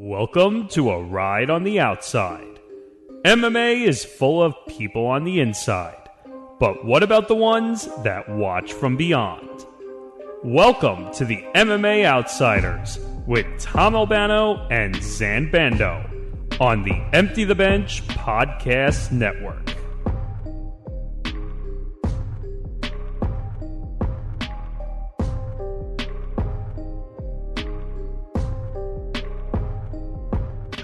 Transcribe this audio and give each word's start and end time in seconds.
Welcome 0.00 0.68
to 0.68 0.92
a 0.92 1.02
ride 1.02 1.50
on 1.50 1.64
the 1.64 1.80
outside. 1.80 2.60
MMA 3.24 3.84
is 3.84 4.04
full 4.04 4.40
of 4.40 4.54
people 4.68 5.04
on 5.06 5.24
the 5.24 5.40
inside, 5.40 6.08
but 6.60 6.84
what 6.84 7.02
about 7.02 7.26
the 7.26 7.34
ones 7.34 7.88
that 8.04 8.28
watch 8.28 8.72
from 8.72 8.96
beyond? 8.96 9.66
Welcome 10.44 11.12
to 11.14 11.24
the 11.24 11.44
MMA 11.56 12.04
Outsiders 12.04 13.00
with 13.26 13.44
Tom 13.58 13.96
Albano 13.96 14.68
and 14.70 14.94
Zain 15.02 15.50
Bando 15.50 16.08
on 16.60 16.84
the 16.84 16.94
Empty 17.12 17.42
the 17.42 17.56
Bench 17.56 18.06
Podcast 18.06 19.10
Network. 19.10 19.77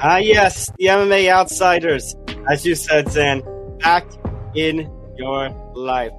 Ah, 0.06 0.18
yes, 0.18 0.70
the 0.78 0.88
MMA 0.88 1.30
Outsiders, 1.30 2.14
as 2.50 2.66
you 2.66 2.74
said, 2.74 3.10
Zain, 3.10 3.42
back 3.78 4.04
in 4.54 4.86
your 5.16 5.48
life. 5.74 6.12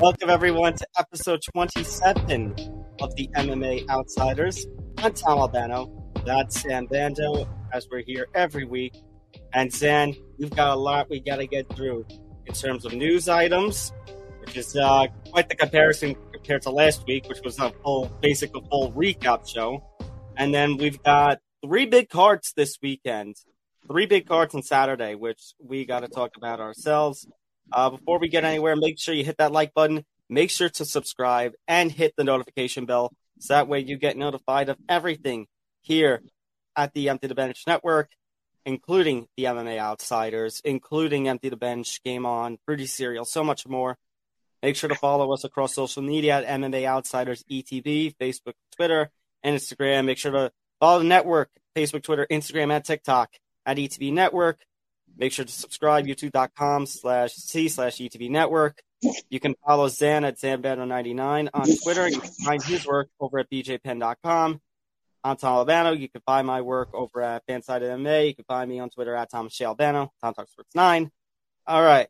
Welcome, 0.00 0.30
everyone, 0.30 0.74
to 0.76 0.86
episode 0.98 1.42
27 1.52 2.54
of 2.98 3.14
the 3.16 3.28
MMA 3.36 3.86
Outsiders. 3.90 4.66
I'm 4.96 5.12
Tom 5.12 5.38
Albano. 5.38 6.12
That's 6.24 6.62
Zain 6.62 6.86
Bando, 6.86 7.46
as 7.74 7.86
we're 7.90 8.00
here 8.06 8.26
every 8.34 8.64
week. 8.64 8.94
And 9.52 9.70
Zain, 9.70 10.16
we've 10.38 10.48
got 10.48 10.74
a 10.74 10.80
lot 10.80 11.10
we 11.10 11.20
got 11.20 11.36
to 11.36 11.46
get 11.46 11.68
through 11.76 12.06
in 12.46 12.54
terms 12.54 12.86
of 12.86 12.94
news 12.94 13.28
items, 13.28 13.92
which 14.40 14.56
is 14.56 14.74
uh, 14.74 15.08
quite 15.30 15.50
the 15.50 15.56
comparison 15.56 16.16
compared 16.32 16.62
to 16.62 16.70
last 16.70 17.06
week, 17.06 17.28
which 17.28 17.42
was 17.44 17.58
a 17.58 17.70
full, 17.84 18.06
basic, 18.22 18.56
a 18.56 18.62
full 18.62 18.92
recap 18.92 19.46
show. 19.46 19.84
And 20.38 20.54
then 20.54 20.78
we've 20.78 21.02
got 21.02 21.40
three 21.62 21.86
big 21.86 22.08
cards 22.08 22.52
this 22.56 22.78
weekend. 22.82 23.36
Three 23.86 24.06
big 24.06 24.26
cards 24.26 24.54
on 24.54 24.62
Saturday, 24.62 25.14
which 25.14 25.54
we 25.58 25.84
got 25.84 26.00
to 26.00 26.08
talk 26.08 26.36
about 26.36 26.60
ourselves. 26.60 27.26
Uh, 27.72 27.90
before 27.90 28.18
we 28.18 28.28
get 28.28 28.44
anywhere, 28.44 28.76
make 28.76 28.98
sure 28.98 29.14
you 29.14 29.24
hit 29.24 29.38
that 29.38 29.52
like 29.52 29.74
button. 29.74 30.04
Make 30.28 30.50
sure 30.50 30.68
to 30.68 30.84
subscribe 30.84 31.52
and 31.66 31.90
hit 31.90 32.14
the 32.16 32.24
notification 32.24 32.86
bell 32.86 33.12
so 33.40 33.54
that 33.54 33.68
way 33.68 33.80
you 33.80 33.96
get 33.96 34.16
notified 34.16 34.68
of 34.68 34.76
everything 34.88 35.46
here 35.80 36.22
at 36.76 36.92
the 36.92 37.08
Empty 37.08 37.26
the 37.26 37.34
Bench 37.34 37.64
Network, 37.66 38.10
including 38.64 39.26
the 39.36 39.44
MMA 39.44 39.78
Outsiders, 39.78 40.60
including 40.64 41.28
Empty 41.28 41.48
the 41.48 41.56
Bench, 41.56 42.02
Game 42.04 42.26
On, 42.26 42.58
Pretty 42.66 42.86
Serial, 42.86 43.24
so 43.24 43.42
much 43.42 43.66
more. 43.66 43.96
Make 44.62 44.76
sure 44.76 44.88
to 44.88 44.94
follow 44.94 45.32
us 45.32 45.44
across 45.44 45.74
social 45.74 46.02
media 46.02 46.38
at 46.38 46.60
MMA 46.60 46.84
Outsiders 46.84 47.42
ETB, 47.50 48.14
Facebook, 48.16 48.52
Twitter, 48.76 49.10
and 49.42 49.56
Instagram. 49.56 50.04
Make 50.04 50.18
sure 50.18 50.32
to 50.32 50.52
Follow 50.80 51.00
the 51.00 51.04
network, 51.04 51.50
Facebook, 51.76 52.02
Twitter, 52.02 52.26
Instagram, 52.30 52.72
and 52.72 52.84
TikTok 52.84 53.30
at 53.66 53.76
ETB 53.76 54.12
Network. 54.12 54.58
Make 55.16 55.32
sure 55.32 55.44
to 55.44 55.52
subscribe, 55.52 56.06
youtube.com 56.06 56.86
slash 56.86 57.34
C 57.34 57.68
slash 57.68 57.98
ETB 57.98 58.30
Network. 58.30 58.82
You 59.28 59.40
can 59.40 59.54
follow 59.66 59.88
Zain 59.88 60.24
at 60.24 60.38
Zanbano99 60.38 61.48
on 61.52 61.66
Twitter. 61.82 62.08
You 62.08 62.20
can 62.20 62.30
find 62.30 62.62
his 62.62 62.86
work 62.86 63.08
over 63.20 63.38
at 63.38 63.50
bjpen.com. 63.50 64.60
I'm 65.22 65.36
Tom 65.36 65.56
Albano. 65.56 65.92
You 65.92 66.08
can 66.08 66.22
find 66.22 66.46
my 66.46 66.62
work 66.62 66.94
over 66.94 67.20
at 67.20 67.46
FanSided 67.46 67.82
MMA. 67.82 68.28
You 68.28 68.34
can 68.34 68.44
find 68.46 68.70
me 68.70 68.78
on 68.78 68.88
Twitter 68.88 69.14
at 69.14 69.30
Thomas 69.30 69.54
J. 69.54 69.66
Albano, 69.66 70.12
Tom 70.22 70.32
Talks 70.32 70.52
Sports 70.52 70.74
9. 70.74 71.10
All 71.66 71.82
right. 71.82 72.08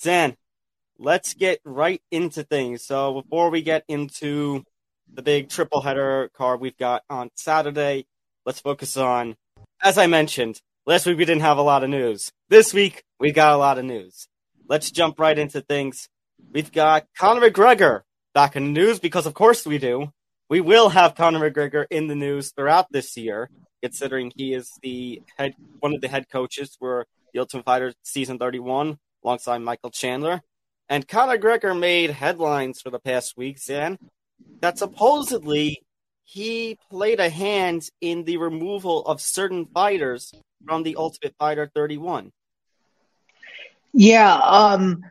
Zain, 0.00 0.34
let's 0.98 1.34
get 1.34 1.60
right 1.64 2.00
into 2.10 2.44
things. 2.44 2.84
So 2.84 3.20
before 3.20 3.50
we 3.50 3.60
get 3.60 3.84
into 3.88 4.64
the 5.12 5.22
big 5.22 5.48
triple 5.48 5.80
header 5.80 6.30
card 6.34 6.60
we've 6.60 6.76
got 6.76 7.02
on 7.10 7.30
Saturday. 7.34 8.06
Let's 8.46 8.60
focus 8.60 8.96
on, 8.96 9.36
as 9.82 9.98
I 9.98 10.06
mentioned, 10.06 10.60
last 10.86 11.06
week 11.06 11.18
we 11.18 11.24
didn't 11.24 11.42
have 11.42 11.58
a 11.58 11.62
lot 11.62 11.84
of 11.84 11.90
news. 11.90 12.32
This 12.48 12.72
week 12.72 13.04
we 13.18 13.32
got 13.32 13.54
a 13.54 13.58
lot 13.58 13.78
of 13.78 13.84
news. 13.84 14.28
Let's 14.68 14.90
jump 14.90 15.18
right 15.18 15.38
into 15.38 15.60
things. 15.60 16.08
We've 16.52 16.70
got 16.70 17.06
Conor 17.16 17.50
McGregor 17.50 18.02
back 18.34 18.56
in 18.56 18.64
the 18.64 18.80
news 18.80 18.98
because, 18.98 19.26
of 19.26 19.34
course, 19.34 19.66
we 19.66 19.78
do. 19.78 20.12
We 20.48 20.60
will 20.60 20.90
have 20.90 21.14
Conor 21.14 21.50
McGregor 21.50 21.86
in 21.90 22.06
the 22.06 22.14
news 22.14 22.52
throughout 22.52 22.86
this 22.90 23.16
year, 23.16 23.50
considering 23.82 24.32
he 24.34 24.54
is 24.54 24.70
the 24.82 25.22
head, 25.36 25.52
one 25.80 25.94
of 25.94 26.00
the 26.00 26.08
head 26.08 26.28
coaches 26.30 26.76
for 26.78 27.06
the 27.32 27.40
Ultimate 27.40 27.64
Fighter 27.64 27.92
season 28.02 28.38
31 28.38 28.98
alongside 29.24 29.58
Michael 29.58 29.90
Chandler. 29.90 30.42
And 30.88 31.06
Conor 31.06 31.36
McGregor 31.36 31.78
made 31.78 32.10
headlines 32.10 32.80
for 32.80 32.90
the 32.90 32.98
past 32.98 33.36
weeks, 33.36 33.68
and 33.68 33.98
that 34.60 34.78
supposedly 34.78 35.82
he 36.24 36.78
played 36.90 37.20
a 37.20 37.30
hand 37.30 37.88
in 38.00 38.24
the 38.24 38.36
removal 38.36 39.04
of 39.06 39.20
certain 39.20 39.66
fighters 39.66 40.32
from 40.66 40.82
the 40.82 40.96
Ultimate 40.96 41.34
Fighter 41.38 41.70
31. 41.74 42.32
Yeah, 43.92 44.34
um, 44.34 45.02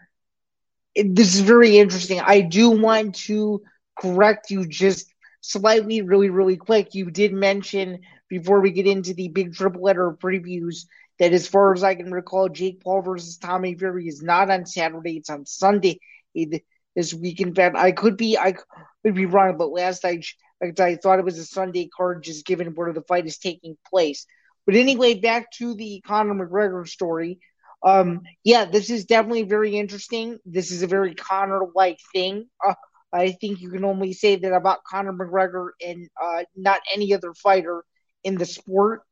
this 0.95 1.35
is 1.35 1.41
very 1.41 1.77
interesting. 1.77 2.19
I 2.19 2.41
do 2.41 2.69
want 2.69 3.15
to 3.15 3.63
correct 3.99 4.51
you 4.51 4.67
just 4.67 5.11
slightly, 5.41 6.01
really, 6.01 6.29
really 6.29 6.57
quick. 6.57 6.93
You 6.93 7.09
did 7.09 7.33
mention 7.33 8.01
before 8.29 8.61
we 8.61 8.71
get 8.71 8.87
into 8.87 9.13
the 9.13 9.29
big 9.29 9.55
triple 9.55 9.81
letter 9.81 10.11
previews 10.11 10.85
that, 11.19 11.33
as 11.33 11.47
far 11.47 11.73
as 11.73 11.83
I 11.83 11.95
can 11.95 12.11
recall, 12.11 12.49
Jake 12.49 12.83
Paul 12.83 13.01
versus 13.01 13.37
Tommy 13.37 13.73
Fury 13.75 14.07
is 14.07 14.21
not 14.21 14.51
on 14.51 14.65
Saturday; 14.65 15.17
it's 15.17 15.29
on 15.29 15.45
Sunday 15.45 15.99
this 16.97 17.13
weekend. 17.13 17.55
But 17.55 17.77
I 17.77 17.93
could 17.93 18.17
be, 18.17 18.37
I 18.37 18.55
could 19.05 19.15
be 19.15 19.25
wrong, 19.25 19.57
but 19.57 19.71
last 19.71 20.03
I 20.03 20.21
I 20.61 20.95
thought 20.95 21.19
it 21.19 21.25
was 21.25 21.37
a 21.37 21.45
Sunday 21.45 21.87
card, 21.95 22.23
just 22.23 22.45
given 22.45 22.73
where 22.73 22.91
the 22.91 23.03
fight 23.03 23.27
is 23.27 23.37
taking 23.37 23.77
place. 23.89 24.25
But 24.65 24.75
anyway, 24.75 25.13
back 25.13 25.51
to 25.59 25.75
the 25.75 26.01
Conor 26.05 26.33
McGregor 26.33 26.87
story. 26.87 27.39
Um, 27.85 28.21
yeah, 28.43 28.65
this 28.65 28.89
is 28.89 29.05
definitely 29.05 29.43
very 29.43 29.77
interesting. 29.77 30.39
This 30.45 30.71
is 30.71 30.81
a 30.81 30.87
very 30.87 31.13
Conor-like 31.13 31.99
thing. 32.11 32.47
Uh, 32.67 32.73
I 33.13 33.31
think 33.31 33.61
you 33.61 33.69
can 33.69 33.85
only 33.85 34.13
say 34.13 34.35
that 34.35 34.51
about 34.51 34.83
Conor 34.83 35.13
McGregor 35.13 35.69
and 35.85 36.09
uh, 36.21 36.43
not 36.55 36.81
any 36.93 37.13
other 37.13 37.33
fighter 37.35 37.83
in 38.23 38.35
the 38.35 38.45
sport. 38.45 39.03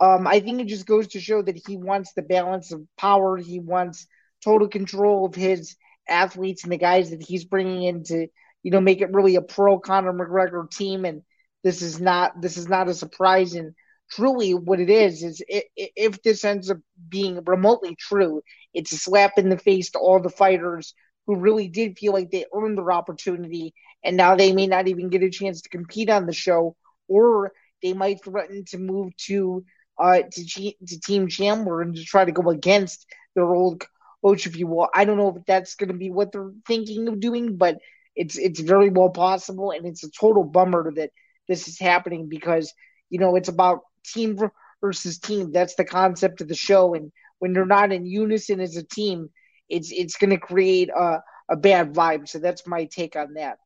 Um, 0.00 0.26
I 0.26 0.40
think 0.40 0.60
it 0.60 0.66
just 0.66 0.86
goes 0.86 1.06
to 1.08 1.20
show 1.20 1.42
that 1.42 1.60
he 1.66 1.76
wants 1.76 2.12
the 2.12 2.22
balance 2.22 2.72
of 2.72 2.82
power. 2.98 3.36
He 3.36 3.60
wants 3.60 4.06
total 4.44 4.68
control 4.68 5.26
of 5.26 5.34
his 5.34 5.76
athletes 6.08 6.62
and 6.62 6.72
the 6.72 6.78
guys 6.78 7.10
that 7.10 7.22
he's 7.22 7.44
bringing 7.44 7.82
in 7.82 8.04
to 8.04 8.28
you 8.62 8.70
know, 8.70 8.80
make 8.80 9.00
it 9.00 9.12
really 9.12 9.36
a 9.36 9.42
pro 9.42 9.78
Conor 9.78 10.12
McGregor 10.12 10.70
team. 10.70 11.04
And 11.04 11.22
this 11.62 11.82
is 11.82 12.00
not 12.00 12.40
this 12.40 12.56
is 12.56 12.68
not 12.68 12.88
a 12.88 12.94
surprise. 12.94 13.54
And 13.54 13.74
truly, 14.10 14.52
what 14.54 14.80
it 14.80 14.90
is 14.90 15.22
is 15.22 15.42
it, 15.48 15.64
if 15.76 16.22
this 16.22 16.44
ends 16.44 16.70
up 16.70 16.78
being 17.08 17.42
remotely 17.44 17.96
true, 17.96 18.42
it's 18.74 18.92
a 18.92 18.98
slap 18.98 19.32
in 19.38 19.48
the 19.48 19.58
face 19.58 19.90
to 19.90 19.98
all 19.98 20.20
the 20.20 20.30
fighters 20.30 20.94
who 21.26 21.36
really 21.36 21.68
did 21.68 21.98
feel 21.98 22.12
like 22.12 22.30
they 22.30 22.46
earned 22.54 22.78
their 22.78 22.90
opportunity, 22.90 23.74
and 24.02 24.16
now 24.16 24.34
they 24.34 24.52
may 24.52 24.66
not 24.66 24.88
even 24.88 25.10
get 25.10 25.22
a 25.22 25.30
chance 25.30 25.60
to 25.62 25.68
compete 25.68 26.08
on 26.08 26.26
the 26.26 26.32
show, 26.32 26.74
or 27.06 27.52
they 27.82 27.92
might 27.92 28.24
threaten 28.24 28.64
to 28.66 28.78
move 28.78 29.14
to 29.16 29.64
uh, 29.98 30.22
to, 30.30 30.72
to 30.86 31.00
Team 31.00 31.28
Chandler 31.28 31.82
and 31.82 31.94
to 31.96 32.04
try 32.04 32.24
to 32.24 32.32
go 32.32 32.50
against 32.50 33.06
their 33.34 33.52
old 33.52 33.84
you 34.22 34.66
will. 34.66 34.88
I 34.94 35.04
don't 35.04 35.16
know 35.16 35.36
if 35.36 35.44
that's 35.46 35.74
going 35.74 35.88
to 35.88 35.94
be 35.94 36.10
what 36.10 36.32
they're 36.32 36.50
thinking 36.66 37.08
of 37.08 37.20
doing, 37.20 37.56
but 37.56 37.78
it's 38.14 38.36
it's 38.36 38.60
very 38.60 38.90
well 38.90 39.10
possible, 39.10 39.70
and 39.70 39.86
it's 39.86 40.04
a 40.04 40.10
total 40.10 40.44
bummer 40.44 40.92
that 40.96 41.10
this 41.46 41.68
is 41.68 41.78
happening 41.78 42.28
because 42.28 42.72
you 43.10 43.18
know 43.18 43.36
it's 43.36 43.48
about 43.48 43.80
team 44.04 44.38
versus 44.80 45.18
team. 45.18 45.52
That's 45.52 45.76
the 45.76 45.84
concept 45.84 46.40
of 46.40 46.48
the 46.48 46.56
show, 46.56 46.94
and 46.94 47.12
when 47.38 47.52
they're 47.52 47.66
not 47.66 47.92
in 47.92 48.06
unison 48.06 48.60
as 48.60 48.76
a 48.76 48.82
team, 48.82 49.30
it's 49.68 49.92
it's 49.92 50.16
going 50.16 50.30
to 50.30 50.38
create 50.38 50.90
a 50.90 51.20
a 51.48 51.56
bad 51.56 51.94
vibe. 51.94 52.28
So 52.28 52.38
that's 52.38 52.66
my 52.66 52.84
take 52.84 53.16
on 53.16 53.34
that. 53.34 53.58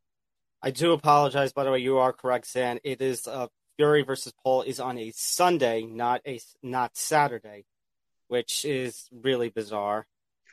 I 0.63 0.71
do 0.71 0.93
apologize, 0.93 1.53
by 1.53 1.65
the 1.65 1.73
way. 1.73 1.81
You 1.81 1.99
are 1.99 2.13
correct, 2.13 2.47
Zain. 2.47 2.79
It 2.85 3.03
is 3.03 3.27
uh, 3.27 3.49
Fury 3.77 4.03
versus 4.03 4.33
Paul 4.45 4.63
is 4.63 4.79
on 4.79 4.99
a 4.99 5.13
Sunday, 5.15 5.83
not 5.83 6.21
a 6.27 6.41
not 6.63 6.97
Saturday, 6.97 7.65
which 8.29 8.65
is 8.65 9.09
really 9.11 9.49
bizarre. 9.49 10.07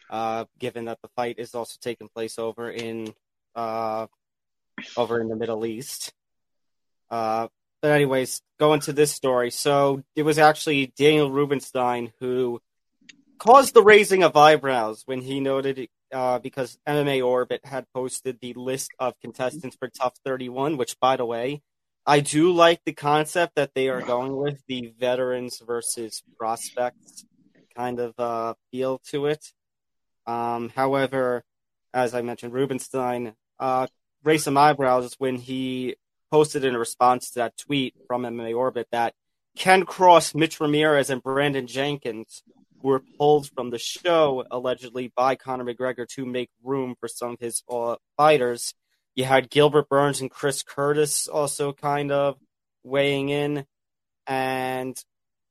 Uh, 0.09 0.45
given 0.57 0.85
that 0.85 0.99
the 1.01 1.09
fight 1.15 1.35
is 1.37 1.53
also 1.53 1.77
taking 1.81 2.09
place 2.09 2.39
over 2.39 2.71
in 2.71 3.13
uh, 3.55 4.07
over 4.97 5.21
in 5.21 5.27
the 5.27 5.35
Middle 5.35 5.65
East. 5.65 6.13
Uh, 7.11 7.47
but 7.81 7.91
anyways, 7.91 8.41
going 8.59 8.81
to 8.81 8.93
this 8.93 9.11
story. 9.11 9.51
So 9.51 10.03
it 10.15 10.23
was 10.23 10.39
actually 10.39 10.93
Daniel 10.97 11.31
Rubenstein 11.31 12.11
who 12.19 12.59
caused 13.37 13.73
the 13.73 13.83
raising 13.83 14.23
of 14.23 14.35
eyebrows 14.35 15.03
when 15.05 15.21
he 15.21 15.39
noted 15.39 15.87
uh, 16.11 16.39
because 16.39 16.77
MMA 16.87 17.25
Orbit 17.25 17.61
had 17.63 17.85
posted 17.93 18.39
the 18.41 18.53
list 18.53 18.91
of 18.99 19.13
contestants 19.21 19.77
for 19.79 19.89
TUF 19.89 20.13
31, 20.25 20.77
which, 20.77 20.99
by 20.99 21.15
the 21.15 21.25
way, 21.25 21.61
I 22.05 22.19
do 22.19 22.51
like 22.51 22.81
the 22.85 22.93
concept 22.93 23.55
that 23.55 23.73
they 23.75 23.89
are 23.89 24.01
going 24.01 24.35
with 24.35 24.61
the 24.67 24.93
veterans 24.99 25.61
versus 25.65 26.23
prospects 26.37 27.25
kind 27.75 27.99
of 27.99 28.13
uh, 28.17 28.55
feel 28.71 28.99
to 29.09 29.27
it. 29.27 29.53
Um, 30.29 30.69
however, 30.75 31.43
as 31.91 32.13
I 32.13 32.21
mentioned, 32.21 32.53
Rubenstein 32.53 33.33
uh, 33.59 33.87
raised 34.23 34.43
some 34.43 34.57
eyebrows 34.57 35.15
when 35.17 35.37
he 35.37 35.95
posted 36.31 36.63
in 36.63 36.77
response 36.77 37.31
to 37.31 37.39
that 37.39 37.57
tweet 37.57 37.95
from 38.07 38.21
MMA 38.21 38.55
Orbit 38.55 38.87
that 38.91 39.15
Ken 39.57 39.85
Cross, 39.85 40.35
Mitch 40.35 40.59
Ramirez, 40.59 41.09
and 41.09 41.23
Brandon 41.23 41.65
Jenkins 41.65 42.43
were 42.81 43.01
pulled 43.17 43.49
from 43.49 43.71
the 43.71 43.79
show 43.79 44.45
allegedly 44.51 45.11
by 45.15 45.35
Conor 45.35 45.65
McGregor 45.65 46.07
to 46.09 46.25
make 46.27 46.51
room 46.63 46.95
for 46.99 47.07
some 47.07 47.31
of 47.31 47.39
his 47.39 47.63
uh, 47.67 47.95
fighters. 48.15 48.75
You 49.15 49.25
had 49.25 49.49
Gilbert 49.49 49.89
Burns 49.89 50.21
and 50.21 50.29
Chris 50.29 50.61
Curtis 50.61 51.27
also 51.27 51.73
kind 51.73 52.11
of 52.11 52.37
weighing 52.83 53.29
in, 53.29 53.65
and 54.27 54.95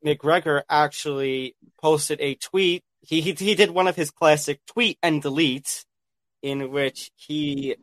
McGregor 0.07 0.63
actually 0.71 1.57
posted 1.83 2.21
a 2.21 2.37
tweet. 2.37 2.85
He, 3.09 3.23
he 3.23 3.33
he 3.33 3.55
did 3.55 3.71
one 3.71 3.89
of 3.89 3.97
his 3.97 4.11
classic 4.11 4.61
tweet 4.67 4.99
and 5.03 5.23
delete, 5.23 5.87
in 6.43 6.71
which 6.71 7.11
he 7.17 7.75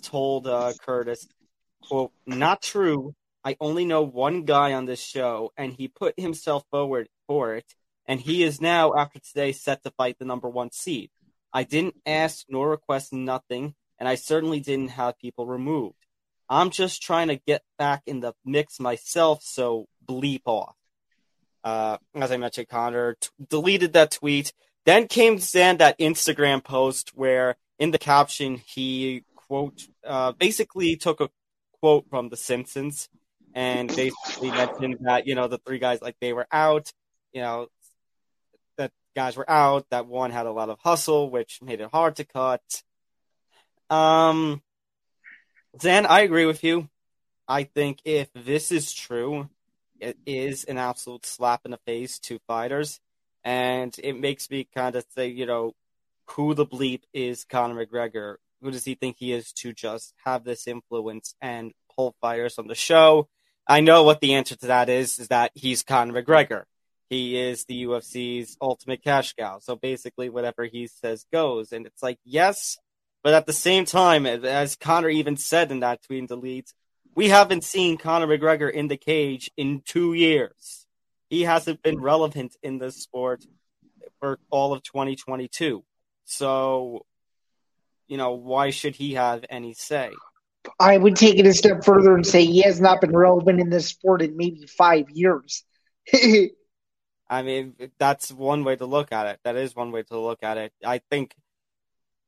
told 0.00 0.46
uh, 0.46 0.72
Curtis, 0.80 1.26
"quote 1.82 2.12
Not 2.24 2.62
true. 2.62 3.16
I 3.44 3.56
only 3.60 3.84
know 3.84 4.02
one 4.02 4.44
guy 4.44 4.72
on 4.72 4.84
this 4.84 5.02
show, 5.02 5.52
and 5.56 5.72
he 5.72 5.88
put 5.88 6.18
himself 6.18 6.64
forward 6.70 7.08
for 7.26 7.56
it, 7.56 7.74
and 8.06 8.20
he 8.20 8.44
is 8.44 8.60
now, 8.60 8.94
after 8.94 9.18
today, 9.18 9.50
set 9.50 9.82
to 9.82 9.90
fight 9.90 10.20
the 10.20 10.24
number 10.24 10.48
one 10.48 10.70
seed. 10.70 11.10
I 11.52 11.64
didn't 11.64 11.96
ask 12.06 12.46
nor 12.48 12.70
request 12.70 13.12
nothing, 13.12 13.74
and 13.98 14.08
I 14.08 14.14
certainly 14.14 14.60
didn't 14.60 14.90
have 14.90 15.18
people 15.18 15.48
removed. 15.48 15.96
I'm 16.48 16.70
just 16.70 17.02
trying 17.02 17.26
to 17.26 17.36
get 17.36 17.62
back 17.76 18.02
in 18.06 18.20
the 18.20 18.34
mix 18.44 18.78
myself, 18.78 19.42
so 19.42 19.88
bleep 20.06 20.42
off. 20.46 20.76
Uh, 21.64 21.96
as 22.14 22.30
I 22.30 22.36
mentioned, 22.36 22.68
Conor 22.68 23.16
t- 23.18 23.30
deleted 23.48 23.94
that 23.94 24.10
tweet. 24.10 24.52
Then 24.84 25.08
came 25.08 25.38
Zain 25.38 25.78
that 25.78 25.98
Instagram 25.98 26.62
post 26.62 27.12
where 27.14 27.56
in 27.78 27.90
the 27.90 27.98
caption 27.98 28.60
he 28.66 29.24
quote 29.34 29.88
uh, 30.06 30.32
basically 30.32 30.96
took 30.96 31.20
a 31.20 31.30
quote 31.80 32.06
from 32.10 32.28
The 32.28 32.36
Simpsons 32.36 33.08
and 33.54 33.88
basically 33.88 34.50
mentioned 34.50 34.98
that 35.00 35.26
you 35.26 35.34
know 35.34 35.48
the 35.48 35.58
three 35.58 35.78
guys 35.78 36.02
like 36.02 36.16
they 36.20 36.34
were 36.34 36.46
out, 36.52 36.92
you 37.32 37.40
know 37.40 37.68
that 38.76 38.92
guys 39.16 39.36
were 39.36 39.48
out. 39.48 39.86
That 39.90 40.06
one 40.06 40.32
had 40.32 40.46
a 40.46 40.52
lot 40.52 40.68
of 40.68 40.78
hustle, 40.80 41.30
which 41.30 41.60
made 41.62 41.80
it 41.80 41.88
hard 41.90 42.16
to 42.16 42.24
cut. 42.24 42.62
Um, 43.88 44.62
Zain, 45.80 46.04
I 46.04 46.20
agree 46.20 46.46
with 46.46 46.62
you. 46.62 46.88
I 47.46 47.64
think 47.64 48.00
if 48.04 48.28
this 48.34 48.72
is 48.72 48.92
true, 48.92 49.48
it 50.00 50.16
is 50.26 50.64
an 50.64 50.78
absolute 50.78 51.26
slap 51.26 51.62
in 51.64 51.70
the 51.70 51.78
face 51.78 52.18
to 52.20 52.38
fighters, 52.46 53.00
and 53.42 53.94
it 54.02 54.18
makes 54.18 54.50
me 54.50 54.66
kind 54.74 54.96
of 54.96 55.04
say, 55.14 55.28
you 55.28 55.46
know, 55.46 55.72
who 56.30 56.54
the 56.54 56.66
bleep 56.66 57.02
is 57.12 57.44
Conor 57.44 57.86
McGregor? 57.86 58.36
Who 58.62 58.70
does 58.70 58.84
he 58.84 58.94
think 58.94 59.16
he 59.18 59.32
is 59.32 59.52
to 59.54 59.72
just 59.72 60.14
have 60.24 60.44
this 60.44 60.66
influence 60.66 61.34
and 61.40 61.72
pull 61.94 62.14
fighters 62.20 62.58
on 62.58 62.66
the 62.66 62.74
show? 62.74 63.28
I 63.66 63.80
know 63.80 64.02
what 64.02 64.20
the 64.20 64.34
answer 64.34 64.56
to 64.56 64.66
that 64.66 64.88
is, 64.88 65.18
is 65.18 65.28
that 65.28 65.52
he's 65.54 65.82
Conor 65.82 66.22
McGregor. 66.22 66.64
He 67.10 67.38
is 67.38 67.64
the 67.66 67.84
UFC's 67.84 68.56
ultimate 68.60 69.02
cash 69.02 69.34
cow. 69.34 69.58
So 69.58 69.76
basically, 69.76 70.30
whatever 70.30 70.64
he 70.64 70.86
says 70.86 71.26
goes. 71.32 71.72
And 71.72 71.86
it's 71.86 72.02
like, 72.02 72.18
yes, 72.24 72.78
but 73.22 73.34
at 73.34 73.46
the 73.46 73.52
same 73.52 73.84
time, 73.84 74.26
as 74.26 74.76
Conor 74.76 75.08
even 75.08 75.36
said 75.36 75.70
in 75.70 75.80
that 75.80 76.02
tweet 76.02 76.20
and 76.20 76.28
delete, 76.28 76.72
we 77.14 77.28
haven't 77.28 77.64
seen 77.64 77.96
Conor 77.96 78.26
McGregor 78.26 78.70
in 78.70 78.88
the 78.88 78.96
cage 78.96 79.50
in 79.56 79.82
two 79.84 80.14
years. 80.14 80.86
He 81.28 81.42
hasn't 81.42 81.82
been 81.82 82.00
relevant 82.00 82.56
in 82.62 82.78
this 82.78 82.96
sport 82.96 83.44
for 84.20 84.38
all 84.50 84.72
of 84.72 84.82
2022. 84.82 85.84
So, 86.24 87.06
you 88.08 88.16
know, 88.16 88.32
why 88.32 88.70
should 88.70 88.96
he 88.96 89.14
have 89.14 89.44
any 89.48 89.74
say? 89.74 90.10
I 90.80 90.96
would 90.96 91.16
take 91.16 91.38
it 91.38 91.46
a 91.46 91.52
step 91.52 91.84
further 91.84 92.14
and 92.14 92.26
say 92.26 92.44
he 92.44 92.62
has 92.62 92.80
not 92.80 93.00
been 93.00 93.16
relevant 93.16 93.60
in 93.60 93.70
this 93.70 93.88
sport 93.88 94.22
in 94.22 94.36
maybe 94.36 94.66
five 94.66 95.10
years. 95.10 95.64
I 97.28 97.42
mean, 97.42 97.74
that's 97.98 98.30
one 98.32 98.64
way 98.64 98.76
to 98.76 98.86
look 98.86 99.12
at 99.12 99.26
it. 99.26 99.40
That 99.44 99.56
is 99.56 99.74
one 99.74 99.92
way 99.92 100.02
to 100.04 100.18
look 100.18 100.42
at 100.42 100.56
it. 100.56 100.72
I 100.84 101.00
think, 101.10 101.34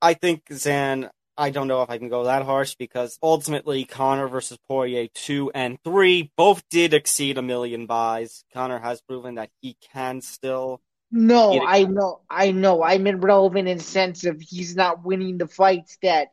I 0.00 0.14
think 0.14 0.42
Zain. 0.52 1.10
I 1.38 1.50
don't 1.50 1.68
know 1.68 1.82
if 1.82 1.90
I 1.90 1.98
can 1.98 2.08
go 2.08 2.24
that 2.24 2.44
harsh 2.44 2.76
because 2.76 3.18
ultimately 3.22 3.84
Conor 3.84 4.28
versus 4.28 4.58
Poirier 4.68 5.08
two 5.14 5.50
and 5.54 5.78
three 5.84 6.32
both 6.36 6.62
did 6.70 6.94
exceed 6.94 7.36
a 7.36 7.42
million 7.42 7.86
buys. 7.86 8.44
Conor 8.54 8.78
has 8.78 9.00
proven 9.02 9.34
that 9.34 9.50
he 9.60 9.76
can 9.92 10.20
still. 10.20 10.80
No, 11.10 11.60
I 11.64 11.84
know, 11.84 12.20
I 12.28 12.50
know. 12.50 12.82
I'm 12.82 13.06
irrelevant 13.06 13.68
in 13.68 13.78
the 13.78 13.84
sense 13.84 14.24
of 14.24 14.40
he's 14.40 14.74
not 14.74 15.04
winning 15.04 15.38
the 15.38 15.46
fights 15.46 15.98
that 16.02 16.28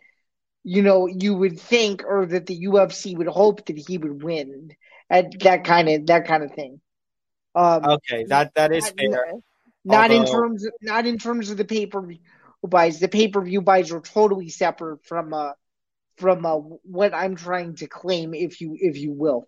you 0.63 0.81
know 0.81 1.07
you 1.07 1.35
would 1.35 1.59
think 1.59 2.03
or 2.07 2.25
that 2.25 2.45
the 2.45 2.65
UFC 2.65 3.15
would 3.17 3.27
hope 3.27 3.65
that 3.65 3.77
he 3.77 3.97
would 3.97 4.23
win 4.23 4.71
at 5.09 5.39
that 5.41 5.65
kind 5.65 5.89
of 5.89 6.05
that 6.07 6.25
kind 6.27 6.43
of 6.43 6.53
thing. 6.53 6.79
Um, 7.55 7.83
okay, 7.85 8.23
that 8.25 8.53
that 8.55 8.71
is 8.71 8.85
not, 8.85 8.95
fair. 8.97 9.33
Not 9.85 10.11
Although... 10.11 10.23
in 10.23 10.31
terms, 10.31 10.65
of, 10.65 10.73
not 10.81 11.05
in 11.05 11.17
terms 11.17 11.49
of 11.49 11.57
the 11.57 11.65
pay 11.65 11.85
per 11.85 12.01
view 12.01 12.19
buys. 12.67 12.99
The 12.99 13.07
pay 13.07 13.27
per 13.27 13.41
view 13.41 13.61
buys 13.61 13.91
are 13.91 14.01
totally 14.01 14.49
separate 14.49 15.05
from 15.05 15.33
uh 15.33 15.53
from 16.17 16.45
uh, 16.45 16.57
what 16.83 17.13
I'm 17.13 17.35
trying 17.35 17.75
to 17.77 17.87
claim, 17.87 18.33
if 18.33 18.61
you 18.61 18.77
if 18.79 18.97
you 18.97 19.11
will. 19.11 19.47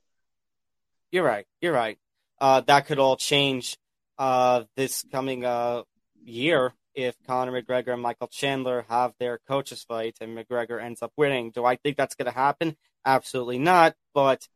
You're 1.12 1.24
right. 1.24 1.46
You're 1.62 1.74
right. 1.74 1.98
Uh, 2.40 2.62
that 2.62 2.88
could 2.88 3.00
all 3.00 3.16
change 3.16 3.78
uh, 4.18 4.64
this 4.76 5.06
coming 5.12 5.46
uh, 5.46 5.84
year 6.24 6.74
if 6.94 7.16
Conor 7.28 7.62
McGregor 7.62 7.94
and 7.94 8.02
Michael 8.02 8.28
Chandler 8.28 8.86
have 8.90 9.14
their 9.20 9.40
coaches 9.48 9.84
fight 9.84 10.18
and 10.22 10.38
McGregor 10.38 10.82
ends 10.82 11.02
up 11.02 11.12
winning. 11.18 11.52
Do 11.52 11.66
I 11.66 11.76
think 11.76 11.98
that's 11.98 12.16
going 12.16 12.32
to 12.32 12.38
happen? 12.38 12.76
Absolutely 13.06 13.60
not. 13.60 13.96
But 14.14 14.48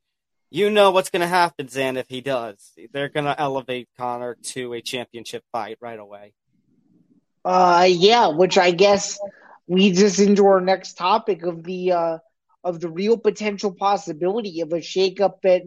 you 0.50 0.70
know 0.70 0.92
what's 0.92 1.10
going 1.10 1.22
to 1.22 1.28
happen, 1.28 1.68
Zain, 1.68 1.98
if 1.98 2.08
he 2.10 2.22
does. 2.22 2.72
They're 2.92 3.10
going 3.10 3.26
to 3.26 3.40
elevate 3.40 3.90
Conor 3.98 4.36
to 4.44 4.74
a 4.74 4.82
championship 4.82 5.44
fight 5.52 5.78
right 5.80 6.00
away. 6.00 6.34
Uh, 7.46 7.88
yeah, 7.90 8.28
which 8.28 8.58
I 8.58 8.72
guess 8.72 9.20
leads 9.68 10.02
us 10.04 10.20
into 10.20 10.46
our 10.48 10.62
next 10.62 10.94
topic 10.94 11.44
of 11.44 11.64
the 11.64 11.92
uh, 11.92 12.18
of 12.64 12.80
the 12.80 12.90
real 12.90 13.18
potential 13.18 13.74
possibility 13.74 14.62
of 14.62 14.74
a 14.74 14.78
shakeup 14.78 15.46
at 15.46 15.64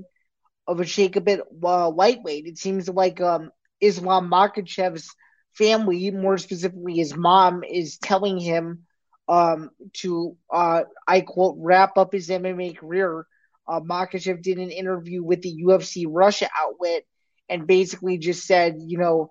of 0.67 0.81
a 0.81 0.85
shakeup 0.85 1.29
at 1.29 1.41
uh, 1.63 1.91
lightweight. 1.91 2.47
It 2.47 2.59
seems 2.59 2.89
like 2.89 3.21
um, 3.21 3.51
Islam 3.81 4.31
Makhachev's 4.31 5.15
family, 5.55 6.11
more 6.11 6.39
specifically 6.39 6.95
his 6.97 7.17
mom, 7.17 7.65
is 7.65 7.99
telling 7.99 8.39
him 8.39 8.85
um, 9.29 9.71
to, 9.95 10.37
uh, 10.53 10.83
I 11.07 11.21
quote, 11.23 11.57
wrap 11.59 11.97
up 11.97 12.13
his 12.13 12.31
MMA 12.31 12.73
career. 12.73 13.27
Uh, 13.67 13.81
Makhachev 13.81 14.43
did 14.43 14.59
an 14.59 14.71
interview 14.71 15.23
with 15.23 15.43
the 15.43 15.63
UFC 15.65 16.07
Russia 16.09 16.49
outlet 16.59 17.03
and 17.49 17.67
basically 17.67 18.19
just 18.19 18.47
said, 18.47 18.77
you 18.79 18.99
know, 18.99 19.31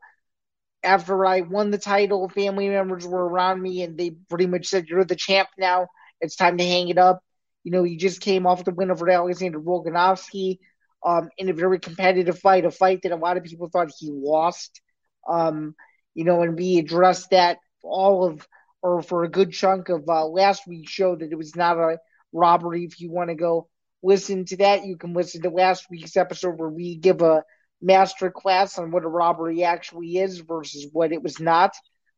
after 0.84 1.26
I 1.26 1.42
won 1.42 1.72
the 1.72 1.78
title, 1.78 2.30
family 2.30 2.70
members 2.70 3.06
were 3.06 3.28
around 3.28 3.62
me 3.62 3.84
and 3.84 3.98
they 3.98 4.12
pretty 4.30 4.48
much 4.48 4.68
said, 4.68 4.88
You're 4.88 5.06
the 5.06 5.16
champ 5.16 5.50
now. 5.58 5.88
It's 6.20 6.36
time 6.36 6.58
to 6.58 6.64
hang 6.64 6.90
it 6.90 6.98
up. 6.98 7.24
You 7.64 7.72
know, 7.72 7.84
he 7.84 7.98
just 7.98 8.22
came 8.22 8.48
off 8.48 8.64
the 8.64 8.72
win 8.72 8.92
over 8.92 9.10
Alexander 9.10 9.60
Volkanovski 9.60 10.60
um, 11.06 11.30
in 11.38 11.50
a 11.50 11.54
very 11.54 11.80
competitive 11.80 12.40
fight, 12.40 12.66
a 12.66 12.72
fight 12.72 13.02
that 13.04 13.12
a 13.12 13.18
lot 13.18 13.38
of 13.38 13.44
people 13.44 13.70
thought 13.70 13.92
he 13.98 14.10
lost. 14.12 14.82
Um, 15.28 15.76
you 16.14 16.24
know, 16.24 16.42
and 16.42 16.58
we 16.58 16.80
addressed 16.80 17.30
that 17.32 17.58
all 17.84 18.26
of 18.26 18.48
or 18.82 19.02
for 19.02 19.24
a 19.24 19.30
good 19.30 19.52
chunk 19.52 19.90
of 19.90 20.08
uh, 20.10 20.26
last 20.26 20.68
week's 20.68 20.92
show 20.92 21.16
that 21.16 21.32
it 21.32 21.38
was 21.38 21.56
not 21.56 21.78
a 21.78 22.00
robbery. 22.34 22.84
If 22.84 23.00
you 23.00 23.12
want 23.12 23.30
to 23.30 23.36
go 23.36 23.68
listen 24.02 24.46
to 24.46 24.58
that, 24.58 24.86
you 24.86 24.98
can 24.98 25.14
listen 25.14 25.42
to 25.44 25.50
last 25.50 25.86
week's 25.90 26.18
episode 26.18 26.58
where 26.58 26.70
we 26.70 26.96
give 26.96 27.22
a 27.22 27.44
master 27.82 28.30
class 28.32 28.78
on 28.78 28.92
what 28.92 29.04
a 29.04 29.08
robbery 29.08 29.64
actually 29.64 30.18
is 30.18 30.40
versus 30.40 30.88
what 30.92 31.12
it 31.12 31.22
was 31.22 31.40
not. 31.40 31.74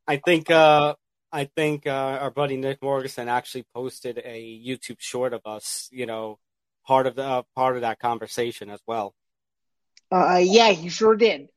I 0.08 0.18
think 0.18 0.52
uh, 0.52 0.96
I 1.32 1.46
think 1.46 1.88
uh, 1.88 2.20
our 2.22 2.32
buddy 2.32 2.58
Nick 2.58 2.82
Morrison 2.82 3.30
actually 3.30 3.66
posted 3.74 4.22
a 4.24 4.64
YouTube 4.66 5.00
short 5.00 5.34
of 5.34 5.42
us, 5.46 5.90
you 5.92 6.06
know, 6.06 6.40
part 6.86 7.08
of 7.08 7.16
the 7.16 7.24
uh, 7.24 7.42
part 7.56 7.76
of 7.76 7.82
that 7.82 8.00
conversation 8.00 8.70
as 8.70 8.82
well. 8.86 9.16
Uh, 10.12 10.42
yeah, 10.44 10.70
he 10.70 10.90
sure 10.90 11.16
did. 11.16 11.48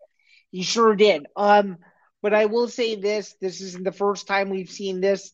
He 0.50 0.62
sure 0.62 0.94
did. 0.94 1.26
Um, 1.36 1.78
but 2.22 2.32
I 2.32 2.46
will 2.46 2.68
say 2.68 2.94
this: 2.96 3.34
this 3.40 3.60
isn't 3.60 3.84
the 3.84 3.92
first 3.92 4.26
time 4.26 4.50
we've 4.50 4.70
seen 4.70 5.00
this. 5.00 5.32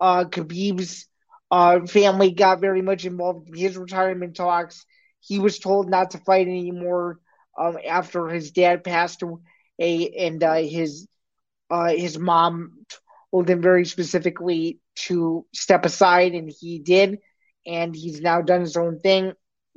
Uh, 0.00 0.24
Khabib's 0.24 1.06
uh, 1.50 1.86
family 1.86 2.32
got 2.32 2.60
very 2.60 2.82
much 2.82 3.04
involved 3.04 3.48
in 3.48 3.54
his 3.54 3.76
retirement 3.76 4.34
talks. 4.34 4.84
He 5.20 5.38
was 5.38 5.58
told 5.58 5.88
not 5.88 6.10
to 6.10 6.18
fight 6.18 6.48
anymore 6.48 7.20
um, 7.58 7.78
after 7.86 8.28
his 8.28 8.50
dad 8.52 8.84
passed 8.84 9.22
away, 9.22 10.14
and 10.18 10.42
uh, 10.42 10.54
his 10.54 11.06
uh, 11.70 11.88
his 11.88 12.18
mom 12.18 12.84
told 13.30 13.48
him 13.48 13.60
very 13.62 13.84
specifically 13.84 14.78
to 14.96 15.44
step 15.54 15.84
aside, 15.84 16.34
and 16.34 16.50
he 16.50 16.78
did. 16.78 17.18
And 17.66 17.94
he's 17.94 18.20
now 18.20 18.42
done 18.42 18.60
his 18.60 18.76
own 18.76 19.00
thing 19.00 19.32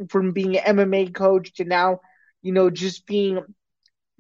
from 0.10 0.34
being 0.34 0.58
an 0.58 0.78
MMA 0.78 1.10
coach 1.10 1.54
to 1.56 1.64
now, 1.66 2.02
you 2.42 2.52
know, 2.52 2.70
just 2.70 3.08
being 3.08 3.40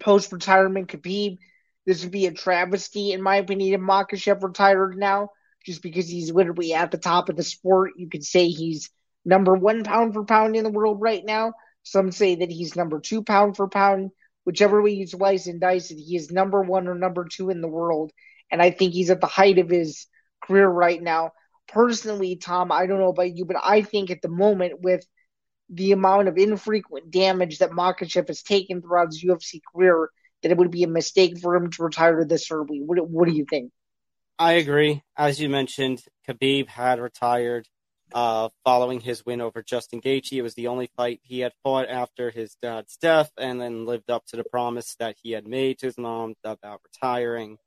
post 0.01 0.31
retirement 0.31 0.87
Khabib 0.89 1.37
this 1.85 2.03
would 2.03 2.11
be 2.11 2.25
a 2.25 2.31
travesty, 2.31 3.13
in 3.13 3.21
my 3.21 3.37
opinion, 3.37 3.73
if 3.73 3.79
Makhachev 3.79 4.43
retired 4.43 4.97
now, 4.97 5.29
just 5.65 5.81
because 5.81 6.09
he's 6.09 6.31
literally 6.31 6.73
at 6.73 6.91
the 6.91 6.97
top 6.97 7.29
of 7.29 7.37
the 7.37 7.43
sport. 7.43 7.91
You 7.95 8.09
could 8.09 8.25
say 8.25 8.49
he's 8.49 8.89
number 9.23 9.53
one 9.55 9.83
pound 9.83 10.13
for 10.13 10.25
pound 10.25 10.55
in 10.57 10.63
the 10.65 10.69
world 10.69 10.99
right 10.99 11.23
now. 11.23 11.53
Some 11.91 12.11
say 12.11 12.35
that 12.35 12.51
he's 12.51 12.75
number 12.75 12.99
two 12.99 13.23
pound 13.23 13.55
for 13.55 13.67
pound. 13.67 14.11
whichever 14.43 14.81
way 14.81 14.91
you 14.91 15.07
slice 15.07 15.47
and 15.47 15.59
dice 15.59 15.91
it, 15.91 15.97
he 15.97 16.15
is 16.15 16.31
number 16.31 16.61
one 16.61 16.87
or 16.87 16.95
number 16.95 17.25
two 17.25 17.49
in 17.49 17.61
the 17.61 17.67
world. 17.67 18.11
And 18.49 18.61
I 18.61 18.71
think 18.71 18.93
he's 18.93 19.09
at 19.09 19.19
the 19.19 19.27
height 19.27 19.57
of 19.57 19.69
his 19.69 20.07
career 20.41 20.67
right 20.67 21.01
now. 21.01 21.31
Personally, 21.67 22.37
Tom, 22.37 22.71
I 22.71 22.85
don't 22.85 22.99
know 22.99 23.09
about 23.09 23.35
you, 23.35 23.43
but 23.43 23.57
I 23.61 23.81
think 23.81 24.09
at 24.09 24.21
the 24.21 24.29
moment 24.29 24.81
with 24.81 25.05
the 25.69 25.91
amount 25.91 26.29
of 26.29 26.37
infrequent 26.37 27.11
damage 27.11 27.59
that 27.59 27.71
Makhachev 27.71 28.29
has 28.29 28.41
taken 28.41 28.81
throughout 28.81 29.07
his 29.07 29.23
UFC 29.23 29.59
career, 29.73 30.09
that 30.43 30.51
it 30.51 30.57
would 30.57 30.71
be 30.71 30.83
a 30.83 30.87
mistake 30.87 31.39
for 31.39 31.55
him 31.55 31.69
to 31.71 31.83
retire 31.83 32.23
this 32.23 32.49
early. 32.51 32.81
What, 32.81 33.05
what 33.09 33.27
do 33.27 33.33
you 33.33 33.45
think? 33.49 33.71
I 34.39 34.53
agree. 34.53 35.03
As 35.17 35.41
you 35.41 35.49
mentioned, 35.49 36.03
Khabib 36.27 36.67
had 36.67 36.99
retired 36.99 37.67
uh, 38.13 38.49
following 38.63 39.01
his 39.01 39.25
win 39.25 39.41
over 39.41 39.61
Justin 39.61 40.01
Gaethje. 40.01 40.37
It 40.37 40.41
was 40.41 40.55
the 40.55 40.67
only 40.67 40.89
fight 40.95 41.19
he 41.23 41.39
had 41.39 41.53
fought 41.63 41.89
after 41.89 42.31
his 42.31 42.55
dad's 42.61 42.97
death, 42.97 43.31
and 43.37 43.59
then 43.59 43.85
lived 43.85 44.09
up 44.09 44.25
to 44.27 44.37
the 44.37 44.43
promise 44.43 44.95
that 44.99 45.17
he 45.21 45.31
had 45.31 45.47
made 45.47 45.79
to 45.79 45.87
his 45.87 45.97
mom 45.97 46.35
about 46.43 46.81
retiring. 46.83 47.57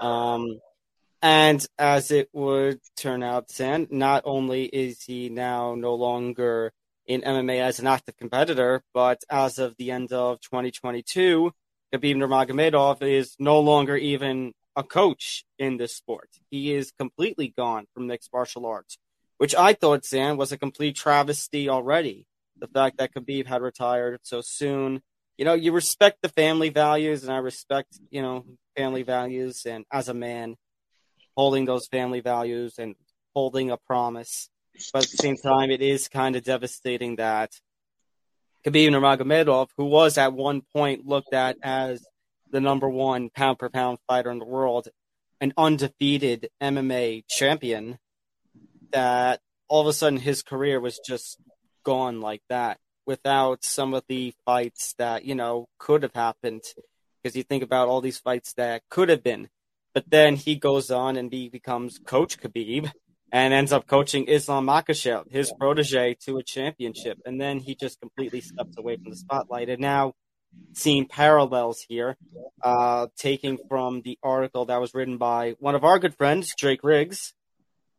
Um, 0.00 0.60
and 1.22 1.64
as 1.78 2.10
it 2.10 2.30
would 2.32 2.80
turn 2.96 3.22
out, 3.22 3.48
then 3.58 3.86
not 3.90 4.22
only 4.24 4.64
is 4.64 5.02
he 5.02 5.28
now 5.28 5.74
no 5.74 5.94
longer 5.94 6.72
in 7.06 7.20
MMA 7.22 7.60
as 7.60 7.78
an 7.78 7.86
active 7.86 8.16
competitor, 8.16 8.82
but 8.94 9.22
as 9.28 9.58
of 9.58 9.76
the 9.76 9.90
end 9.90 10.12
of 10.12 10.40
2022, 10.40 11.52
Khabib 11.92 12.16
Nurmagomedov 12.16 13.02
is 13.02 13.34
no 13.38 13.60
longer 13.60 13.96
even 13.96 14.52
a 14.76 14.82
coach 14.82 15.44
in 15.58 15.76
this 15.76 15.94
sport. 15.94 16.30
He 16.50 16.72
is 16.72 16.92
completely 16.96 17.52
gone 17.54 17.86
from 17.92 18.06
mixed 18.06 18.30
martial 18.32 18.64
arts 18.64 18.96
which 19.40 19.54
I 19.54 19.72
thought, 19.72 20.04
Zain, 20.04 20.36
was 20.36 20.52
a 20.52 20.58
complete 20.58 20.96
travesty 20.96 21.70
already. 21.70 22.26
The 22.58 22.68
fact 22.68 22.98
that 22.98 23.14
Khabib 23.14 23.46
had 23.46 23.62
retired 23.62 24.20
so 24.22 24.42
soon. 24.42 25.00
You 25.38 25.46
know, 25.46 25.54
you 25.54 25.72
respect 25.72 26.18
the 26.20 26.28
family 26.28 26.68
values, 26.68 27.22
and 27.22 27.32
I 27.32 27.38
respect, 27.38 27.98
you 28.10 28.20
know, 28.20 28.44
family 28.76 29.02
values, 29.02 29.64
and 29.64 29.86
as 29.90 30.10
a 30.10 30.14
man, 30.14 30.56
holding 31.34 31.64
those 31.64 31.86
family 31.86 32.20
values 32.20 32.74
and 32.76 32.96
holding 33.34 33.70
a 33.70 33.78
promise. 33.78 34.50
But 34.92 35.04
at 35.04 35.10
the 35.10 35.16
same 35.16 35.38
time, 35.38 35.70
it 35.70 35.80
is 35.80 36.06
kind 36.08 36.36
of 36.36 36.44
devastating 36.44 37.16
that 37.16 37.50
Khabib 38.66 38.90
Nurmagomedov, 38.90 39.68
who 39.78 39.86
was 39.86 40.18
at 40.18 40.34
one 40.34 40.60
point 40.74 41.06
looked 41.06 41.32
at 41.32 41.56
as 41.62 42.04
the 42.50 42.60
number 42.60 42.90
one 42.90 43.30
pound 43.30 43.58
per 43.58 43.70
pound 43.70 44.00
fighter 44.06 44.30
in 44.30 44.38
the 44.38 44.44
world, 44.44 44.88
an 45.40 45.54
undefeated 45.56 46.50
MMA 46.60 47.24
champion, 47.26 47.98
that 48.92 49.40
all 49.68 49.82
of 49.82 49.86
a 49.86 49.92
sudden 49.92 50.18
his 50.18 50.42
career 50.42 50.80
was 50.80 50.98
just 50.98 51.38
gone 51.84 52.20
like 52.20 52.42
that 52.48 52.78
without 53.06 53.64
some 53.64 53.94
of 53.94 54.04
the 54.08 54.34
fights 54.44 54.94
that, 54.98 55.24
you 55.24 55.34
know, 55.34 55.68
could 55.78 56.02
have 56.02 56.14
happened. 56.14 56.62
Because 57.22 57.36
you 57.36 57.42
think 57.42 57.62
about 57.62 57.88
all 57.88 58.00
these 58.00 58.18
fights 58.18 58.54
that 58.54 58.82
could 58.88 59.08
have 59.08 59.22
been. 59.22 59.48
But 59.92 60.08
then 60.08 60.36
he 60.36 60.54
goes 60.54 60.90
on 60.90 61.16
and 61.16 61.32
he 61.32 61.48
becomes 61.48 61.98
Coach 61.98 62.40
Khabib 62.40 62.90
and 63.32 63.52
ends 63.52 63.72
up 63.72 63.86
coaching 63.86 64.26
Islam 64.26 64.66
Makhachev, 64.66 65.30
his 65.30 65.52
protege, 65.58 66.14
to 66.24 66.38
a 66.38 66.42
championship. 66.42 67.18
And 67.26 67.40
then 67.40 67.58
he 67.58 67.74
just 67.74 68.00
completely 68.00 68.40
steps 68.40 68.76
away 68.78 68.96
from 68.96 69.10
the 69.10 69.16
spotlight. 69.16 69.68
And 69.68 69.80
now 69.80 70.14
seeing 70.72 71.06
parallels 71.06 71.84
here, 71.88 72.16
uh, 72.62 73.08
taking 73.16 73.58
from 73.68 74.02
the 74.02 74.18
article 74.22 74.66
that 74.66 74.80
was 74.80 74.94
written 74.94 75.18
by 75.18 75.56
one 75.58 75.74
of 75.74 75.84
our 75.84 75.98
good 75.98 76.16
friends, 76.16 76.54
Drake 76.56 76.82
Riggs, 76.82 77.34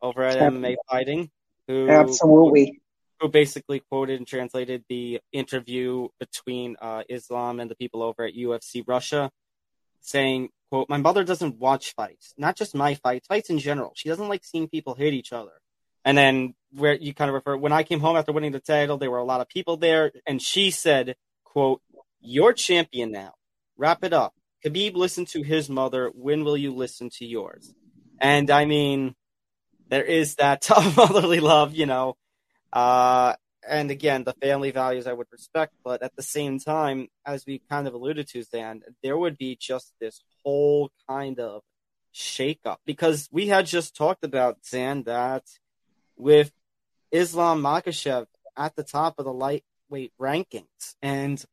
over 0.01 0.24
at 0.24 0.38
MMA 0.38 0.75
Fighting, 0.89 1.29
who 1.67 1.89
absolutely 1.89 2.81
who 3.20 3.29
basically 3.29 3.79
quoted 3.79 4.17
and 4.17 4.27
translated 4.27 4.84
the 4.89 5.20
interview 5.31 6.08
between 6.20 6.75
uh, 6.81 7.03
Islam 7.08 7.60
and 7.60 7.70
the 7.70 7.75
people 7.75 8.01
over 8.01 8.25
at 8.25 8.34
UFC 8.34 8.84
Russia, 8.86 9.31
saying, 10.01 10.50
"quote 10.70 10.89
My 10.89 10.98
mother 10.98 11.24
doesn't 11.24 11.58
watch 11.58 11.93
fights, 11.93 12.34
not 12.38 12.55
just 12.55 12.75
my 12.75 12.96
fights, 12.96 13.27
fights 13.27 13.50
in 13.50 13.60
general. 13.60 13.91
She 13.96 14.10
doesn't 14.10 14.27
like 14.27 14.43
seeing 14.43 14.67
people 14.67 14.96
hit 14.96 15.13
each 15.13 15.31
other." 15.31 15.53
And 16.03 16.17
then 16.17 16.55
where 16.72 16.96
you 16.96 17.13
kind 17.13 17.29
of 17.29 17.36
refer 17.36 17.55
when 17.55 17.72
I 17.72 17.84
came 17.84 18.00
home 18.00 18.17
after 18.17 18.31
winning 18.31 18.53
the 18.53 18.60
title, 18.60 18.98
there 18.98 19.12
were 19.12 19.20
a 19.20 19.24
lot 19.24 19.41
of 19.41 19.48
people 19.48 19.77
there, 19.77 20.12
and 20.25 20.41
she 20.41 20.72
said, 20.72 21.15
"quote 21.43 21.81
You're 22.20 22.53
champion 22.53 23.12
now. 23.12 23.34
Wrap 23.77 24.03
it 24.03 24.13
up." 24.13 24.34
Khabib 24.65 24.96
listened 24.96 25.27
to 25.29 25.41
his 25.41 25.70
mother. 25.70 26.12
When 26.13 26.43
will 26.43 26.58
you 26.58 26.74
listen 26.74 27.10
to 27.17 27.25
yours? 27.25 27.74
And 28.20 28.51
I 28.51 28.65
mean, 28.65 29.15
there 29.92 30.04
is 30.04 30.36
that 30.36 30.62
tough 30.64 30.98
motherly 30.98 31.40
love, 31.40 31.76
you 31.76 31.86
know. 31.86 32.16
Uh, 32.74 33.34
and 33.68 33.92
again, 33.92 34.24
the 34.24 34.34
family 34.34 34.72
values 34.72 35.06
I 35.06 35.14
would 35.14 35.28
respect, 35.32 35.74
but 35.84 36.02
at 36.02 36.16
the 36.16 36.24
same 36.24 36.58
time, 36.58 37.10
as 37.26 37.46
we 37.46 37.62
kind 37.70 37.88
of 37.88 37.94
alluded 37.94 38.28
to, 38.30 38.42
Zain, 38.42 38.82
there 39.04 39.18
would 39.18 39.38
be 39.38 39.56
just 39.60 39.94
this 40.02 40.24
whole 40.44 40.90
kind 41.08 41.40
of 41.40 41.62
shakeup 42.16 42.78
because 42.86 43.30
we 43.32 43.48
had 43.48 43.68
just 43.68 43.96
talked 43.96 44.24
about 44.24 44.66
Zain 44.66 45.04
that 45.04 45.44
with 46.18 46.52
Islam 47.12 47.62
Makhachev 47.62 48.26
at 48.58 48.76
the 48.76 48.84
top 48.84 49.20
of 49.20 49.26
the 49.26 49.34
lightweight 49.34 50.14
rankings 50.20 50.96
and 51.02 51.44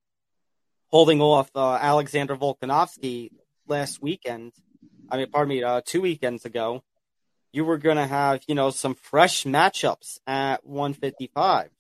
holding 0.87 1.21
off 1.21 1.51
uh, 1.55 1.75
Alexander 1.75 2.37
Volkanovski 2.37 3.31
last 3.67 4.01
weekend. 4.01 4.53
I 5.11 5.19
mean, 5.19 5.31
pardon 5.31 5.49
me, 5.51 5.63
uh, 5.63 5.83
two 5.85 6.01
weekends 6.01 6.45
ago 6.45 6.83
you 7.53 7.65
were 7.65 7.79
going 7.79 7.97
to 7.97 8.07
have, 8.07 8.43
you 8.47 8.55
know, 8.55 8.71
some 8.71 8.95
fresh 8.95 9.45
matchups 9.45 10.19
at 10.27 10.67
155. 10.67 11.71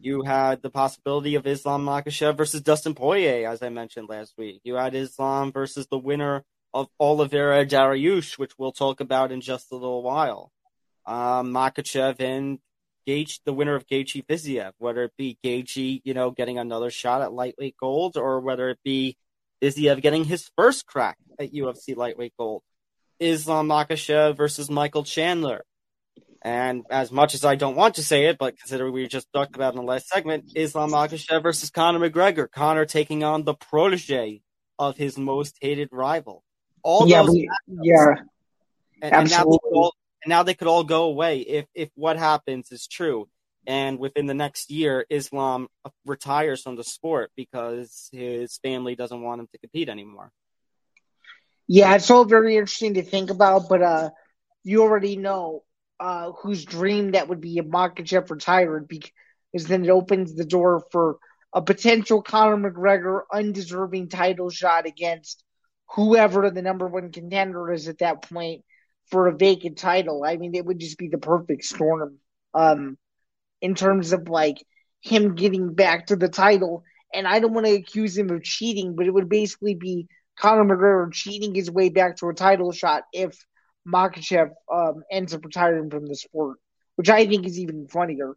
You 0.00 0.22
had 0.22 0.60
the 0.60 0.70
possibility 0.70 1.34
of 1.34 1.46
Islam 1.46 1.86
Makhachev 1.86 2.36
versus 2.36 2.60
Dustin 2.60 2.94
Poirier, 2.94 3.48
as 3.48 3.62
I 3.62 3.70
mentioned 3.70 4.08
last 4.08 4.34
week. 4.36 4.60
You 4.64 4.74
had 4.74 4.94
Islam 4.94 5.50
versus 5.52 5.86
the 5.86 5.98
winner 5.98 6.44
of 6.74 6.88
Oliveira 7.00 7.64
Dariush, 7.64 8.38
which 8.38 8.52
we'll 8.58 8.72
talk 8.72 9.00
about 9.00 9.32
in 9.32 9.40
just 9.40 9.70
a 9.72 9.76
little 9.76 10.02
while. 10.02 10.50
Um, 11.06 11.52
Makhachev 11.52 12.20
and 12.20 12.58
Gaethje, 13.06 13.40
the 13.44 13.52
winner 13.52 13.74
of 13.74 13.86
Gaethje 13.86 14.26
Fiziev, 14.26 14.72
whether 14.78 15.04
it 15.04 15.12
be 15.16 15.38
Gaethje, 15.44 16.02
you 16.04 16.14
know, 16.14 16.30
getting 16.30 16.58
another 16.58 16.90
shot 16.90 17.22
at 17.22 17.32
lightweight 17.32 17.76
gold, 17.78 18.16
or 18.16 18.40
whether 18.40 18.68
it 18.70 18.78
be 18.84 19.16
Fiziev 19.62 20.02
getting 20.02 20.24
his 20.24 20.50
first 20.56 20.86
crack 20.86 21.16
at 21.38 21.52
UFC 21.52 21.96
lightweight 21.96 22.34
gold. 22.38 22.62
Islam 23.24 23.68
Makhachev 23.68 24.36
versus 24.36 24.70
Michael 24.70 25.04
Chandler. 25.04 25.64
And 26.42 26.84
as 26.90 27.10
much 27.10 27.34
as 27.34 27.42
I 27.44 27.54
don't 27.54 27.74
want 27.74 27.94
to 27.94 28.04
say 28.04 28.26
it, 28.26 28.36
but 28.36 28.58
considering 28.58 28.92
we 28.92 29.08
just 29.08 29.32
talked 29.32 29.56
about 29.56 29.72
in 29.72 29.80
the 29.80 29.86
last 29.86 30.08
segment, 30.08 30.52
Islam 30.54 30.90
Makhachev 30.90 31.42
versus 31.42 31.70
Conor 31.70 31.98
McGregor. 31.98 32.50
Conor 32.50 32.84
taking 32.84 33.24
on 33.24 33.44
the 33.44 33.54
protege 33.54 34.42
of 34.78 34.98
his 34.98 35.16
most 35.16 35.56
hated 35.62 35.88
rival. 35.90 36.44
All 36.82 37.08
yeah, 37.08 37.22
those 37.22 37.30
we, 37.30 37.48
yeah, 37.66 38.14
and, 39.00 39.14
and, 39.14 39.30
now 39.30 39.44
all, 39.44 39.94
and 40.22 40.28
now 40.28 40.42
they 40.42 40.52
could 40.52 40.68
all 40.68 40.84
go 40.84 41.04
away 41.04 41.40
if 41.40 41.64
if 41.74 41.88
what 41.94 42.18
happens 42.18 42.70
is 42.70 42.86
true. 42.86 43.26
And 43.66 43.98
within 43.98 44.26
the 44.26 44.34
next 44.34 44.70
year, 44.70 45.06
Islam 45.08 45.68
retires 46.04 46.60
from 46.60 46.76
the 46.76 46.84
sport 46.84 47.30
because 47.34 48.10
his 48.12 48.58
family 48.58 48.94
doesn't 48.94 49.22
want 49.22 49.40
him 49.40 49.48
to 49.52 49.58
compete 49.58 49.88
anymore. 49.88 50.30
Yeah, 51.66 51.94
it's 51.94 52.10
all 52.10 52.24
very 52.24 52.56
interesting 52.56 52.94
to 52.94 53.02
think 53.02 53.30
about, 53.30 53.68
but 53.68 53.82
uh, 53.82 54.10
you 54.64 54.82
already 54.82 55.16
know 55.16 55.64
uh, 56.00 56.32
whose 56.32 56.64
dream 56.64 57.12
that 57.12 57.28
would 57.28 57.40
be 57.40 57.58
a 57.58 57.62
Makhachev 57.62 58.30
retired 58.30 58.88
because 58.88 59.66
then 59.66 59.84
it 59.84 59.90
opens 59.90 60.34
the 60.34 60.44
door 60.44 60.84
for 60.92 61.18
a 61.54 61.62
potential 61.62 62.22
Conor 62.22 62.70
McGregor 62.70 63.22
undeserving 63.32 64.08
title 64.08 64.50
shot 64.50 64.86
against 64.86 65.42
whoever 65.94 66.50
the 66.50 66.62
number 66.62 66.88
one 66.88 67.12
contender 67.12 67.72
is 67.72 67.88
at 67.88 67.98
that 67.98 68.22
point 68.28 68.62
for 69.10 69.28
a 69.28 69.36
vacant 69.36 69.78
title. 69.78 70.24
I 70.24 70.36
mean, 70.36 70.54
it 70.54 70.64
would 70.66 70.80
just 70.80 70.98
be 70.98 71.08
the 71.08 71.18
perfect 71.18 71.64
storm 71.64 72.18
um, 72.54 72.98
in 73.60 73.74
terms 73.74 74.12
of 74.12 74.28
like 74.28 74.58
him 75.02 75.34
getting 75.34 75.74
back 75.74 76.06
to 76.06 76.16
the 76.16 76.28
title. 76.28 76.84
And 77.14 77.26
I 77.28 77.38
don't 77.38 77.54
want 77.54 77.66
to 77.66 77.74
accuse 77.74 78.16
him 78.16 78.30
of 78.30 78.42
cheating, 78.42 78.96
but 78.96 79.06
it 79.06 79.14
would 79.14 79.28
basically 79.28 79.74
be 79.74 80.08
Conor 80.38 80.64
McGregor 80.64 81.12
cheating 81.12 81.54
his 81.54 81.70
way 81.70 81.88
back 81.88 82.16
to 82.16 82.28
a 82.28 82.34
title 82.34 82.72
shot 82.72 83.04
if 83.12 83.36
Makhachev 83.86 84.50
um, 84.72 85.04
ends 85.10 85.34
up 85.34 85.44
retiring 85.44 85.90
from 85.90 86.06
the 86.06 86.16
sport, 86.16 86.58
which 86.96 87.08
I 87.08 87.26
think 87.26 87.46
is 87.46 87.58
even 87.58 87.86
funnier. 87.88 88.36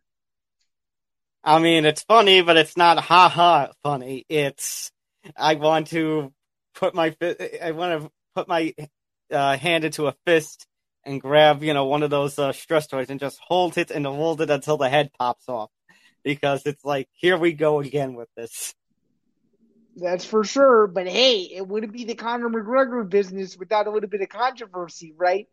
I 1.44 1.60
mean, 1.60 1.86
it's 1.86 2.04
funny, 2.04 2.42
but 2.42 2.58
it's 2.58 2.75
not 2.75 3.00
ha 3.00 3.30
ha 3.30 3.72
funny. 3.84 4.25
It's 4.27 4.92
I 5.36 5.56
want 5.56 5.88
to 5.88 6.34
put 6.75 6.94
my 6.94 7.16
I 7.62 7.72
want 7.72 8.04
to 8.04 8.12
put 8.36 8.48
my 8.48 8.74
uh, 9.32 9.58
hand 9.58 9.84
into 9.84 10.08
a 10.08 10.16
fist 10.25 10.68
and 11.06 11.22
grab 11.22 11.63
you 11.63 11.74
know 11.74 11.86
one 11.86 12.04
of 12.04 12.10
those 12.10 12.38
uh, 12.38 12.51
stress 12.51 12.88
toys 12.88 13.10
and 13.10 13.20
just 13.20 13.39
hold 13.42 13.77
it 13.77 13.92
and 13.92 14.06
hold 14.06 14.42
it 14.42 14.50
until 14.50 14.77
the 14.77 14.89
head 14.89 15.12
pops 15.18 15.48
off 15.48 15.70
because 16.24 16.66
it's 16.66 16.84
like 16.84 17.08
here 17.13 17.38
we 17.38 17.54
go 17.54 17.80
again 17.80 18.13
with 18.13 18.30
this. 18.36 18.74
That's 19.98 20.25
for 20.25 20.44
sure. 20.44 20.88
But 20.88 21.08
hey, 21.08 21.42
it 21.42 21.68
wouldn't 21.68 21.92
be 21.92 22.06
the 22.06 22.13
Conor 22.13 22.50
McGregor 22.50 23.08
business 23.10 23.58
without 23.58 23.88
a 23.88 23.92
little 23.92 24.10
bit 24.10 24.22
of 24.22 24.30
controversy, 24.30 25.13
right? 25.18 25.48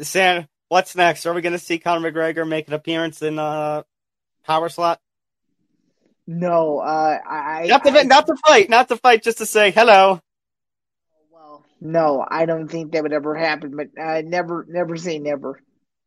Sam, 0.00 0.48
what's 0.68 0.96
next? 0.96 1.24
Are 1.24 1.32
we 1.32 1.40
going 1.40 1.52
to 1.52 1.58
see 1.58 1.78
Conor 1.78 2.10
McGregor 2.10 2.46
make 2.46 2.66
an 2.66 2.74
appearance 2.74 3.22
in 3.22 3.38
uh, 3.38 3.84
Power 4.44 4.68
Slap? 4.68 5.00
No, 6.26 6.80
uh, 6.80 7.18
I 7.24 7.66
not 7.68 7.84
to 7.84 7.90
I, 7.90 8.02
not 8.02 8.26
to 8.26 8.34
fight, 8.44 8.68
not 8.68 8.88
to 8.88 8.96
fight, 8.96 9.22
just 9.22 9.38
to 9.38 9.46
say 9.46 9.70
hello. 9.70 10.20
Well, 11.30 11.64
no, 11.80 12.26
I 12.28 12.46
don't 12.46 12.66
think 12.66 12.92
that 12.92 13.04
would 13.04 13.12
ever 13.12 13.36
happen. 13.36 13.76
But 13.76 13.90
uh, 13.96 14.22
never, 14.22 14.66
never 14.68 14.96
say 14.96 15.20
never. 15.20 15.60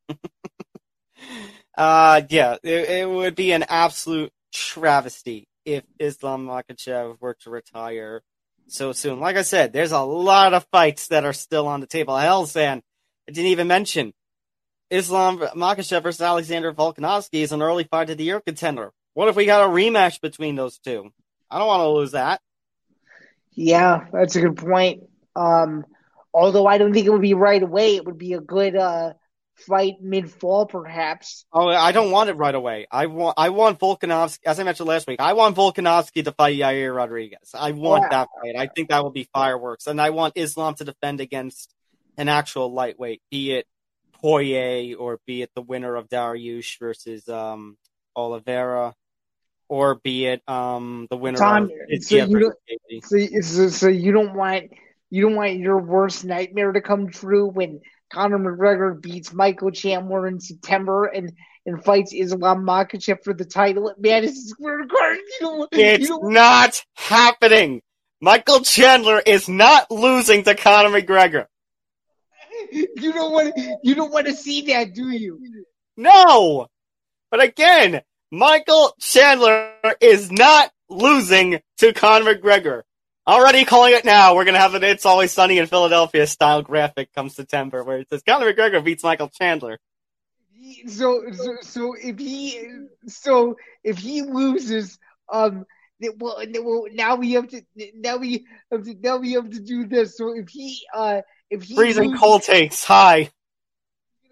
uh, 1.78 2.22
yeah, 2.30 2.58
it, 2.62 2.90
it 2.90 3.10
would 3.10 3.36
be 3.36 3.54
an 3.54 3.64
absolute 3.64 4.34
travesty 4.52 5.48
if 5.74 5.84
Islam 6.00 6.48
Makhachev 6.48 7.20
were 7.20 7.36
to 7.42 7.50
retire 7.50 8.22
so 8.68 8.92
soon. 8.92 9.20
Like 9.20 9.36
I 9.36 9.42
said, 9.42 9.74
there's 9.74 9.92
a 9.92 10.02
lot 10.02 10.54
of 10.54 10.68
fights 10.72 11.08
that 11.08 11.26
are 11.26 11.34
still 11.34 11.68
on 11.68 11.82
the 11.82 11.88
table. 11.88 12.18
Hell, 12.18 12.46
San, 12.46 12.82
I 13.28 13.32
didn't 13.32 13.52
even 13.52 13.68
mention 13.68 14.14
Islam 14.90 15.40
Makhachev 15.40 16.04
versus 16.04 16.22
Alexander 16.22 16.74
Volkanovski 16.74 17.42
is 17.42 17.52
an 17.52 17.62
early 17.62 17.84
fight 17.84 18.10
of 18.10 18.18
the 18.18 18.24
year 18.24 18.40
contender. 18.40 18.92
What 19.14 19.28
if 19.28 19.36
we 19.36 19.46
got 19.46 19.70
a 19.70 19.72
rematch 19.72 20.22
between 20.22 20.56
those 20.56 20.80
two? 20.80 21.12
I 21.50 21.58
don't 21.58 21.68
want 21.68 21.82
to 21.82 21.90
lose 21.90 22.12
that. 22.12 22.42
Yeah, 23.52 24.06
that's 24.12 24.36
a 24.36 24.42
good 24.42 24.58
point. 24.58 25.04
Um, 25.36 25.86
although 26.34 26.66
I 26.66 26.78
don't 26.78 26.94
think 26.94 27.06
it 27.06 27.12
would 27.12 27.22
be 27.22 27.34
right 27.34 27.62
away. 27.62 27.96
It 27.96 28.06
would 28.06 28.18
be 28.18 28.34
a 28.34 28.42
good 28.42 28.76
uh, 28.76 29.14
fight 29.68 30.02
mid 30.02 30.32
fall, 30.32 30.66
perhaps. 30.66 31.46
Oh, 31.52 31.68
I 31.68 31.92
don't 31.92 32.12
want 32.12 32.30
it 32.30 32.34
right 32.34 32.56
away. 32.56 32.88
I 32.92 33.08
want 33.08 33.36
I 33.38 33.50
want 33.50 33.80
Volkanovski, 33.80 34.40
as 34.46 34.60
I 34.60 34.64
mentioned 34.64 34.88
last 34.88 35.08
week. 35.08 35.20
I 35.20 35.34
want 35.34 35.56
Volkanovski 35.56 36.24
to 36.26 36.32
fight 36.32 36.58
Yair 36.58 36.96
Rodriguez. 36.96 37.52
I 37.54 37.72
want 37.72 38.04
yeah. 38.04 38.10
that 38.10 38.30
fight. 38.42 38.56
I 38.58 38.68
think 38.68 38.90
that 38.90 39.04
will 39.04 39.12
be 39.12 39.28
fireworks, 39.34 39.88
and 39.88 40.02
I 40.02 40.10
want 40.12 40.34
Islam 40.36 40.76
to 40.76 40.84
defend 40.84 41.22
against 41.22 41.74
an 42.18 42.28
actual 42.30 42.72
lightweight, 42.72 43.22
be 43.32 43.54
it 43.54 43.66
Poirier 44.14 44.98
or 44.98 45.20
be 45.26 45.42
it 45.42 45.52
the 45.56 45.62
winner 45.62 45.96
of 45.96 46.10
Dariush 46.10 46.78
versus 46.80 47.28
um, 47.30 47.78
Oliveira 48.16 48.94
or 49.70 49.96
be 49.96 50.26
it 50.26 50.42
um, 50.48 51.08
the 51.10 51.16
winner 51.16 51.38
Tom, 51.38 51.64
of 51.64 52.04
so 52.04 52.16
you, 52.16 52.52
so, 53.02 53.42
so, 53.42 53.70
so 53.70 53.88
you 53.88 54.12
don't 54.12 54.34
want 54.34 54.72
you 55.10 55.24
don't 55.24 55.36
want 55.36 55.58
your 55.58 55.78
worst 55.78 56.26
nightmare 56.26 56.72
to 56.72 56.82
come 56.82 57.10
true 57.10 57.48
when 57.48 57.80
Conor 58.12 58.40
McGregor 58.40 59.00
beats 59.00 59.34
Michael 59.34 59.72
Chandler 59.72 60.28
in 60.28 60.40
September 60.40 61.06
and 61.06 61.32
and 61.66 61.84
fights 61.84 62.14
Islam 62.14 62.66
Makhachev 62.66 63.24
for 63.24 63.34
the 63.34 63.46
title 63.46 63.90
at 63.90 64.00
Madison 64.00 64.48
Square 64.48 64.86
Garden. 64.86 65.24
You 65.42 65.68
it's 65.72 66.10
you 66.10 66.20
not 66.24 66.84
happening. 66.96 67.82
Michael 68.22 68.62
Chandler 68.62 69.22
is 69.26 69.48
not 69.48 69.90
losing 69.92 70.44
to 70.44 70.56
Conor 70.56 70.90
McGregor. 70.90 71.46
You 72.72 73.14
don't 73.14 73.32
want 73.32 73.54
you 73.84 73.96
don't 73.96 74.12
want 74.12 74.28
to 74.28 74.34
see 74.34 74.64
that, 74.64 74.94
do 74.94 75.10
you? 75.10 75.40
No. 75.96 76.68
But 77.32 77.42
again, 77.42 78.02
Michael 78.32 78.94
Chandler 79.00 79.72
is 80.02 80.30
not 80.30 80.70
losing 80.90 81.62
to 81.78 81.94
Conor 81.94 82.36
McGregor. 82.36 82.82
Already 83.28 83.64
calling 83.64 83.94
it 83.94 84.06
now. 84.06 84.36
We're 84.36 84.46
gonna 84.46 84.58
have 84.58 84.74
an 84.74 84.84
"It's 84.84 85.06
Always 85.06 85.32
Sunny 85.32 85.60
in 85.60 85.68
Philadelphia" 85.68 86.26
style 86.26 86.62
graphic 86.62 87.14
come 87.14 87.30
September, 87.30 87.84
where 87.84 88.00
it 88.00 88.10
says 88.10 88.24
Conor 88.24 88.54
McGregor 88.54 88.84
beats 88.84 89.04
Michael 89.04 89.30
Chandler. 89.30 89.80
So, 90.88 91.24
so, 91.32 91.58
so 91.62 91.96
if 92.02 92.18
he, 92.20 92.60
so 93.08 93.58
if 93.84 93.98
he 93.98 94.22
loses, 94.24 95.00
um, 95.32 95.66
well, 96.18 96.44
well, 96.62 96.86
now 96.92 97.16
we 97.16 97.34
have 97.34 97.48
to, 97.50 97.62
now 97.96 98.18
we 98.18 98.46
have 98.72 98.84
to, 98.84 98.96
now 99.00 99.18
we 99.18 99.34
have 99.34 99.50
to 99.50 99.60
do 99.60 99.86
this. 99.86 100.18
So 100.18 100.36
if 100.36 100.50
he, 100.50 100.80
uh, 100.94 101.22
if 101.50 101.64
he 101.64 101.76
freezing 101.76 102.06
loses, 102.06 102.20
cold 102.20 102.44
takes, 102.44 102.84
hi. 102.84 103.30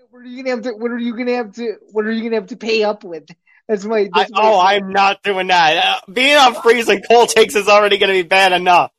What 0.10 0.20
are 0.20 0.26
you 0.26 0.44
gonna 0.44 0.56
have 0.56 0.64
to? 0.64 0.72
What 0.72 0.92
are 0.92 0.98
you 0.98 1.16
gonna 1.16 1.36
have 1.36 1.54
to? 1.54 1.76
What 1.92 2.06
are 2.06 2.12
you 2.12 2.24
gonna 2.24 2.38
have 2.38 2.48
to 2.48 2.58
pay 2.58 2.84
up 2.84 3.04
with? 3.04 3.30
That's 3.68 3.84
my. 3.84 4.10
That's 4.14 4.32
I, 4.34 4.42
my 4.42 4.50
oh, 4.50 4.60
I'm 4.60 4.92
not 4.92 5.24
doing 5.24 5.48
that. 5.48 6.02
Uh, 6.08 6.12
being 6.12 6.38
on 6.38 6.56
freezing 6.56 7.02
cold 7.10 7.30
takes 7.30 7.56
is 7.56 7.68
already 7.68 7.98
going 7.98 8.14
to 8.14 8.24
be 8.24 8.28
bad 8.28 8.54
enough. 8.54 8.92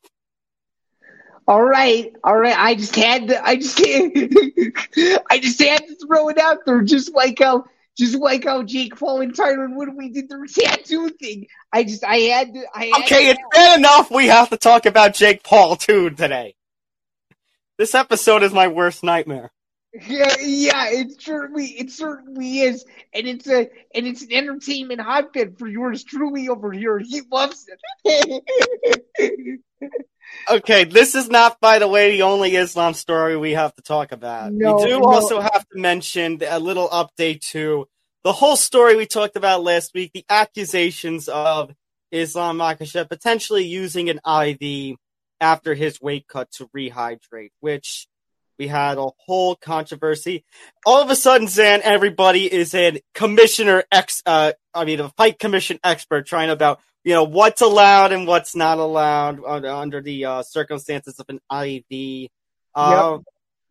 All 1.47 1.63
right, 1.63 2.15
all 2.23 2.37
right. 2.37 2.57
I 2.59 2.75
just 2.75 2.95
had 2.95 3.29
to. 3.29 3.43
I 3.43 3.57
just 3.57 3.79
can't. 3.79 4.15
I 5.31 5.39
just 5.39 5.63
had 5.63 5.87
to 5.87 5.97
throw 6.07 6.29
it 6.29 6.39
out 6.39 6.59
there, 6.67 6.83
just 6.83 7.15
like 7.15 7.39
how, 7.39 7.65
just 7.97 8.15
like 8.17 8.45
how 8.45 8.63
Jake 8.63 8.99
Paul 8.99 9.23
and 9.23 9.35
Tyron 9.35 9.75
Woodley 9.75 9.95
we 9.97 10.11
did 10.11 10.29
their 10.29 10.45
tattoo 10.45 11.09
thing. 11.09 11.47
I 11.73 11.85
just, 11.85 12.05
I 12.05 12.17
had 12.17 12.53
to. 12.53 12.65
I 12.75 12.85
had 12.87 13.05
okay, 13.05 13.25
to 13.25 13.31
it's 13.31 13.41
bad 13.55 13.79
enough. 13.79 14.11
We 14.11 14.27
have 14.27 14.51
to 14.51 14.59
talk 14.59 14.85
about 14.85 15.15
Jake 15.15 15.43
Paul 15.43 15.77
too 15.77 16.11
today. 16.11 16.55
This 17.79 17.95
episode 17.95 18.43
is 18.43 18.53
my 18.53 18.69
worst 18.69 19.03
nightmare. 19.03 19.51
Yeah, 19.95 20.35
yeah, 20.41 20.91
it 20.91 21.21
certainly 21.21 21.65
it 21.65 21.91
certainly 21.91 22.61
is, 22.61 22.85
and 23.15 23.27
it's 23.27 23.49
a 23.49 23.71
and 23.95 24.07
it's 24.07 24.21
an 24.23 24.33
entertainment 24.33 25.01
hotbed 25.01 25.59
for 25.59 25.67
yours 25.67 26.05
truly 26.05 26.51
over 26.51 26.73
here. 26.73 26.99
He 26.99 27.23
loves 27.33 27.67
it. 28.05 29.61
okay, 30.51 30.85
this 30.85 31.15
is 31.15 31.31
not, 31.31 31.59
by 31.61 31.79
the 31.79 31.89
way, 31.89 32.11
the 32.11 32.23
only 32.23 32.55
Islam 32.55 32.93
story 32.93 33.39
we 33.39 33.53
have 33.53 33.75
to 33.77 33.83
talk 33.83 34.13
about. 34.13 34.53
No, 34.53 34.77
we 34.77 34.85
do 34.85 35.01
no. 35.01 35.07
also 35.07 35.41
have 35.41 35.67
to 35.69 35.79
mention 35.79 36.43
a 36.47 36.59
little 36.59 36.89
update 36.91 37.41
to 37.53 37.89
the 38.25 38.33
whole 38.33 38.57
story 38.57 38.95
we 38.95 39.07
talked 39.07 39.37
about 39.37 39.63
last 39.63 39.95
week. 39.95 40.11
The 40.13 40.25
accusations 40.29 41.29
of 41.29 41.73
Islam 42.11 42.59
Makhachev 42.59 43.09
potentially 43.09 43.65
using 43.65 44.11
an 44.11 44.21
IV 44.27 44.97
after 45.41 45.75
his 45.75 45.99
weight 45.99 46.27
cut 46.29 46.51
to 46.53 46.67
rehydrate, 46.69 47.53
which 47.61 48.07
we 48.59 48.67
had 48.67 48.99
a 48.99 49.11
whole 49.27 49.55
controversy. 49.55 50.45
All 50.85 51.01
of 51.01 51.11
a 51.11 51.17
sudden, 51.17 51.49
Zain, 51.49 51.81
everybody 51.83 52.53
is 52.53 52.75
a 52.75 53.01
commissioner 53.15 53.85
ex, 53.93 54.23
uh, 54.27 54.53
I 54.75 54.85
mean, 54.85 55.01
a 55.01 55.09
fight 55.11 55.39
commission 55.39 55.79
expert 55.85 56.27
trying 56.27 56.51
about, 56.51 56.81
you 57.05 57.15
know, 57.15 57.25
what's 57.25 57.61
allowed 57.61 58.13
and 58.13 58.27
what's 58.27 58.57
not 58.57 58.79
allowed 58.79 59.45
under 59.45 60.01
the 60.01 60.25
uh, 60.25 60.43
circumstances 60.43 61.19
of 61.19 61.27
an 61.29 61.41
IV. 61.51 62.31
Uh, 62.75 63.19
yep. 63.19 63.25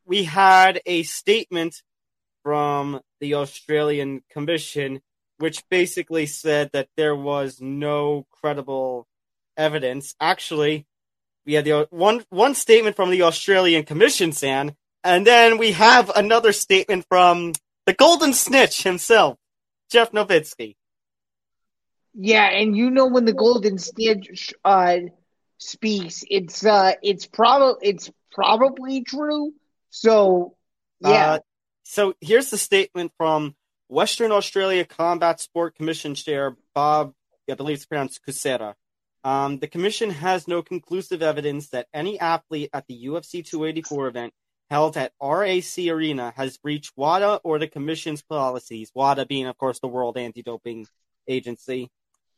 We 0.06 0.24
had 0.24 0.82
a 0.86 1.04
statement 1.04 1.82
from 2.44 3.02
the 3.20 3.36
Australian 3.36 4.22
Commission, 4.32 5.02
which 5.38 5.68
basically 5.70 6.26
said 6.26 6.70
that 6.72 6.88
there 6.96 7.16
was 7.16 7.60
no 7.60 8.26
credible 8.32 9.06
evidence. 9.58 10.16
Actually, 10.22 10.86
we 11.48 11.54
had 11.54 11.66
the 11.66 11.88
one 11.90 12.24
one 12.30 12.54
statement 12.54 12.98
from 12.98 13.10
the 13.10 13.24
Australian 13.24 13.84
Commission, 13.86 14.34
San, 14.34 14.76
and 15.04 15.26
then 15.26 15.58
we 15.58 15.72
have 15.72 16.12
another 16.16 16.52
statement 16.52 17.06
from 17.08 17.54
the 17.86 17.94
Golden 17.94 18.34
Snitch 18.34 18.84
himself, 18.84 19.38
Jeff 19.90 20.12
Novitzky. 20.12 20.76
Yeah, 22.14 22.50
and 22.50 22.76
you 22.76 22.92
know 22.92 23.08
when 23.08 23.24
the 23.24 23.34
Golden 23.34 23.78
Snitch 23.78 24.54
uh, 24.66 24.98
speaks, 25.58 26.26
it's 26.30 26.66
uh, 26.66 26.94
it's 27.02 27.26
probably 27.26 27.88
it's 27.88 28.12
probably 28.34 29.04
true. 29.04 29.54
So 29.90 30.58
yeah. 31.00 31.10
Uh, 31.10 31.40
so 31.84 32.14
here's 32.20 32.50
the 32.50 32.58
statement 32.58 33.14
from 33.18 33.56
Western 33.88 34.34
Australia 34.34 34.84
Combat 34.84 35.40
Sport 35.40 35.76
Commission 35.76 36.14
Chair 36.14 36.58
Bob, 36.76 37.14
I 37.50 37.54
believe 37.54 37.76
it's 37.76 37.86
pronounced 37.86 38.20
Kucera. 38.26 38.76
Um, 39.24 39.60
the 39.60 39.68
commission 39.68 40.10
has 40.10 40.48
no 40.48 40.62
conclusive 40.62 41.22
evidence 41.22 41.70
that 41.70 41.88
any 41.94 42.20
athlete 42.20 42.70
at 42.74 42.88
the 42.88 43.06
UFC 43.06 43.46
284 43.46 44.08
event 44.08 44.34
held 44.70 44.98
at 44.98 45.14
RAC 45.22 45.78
Arena 45.90 46.34
has 46.36 46.58
breached 46.58 46.94
WADA 46.96 47.42
or 47.44 47.60
the 47.60 47.68
commission's 47.68 48.22
policies, 48.22 48.92
WADA 48.94 49.26
being, 49.26 49.48
of 49.48 49.58
course, 49.58 49.80
the 49.80 49.88
World 49.88 50.18
Anti 50.18 50.44
Doping 50.44 50.88
Agency. 51.28 51.90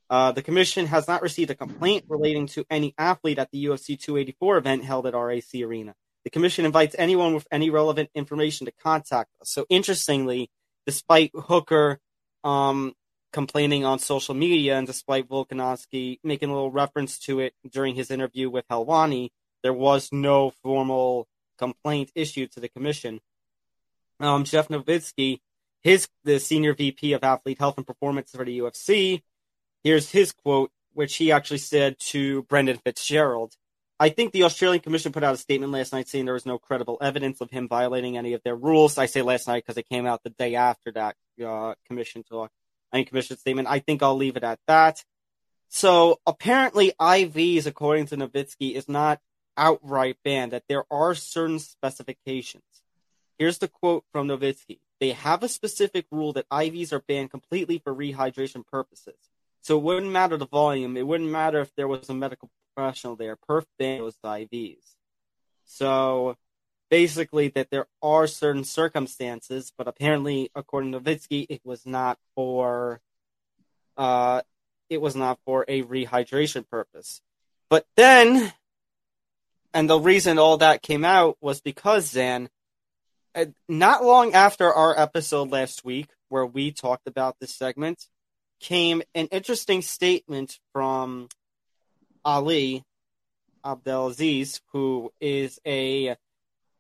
Uh, 0.10 0.32
the 0.32 0.42
commission 0.42 0.88
has 0.88 1.08
not 1.08 1.22
received 1.22 1.52
a 1.52 1.56
complaint 1.56 2.06
relating 2.08 2.48
to 2.48 2.66
any 2.70 2.96
athlete 2.98 3.38
at 3.38 3.52
the 3.52 3.66
UFC 3.66 4.00
284 4.00 4.58
event 4.58 4.84
held 4.84 5.06
at 5.06 5.14
RAC 5.14 5.44
Arena. 5.56 5.94
The 6.24 6.32
commission 6.32 6.66
invites 6.66 6.96
anyone 6.98 7.34
with 7.34 7.48
any 7.52 7.70
relevant 7.70 8.10
information 8.16 8.66
to 8.66 8.74
contact 8.84 9.30
us. 9.42 9.52
So, 9.52 9.66
interestingly, 9.70 10.50
despite 10.86 11.32
Hooker 11.36 12.00
um, 12.44 12.94
complaining 13.32 13.86
on 13.86 14.00
social 14.00 14.36
media, 14.36 14.78
and 14.78 14.88
despite 14.88 15.30
Volkanovski 15.30 16.20
making 16.24 16.50
a 16.50 16.54
little 16.54 16.72
reference 16.72 17.20
to 17.20 17.40
it 17.40 17.54
during 17.70 17.96
his 17.96 18.12
interview 18.12 18.50
with 18.50 18.68
Helwani, 18.68 19.30
there 19.64 19.74
was 19.74 20.10
no 20.12 20.52
formal 20.64 21.28
complaint 21.58 22.12
issued 22.16 22.52
to 22.54 22.60
the 22.60 22.70
commission. 22.70 23.20
Um, 24.20 24.44
Jeff 24.44 24.70
Novitzky, 24.70 25.40
his 25.82 26.08
the 26.24 26.40
senior 26.40 26.74
VP 26.74 27.14
of 27.14 27.24
athlete 27.24 27.60
health 27.60 27.78
and 27.78 27.88
performance 27.88 28.32
for 28.32 28.46
the 28.46 28.60
UFC, 28.60 29.22
here's 29.84 30.12
his 30.12 30.32
quote, 30.32 30.72
which 30.94 31.16
he 31.18 31.32
actually 31.32 31.60
said 31.60 31.98
to 32.00 32.44
Brendan 32.44 32.78
Fitzgerald. 32.78 33.54
I 34.02 34.10
think 34.10 34.32
the 34.32 34.44
Australian 34.44 34.82
Commission 34.82 35.12
put 35.12 35.24
out 35.24 35.36
a 35.36 35.38
statement 35.38 35.74
last 35.74 35.92
night 35.92 36.08
saying 36.08 36.24
there 36.24 36.34
was 36.34 36.46
no 36.46 36.58
credible 36.58 36.98
evidence 37.02 37.42
of 37.42 37.52
him 37.52 37.68
violating 37.68 38.18
any 38.18 38.34
of 38.34 38.42
their 38.44 38.56
rules. 38.56 38.98
I 38.98 39.08
say 39.08 39.22
last 39.22 39.48
night 39.48 39.64
because 39.66 39.78
it 39.78 39.90
came 39.90 40.06
out 40.06 40.24
the 40.24 40.30
day 40.30 40.56
after 40.56 40.92
that 40.94 41.16
uh, 41.46 41.74
commission 41.86 42.24
talk. 42.24 42.50
I 42.92 43.04
commission 43.04 43.38
statement. 43.38 43.68
I 43.68 43.80
think 43.80 44.02
I'll 44.02 44.16
leave 44.16 44.38
it 44.38 44.44
at 44.44 44.60
that. 44.68 45.04
So 45.70 46.20
apparently, 46.26 46.94
IVs, 47.00 47.66
according 47.66 48.08
to 48.08 48.18
Novitzky, 48.18 48.74
is 48.74 48.90
not 48.90 49.20
outright 49.56 50.18
banned. 50.24 50.54
That 50.54 50.64
there 50.68 50.86
are 50.92 51.14
certain 51.14 51.60
specifications. 51.60 52.64
Here's 53.38 53.60
the 53.60 53.68
quote 53.68 54.04
from 54.12 54.28
Novitzky: 54.28 54.80
"They 55.00 55.12
have 55.12 55.44
a 55.44 55.50
specific 55.50 56.06
rule 56.12 56.34
that 56.34 56.50
IVs 56.50 56.92
are 56.92 57.04
banned 57.08 57.32
completely 57.32 57.78
for 57.78 57.94
rehydration 57.94 58.66
purposes. 58.66 59.18
So 59.62 59.78
it 59.78 59.84
wouldn't 59.84 60.12
matter 60.12 60.38
the 60.38 60.48
volume. 60.48 60.98
It 60.98 61.06
wouldn't 61.06 61.30
matter 61.30 61.60
if 61.60 61.74
there 61.76 61.88
was 61.88 62.10
a 62.10 62.14
medical 62.14 62.50
professional 62.76 63.16
there. 63.16 63.36
Perth 63.36 63.68
banned 63.78 64.02
those 64.02 64.18
IVs. 64.24 64.96
So 65.66 66.36
basically, 66.90 67.50
that 67.50 67.70
there 67.70 67.88
are 68.02 68.28
certain 68.28 68.64
circumstances, 68.64 69.72
but 69.78 69.88
apparently, 69.88 70.50
according 70.56 70.92
to 70.92 71.00
Novitzky, 71.00 71.46
it 71.50 71.62
was 71.64 71.86
not 71.86 72.18
for 72.36 73.02
uh, 73.98 74.42
it 74.90 75.02
was 75.02 75.16
not 75.16 75.40
for 75.46 75.66
a 75.68 75.84
rehydration 75.84 76.68
purpose. 76.68 77.22
But 77.70 77.86
then, 77.96 78.52
and 79.74 79.90
the 79.90 80.00
reason 80.00 80.40
all 80.40 80.58
that 80.58 80.82
came 80.82 81.06
out 81.06 81.38
was 81.42 81.62
because 81.62 82.10
Zain, 82.10 82.50
uh, 83.36 83.46
not 83.68 84.04
long 84.04 84.34
after 84.34 84.74
our 84.74 84.98
episode 85.00 85.52
last 85.52 85.86
week, 85.86 86.10
where 86.30 86.46
we 86.46 86.72
talked 86.72 87.08
about 87.08 87.36
this 87.40 87.54
segment, 87.54 88.08
came 88.60 89.02
an 89.14 89.28
interesting 89.28 89.82
statement 89.82 90.60
from 90.74 91.30
Ali 92.26 92.84
Abdelaziz, 93.64 94.62
who 94.72 95.12
is 95.22 95.60
a 95.66 96.16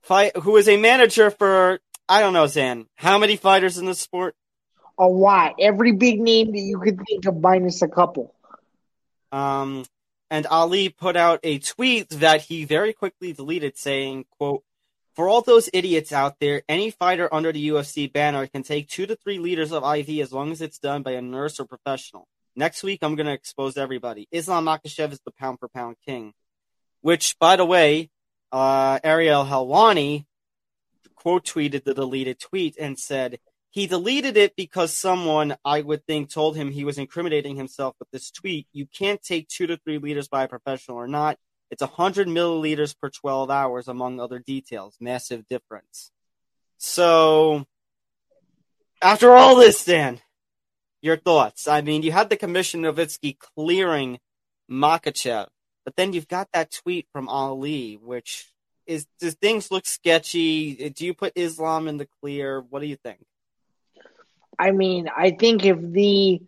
fight, 0.01 0.35
who 0.37 0.57
is 0.57 0.67
a 0.67 0.77
manager 0.77 1.31
for 1.31 1.79
I 2.09 2.21
don't 2.21 2.33
know, 2.33 2.47
Zain. 2.47 2.87
How 2.95 3.19
many 3.19 3.35
fighters 3.35 3.77
in 3.77 3.85
the 3.85 3.93
sport? 3.93 4.35
A 4.97 5.05
lot. 5.05 5.55
Every 5.59 5.91
big 5.91 6.19
name 6.19 6.51
that 6.51 6.59
you 6.59 6.79
could 6.79 6.99
think 7.07 7.25
of, 7.25 7.39
minus 7.39 7.83
a 7.83 7.87
couple. 7.87 8.33
Um, 9.31 9.85
and 10.31 10.47
Ali 10.47 10.89
put 10.89 11.15
out 11.15 11.39
a 11.43 11.59
tweet 11.59 12.09
that 12.09 12.41
he 12.41 12.65
very 12.65 12.93
quickly 12.93 13.31
deleted, 13.31 13.77
saying, 13.77 14.25
"quote 14.37 14.63
For 15.13 15.29
all 15.29 15.41
those 15.41 15.69
idiots 15.71 16.11
out 16.11 16.39
there, 16.39 16.63
any 16.67 16.89
fighter 16.89 17.31
under 17.31 17.51
the 17.51 17.67
UFC 17.69 18.11
banner 18.11 18.47
can 18.47 18.63
take 18.63 18.89
two 18.89 19.05
to 19.05 19.15
three 19.15 19.37
liters 19.37 19.71
of 19.71 19.83
IV 19.83 20.19
as 20.19 20.33
long 20.33 20.51
as 20.51 20.61
it's 20.61 20.79
done 20.79 21.03
by 21.03 21.11
a 21.11 21.21
nurse 21.21 21.59
or 21.59 21.65
professional. 21.65 22.27
Next 22.55 22.81
week, 22.81 22.99
I'm 23.03 23.15
going 23.15 23.27
to 23.27 23.33
expose 23.33 23.77
everybody. 23.77 24.27
Islam 24.31 24.65
Makhachev 24.65 25.11
is 25.11 25.21
the 25.23 25.31
pound 25.31 25.59
for 25.59 25.67
pound 25.69 25.97
king." 26.03 26.33
Which, 27.01 27.37
by 27.39 27.55
the 27.55 27.65
way, 27.65 28.09
uh, 28.51 28.99
Ariel 29.03 29.45
Helwani 29.45 30.25
quote 31.15 31.45
tweeted 31.45 31.83
the 31.83 31.93
deleted 31.93 32.39
tweet 32.39 32.75
and 32.79 32.97
said 32.97 33.39
he 33.71 33.85
deleted 33.87 34.35
it 34.37 34.55
because 34.55 34.95
someone 34.95 35.55
I 35.63 35.81
would 35.81 36.05
think 36.05 36.31
told 36.31 36.55
him 36.55 36.71
he 36.71 36.83
was 36.83 36.97
incriminating 36.97 37.55
himself 37.55 37.95
with 37.99 38.09
this 38.11 38.31
tweet. 38.31 38.67
You 38.73 38.87
can't 38.87 39.21
take 39.21 39.47
two 39.47 39.67
to 39.67 39.77
three 39.77 39.99
liters 39.99 40.27
by 40.27 40.43
a 40.43 40.47
professional 40.47 40.97
or 40.97 41.07
not. 41.07 41.37
It's 41.69 41.81
100 41.81 42.27
milliliters 42.27 42.97
per 42.97 43.09
12 43.09 43.51
hours, 43.51 43.87
among 43.87 44.19
other 44.19 44.39
details. 44.39 44.97
Massive 44.99 45.47
difference. 45.47 46.11
So, 46.77 47.65
after 49.03 49.31
all 49.33 49.55
this, 49.55 49.85
Dan, 49.85 50.19
your 51.01 51.17
thoughts? 51.17 51.67
I 51.67 51.81
mean, 51.81 52.01
you 52.01 52.11
had 52.11 52.29
the 52.29 52.37
Commission 52.37 52.81
Novitzky 52.81 53.37
clearing 53.37 54.19
Makhachev, 54.69 55.47
but 55.89 55.95
then 55.95 56.13
you've 56.13 56.27
got 56.27 56.47
that 56.53 56.69
tweet 56.69 57.07
from 57.11 57.27
Ali, 57.27 57.95
which 57.95 58.45
is 58.85 59.07
does 59.19 59.33
things 59.33 59.71
look 59.71 59.87
sketchy? 59.87 60.91
Do 60.91 61.03
you 61.03 61.15
put 61.15 61.33
Islam 61.33 61.87
in 61.87 61.97
the 61.97 62.07
clear? 62.21 62.61
What 62.61 62.81
do 62.81 62.85
you 62.85 62.95
think? 62.95 63.25
I 64.59 64.69
mean, 64.69 65.09
I 65.09 65.31
think 65.31 65.65
if 65.65 65.81
the 65.81 66.43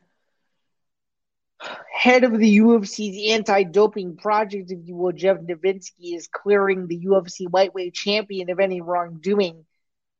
head 1.91 2.23
of 2.23 2.37
the 2.37 2.59
UFC's 2.59 3.31
anti-doping 3.31 4.17
project, 4.17 4.69
if 4.69 4.77
you 4.85 4.95
will, 4.95 5.11
Jeff 5.11 5.37
Novitzky, 5.37 6.15
is 6.15 6.27
clearing 6.27 6.85
the 6.85 6.99
UFC 6.99 7.51
lightweight 7.51 7.95
champion 7.95 8.51
of 8.51 8.59
any 8.59 8.79
wrongdoing, 8.79 9.65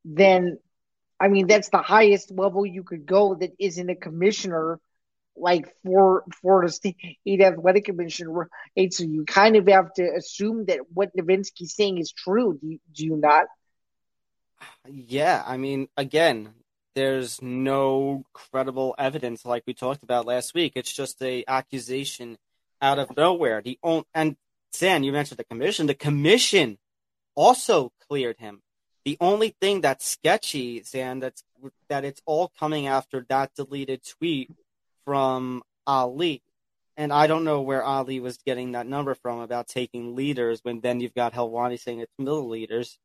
then 0.04 0.58
I 1.20 1.28
mean 1.28 1.46
that's 1.46 1.70
the 1.70 1.84
highest 1.84 2.32
level 2.32 2.66
you 2.66 2.82
could 2.82 3.06
go 3.06 3.36
that 3.36 3.52
isn't 3.60 3.88
a 3.88 3.96
commissioner 3.96 4.80
like 5.36 5.74
for 5.84 6.24
for 6.42 6.66
the 6.66 6.72
state 6.72 7.42
athletic 7.42 7.86
commission 7.86 8.28
right? 8.30 8.94
So 8.94 9.04
you 9.04 9.26
kind 9.26 9.56
of 9.56 9.68
have 9.68 9.94
to 9.96 10.04
assume 10.04 10.66
that 10.66 10.80
what 10.94 11.16
Novitzky's 11.16 11.76
saying 11.76 11.98
is 11.98 12.12
true. 12.12 12.58
Do 12.60 12.68
you, 12.68 12.80
do 12.94 13.06
you 13.06 13.18
not? 13.18 13.46
Yeah 14.88 15.44
i 15.46 15.58
mean 15.58 15.88
again 15.98 16.54
there's 16.96 17.42
no 17.42 18.26
credible 18.34 18.96
evidence 18.98 19.46
like 19.46 19.64
we 19.66 19.74
talked 19.74 20.04
about 20.04 20.26
last 20.26 20.54
week. 20.54 20.74
It's 20.76 20.92
just 20.92 21.22
a 21.22 21.44
accusation 21.48 22.38
out 22.82 23.00
of 23.00 23.16
nowhere. 23.16 23.62
The 23.62 23.78
on, 23.82 24.04
and 24.14 24.36
San, 24.72 25.04
you 25.04 25.12
mentioned 25.12 25.38
the 25.38 25.46
commission. 25.46 25.88
The 25.88 25.94
commission 25.94 26.78
also 27.36 27.92
cleared 28.10 28.38
him. 28.38 28.62
The 29.06 29.18
only 29.20 29.56
thing 29.60 29.82
that's 29.82 30.06
sketchy 30.06 30.84
San, 30.84 31.20
that's 31.20 31.44
that 31.90 32.06
it's 32.06 32.22
all 32.26 32.52
coming 32.60 32.88
after 32.88 33.26
that 33.30 33.54
deleted 33.56 34.02
tweet 34.04 34.52
from 35.06 35.64
Ali. 35.88 36.44
And 36.98 37.12
I 37.12 37.28
don't 37.28 37.44
know 37.44 37.62
where 37.62 37.84
Ali 37.84 38.20
was 38.20 38.38
getting 38.38 38.74
that 38.74 38.88
number 38.88 39.16
from 39.16 39.40
about 39.40 39.68
taking 39.68 40.16
liters 40.16 40.60
when 40.64 40.82
then 40.82 41.00
you've 41.00 41.16
got 41.16 41.34
Helwani 41.34 41.80
saying 41.80 42.00
it's 42.00 42.14
milliliters. 42.20 42.98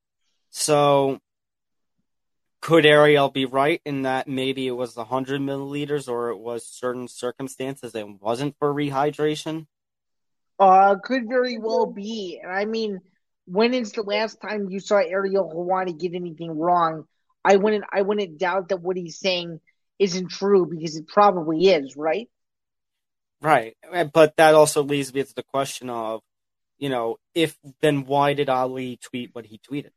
So 0.51 1.21
could 2.61 2.85
Ariel 2.85 3.29
be 3.29 3.45
right 3.45 3.81
in 3.85 4.03
that 4.03 4.27
maybe 4.27 4.67
it 4.67 4.73
was 4.73 4.97
100 4.97 5.41
milliliters 5.41 6.09
or 6.09 6.31
it 6.31 6.39
was 6.39 6.67
certain 6.67 7.07
circumstances 7.07 7.95
it 7.95 8.09
wasn't 8.21 8.57
for 8.59 8.75
rehydration? 8.75 9.67
Uh, 10.59 10.97
could 11.03 11.29
very 11.29 11.59
well 11.59 11.87
be. 11.87 12.41
And 12.43 12.51
I 12.51 12.65
mean, 12.65 13.01
when 13.47 13.75
is 13.75 13.93
the 13.93 14.03
last 14.03 14.41
time 14.41 14.69
you 14.71 14.81
saw 14.81 14.97
Ariel 14.97 15.53
Helwani 15.55 15.99
get 15.99 16.15
anything 16.15 16.59
wrong? 16.59 17.05
I 17.45 17.57
wouldn't 17.57 17.85
I 17.93 18.03
wouldn't 18.03 18.39
doubt 18.39 18.71
that 18.71 18.81
what 18.81 18.97
he's 18.97 19.21
saying 19.21 19.61
isn't 19.99 20.31
true 20.31 20.67
because 20.67 20.97
it 20.97 21.09
probably 21.09 21.69
is, 21.69 21.97
right? 21.97 22.29
Right. 23.41 23.77
But 24.13 24.37
that 24.37 24.55
also 24.55 24.83
leads 24.83 25.13
me 25.13 25.23
to 25.23 25.35
the 25.35 25.43
question 25.43 25.91
of, 25.91 26.23
you 26.79 26.89
know, 26.89 27.17
if 27.35 27.57
then 27.81 28.05
why 28.05 28.35
did 28.35 28.49
Ali 28.49 28.99
tweet 29.03 29.31
what 29.35 29.47
he 29.47 29.59
tweeted? 29.59 29.93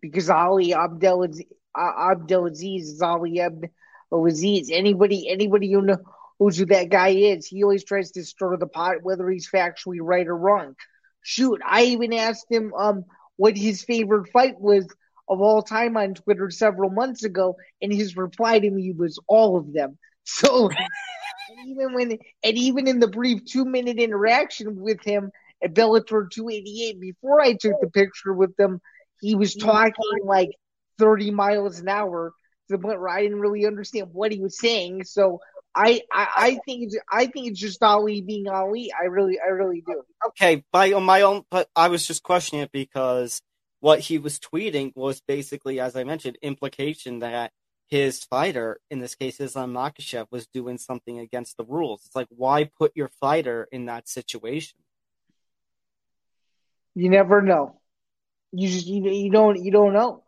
Because 0.00 0.30
Ali 0.30 0.74
Abdelaziz, 0.74 1.46
Abdelaziz 1.76 2.90
is 2.90 3.02
Ali 3.02 3.40
Abdelaziz. 3.40 4.70
Anybody, 4.70 5.28
anybody 5.28 5.72
who 5.72 5.82
knows 5.82 6.58
who 6.58 6.66
that 6.66 6.90
guy 6.90 7.08
is, 7.08 7.46
he 7.46 7.62
always 7.62 7.84
tries 7.84 8.12
to 8.12 8.24
stir 8.24 8.56
the 8.56 8.66
pot, 8.66 9.02
whether 9.02 9.28
he's 9.28 9.50
factually 9.50 9.98
right 10.00 10.26
or 10.26 10.36
wrong. 10.36 10.76
Shoot, 11.22 11.60
I 11.66 11.84
even 11.84 12.12
asked 12.12 12.46
him 12.50 12.72
um 12.74 13.04
what 13.36 13.56
his 13.56 13.82
favorite 13.82 14.30
fight 14.32 14.60
was 14.60 14.86
of 15.28 15.40
all 15.40 15.62
time 15.62 15.96
on 15.96 16.14
Twitter 16.14 16.50
several 16.50 16.90
months 16.90 17.24
ago, 17.24 17.56
and 17.82 17.92
his 17.92 18.16
reply 18.16 18.58
to 18.58 18.70
me 18.70 18.92
was 18.92 19.18
all 19.26 19.56
of 19.56 19.72
them. 19.72 19.98
So 20.24 20.70
and 21.48 21.68
even 21.68 21.94
when 21.94 22.18
and 22.44 22.58
even 22.58 22.88
in 22.88 23.00
the 23.00 23.08
brief 23.08 23.44
two 23.44 23.64
minute 23.64 23.98
interaction 23.98 24.80
with 24.80 25.02
him 25.02 25.30
at 25.62 25.74
Bellator 25.74 26.30
288 26.30 27.00
before 27.00 27.40
I 27.40 27.54
took 27.54 27.80
the 27.80 27.90
picture 27.90 28.32
with 28.32 28.56
them, 28.56 28.80
he 29.20 29.34
was 29.34 29.54
talking 29.54 30.20
like 30.24 30.50
30 30.98 31.30
miles 31.30 31.80
an 31.80 31.88
hour 31.88 32.32
to 32.68 32.76
the 32.76 32.82
point 32.82 33.00
where 33.00 33.08
I 33.08 33.22
didn't 33.22 33.40
really 33.40 33.66
understand 33.66 34.08
what 34.12 34.32
he 34.32 34.40
was 34.40 34.58
saying. 34.58 35.04
So 35.04 35.40
I, 35.74 36.02
I, 36.12 36.28
I 36.36 36.60
think 36.64 36.84
it's 36.84 36.96
I 37.10 37.26
think 37.26 37.48
it's 37.48 37.60
just 37.60 37.82
Ali 37.82 38.22
being 38.22 38.48
Ali. 38.48 38.92
I 38.98 39.06
really 39.06 39.38
I 39.38 39.50
really 39.50 39.82
do. 39.86 40.02
Okay, 40.28 40.64
by 40.72 40.92
on 40.92 41.04
my 41.04 41.22
own, 41.22 41.42
but 41.50 41.68
I 41.76 41.88
was 41.88 42.06
just 42.06 42.22
questioning 42.22 42.62
it 42.62 42.72
because 42.72 43.42
what 43.86 44.00
he 44.00 44.18
was 44.18 44.40
tweeting 44.40 44.90
was 44.96 45.20
basically, 45.20 45.78
as 45.78 45.94
I 45.94 46.02
mentioned, 46.02 46.38
implication 46.42 47.20
that 47.20 47.52
his 47.86 48.24
fighter, 48.24 48.80
in 48.90 48.98
this 48.98 49.14
case 49.14 49.38
Islam 49.38 49.72
Makhachev, 49.72 50.26
was 50.32 50.48
doing 50.48 50.76
something 50.76 51.20
against 51.20 51.56
the 51.56 51.64
rules. 51.64 52.02
It's 52.04 52.16
like, 52.16 52.26
why 52.30 52.64
put 52.64 52.90
your 52.96 53.08
fighter 53.20 53.68
in 53.70 53.86
that 53.86 54.08
situation? 54.08 54.80
You 56.96 57.10
never 57.10 57.40
know. 57.40 57.78
You 58.50 58.68
just 58.68 58.88
you, 58.88 59.08
you 59.08 59.30
don't 59.30 59.62
you 59.62 59.70
don't 59.70 59.92
know. 59.92 60.24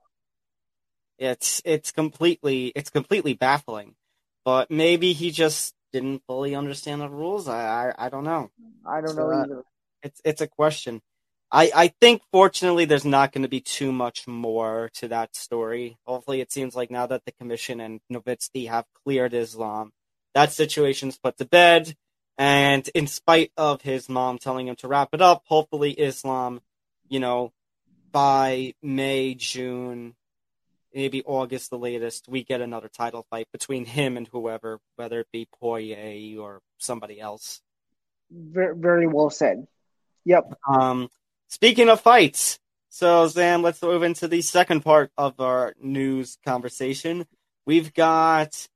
It's 1.18 1.60
it's 1.64 1.90
completely 1.90 2.70
it's 2.76 2.90
completely 2.90 3.34
baffling. 3.34 3.96
But 4.44 4.70
maybe 4.70 5.14
he 5.14 5.32
just 5.32 5.74
didn't 5.92 6.22
fully 6.28 6.54
understand 6.54 7.00
the 7.00 7.08
rules. 7.08 7.48
I 7.48 7.88
I, 7.88 8.06
I 8.06 8.08
don't 8.08 8.22
know. 8.22 8.52
I 8.86 9.00
don't 9.00 9.16
so, 9.16 9.28
know 9.28 9.32
either. 9.32 9.64
It's 10.04 10.20
it's 10.24 10.42
a 10.42 10.46
question. 10.46 11.02
I, 11.50 11.70
I 11.74 11.88
think 12.00 12.22
fortunately 12.30 12.84
there's 12.84 13.04
not 13.04 13.32
going 13.32 13.42
to 13.42 13.48
be 13.48 13.60
too 13.60 13.90
much 13.90 14.26
more 14.26 14.90
to 14.94 15.08
that 15.08 15.34
story. 15.34 15.96
Hopefully, 16.04 16.40
it 16.40 16.52
seems 16.52 16.76
like 16.76 16.90
now 16.90 17.06
that 17.06 17.24
the 17.24 17.32
commission 17.32 17.80
and 17.80 18.00
Novitzky 18.12 18.68
have 18.68 18.84
cleared 19.04 19.32
Islam, 19.32 19.92
that 20.34 20.52
situation's 20.52 21.18
put 21.18 21.38
to 21.38 21.46
bed. 21.46 21.94
And 22.36 22.86
in 22.94 23.06
spite 23.06 23.50
of 23.56 23.82
his 23.82 24.08
mom 24.08 24.38
telling 24.38 24.68
him 24.68 24.76
to 24.76 24.88
wrap 24.88 25.08
it 25.12 25.22
up, 25.22 25.42
hopefully 25.46 25.90
Islam, 25.92 26.60
you 27.08 27.18
know, 27.18 27.52
by 28.12 28.74
May, 28.82 29.34
June, 29.34 30.14
maybe 30.94 31.22
August 31.24 31.70
the 31.70 31.78
latest, 31.78 32.28
we 32.28 32.44
get 32.44 32.60
another 32.60 32.88
title 32.88 33.26
fight 33.30 33.48
between 33.52 33.86
him 33.86 34.16
and 34.16 34.28
whoever, 34.28 34.78
whether 34.96 35.20
it 35.20 35.28
be 35.32 35.48
Poirier 35.60 36.40
or 36.40 36.60
somebody 36.78 37.20
else. 37.20 37.60
Very, 38.30 38.76
very 38.76 39.06
well 39.06 39.30
said. 39.30 39.66
Yep. 40.24 40.52
Um, 40.68 41.08
Speaking 41.50 41.88
of 41.88 42.02
fights, 42.02 42.58
so 42.90 43.26
Zain, 43.26 43.62
let's 43.62 43.80
move 43.80 44.02
into 44.02 44.28
the 44.28 44.42
second 44.42 44.82
part 44.82 45.10
of 45.16 45.40
our 45.40 45.74
news 45.80 46.36
conversation. 46.44 47.26
We've 47.64 47.94
got 47.94 48.68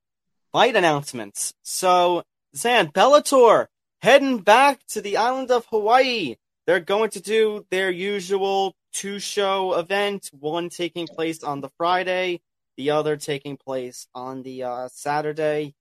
fight 0.52 0.74
announcements. 0.74 1.52
So 1.62 2.22
Zain, 2.56 2.86
Bellator 2.86 3.66
heading 4.00 4.38
back 4.38 4.80
to 4.88 5.02
the 5.02 5.18
island 5.18 5.50
of 5.50 5.66
Hawaii. 5.66 6.36
They're 6.66 6.80
going 6.80 7.10
to 7.10 7.20
do 7.20 7.66
their 7.70 7.90
usual 7.90 8.74
two 8.94 9.18
show 9.18 9.74
event, 9.74 10.30
one 10.32 10.70
taking 10.70 11.06
place 11.06 11.42
on 11.44 11.60
the 11.60 11.70
Friday, 11.76 12.40
the 12.78 12.92
other 12.92 13.18
taking 13.18 13.58
place 13.58 14.06
on 14.14 14.42
the 14.44 14.62
uh, 14.62 14.88
Saturday. 14.90 15.74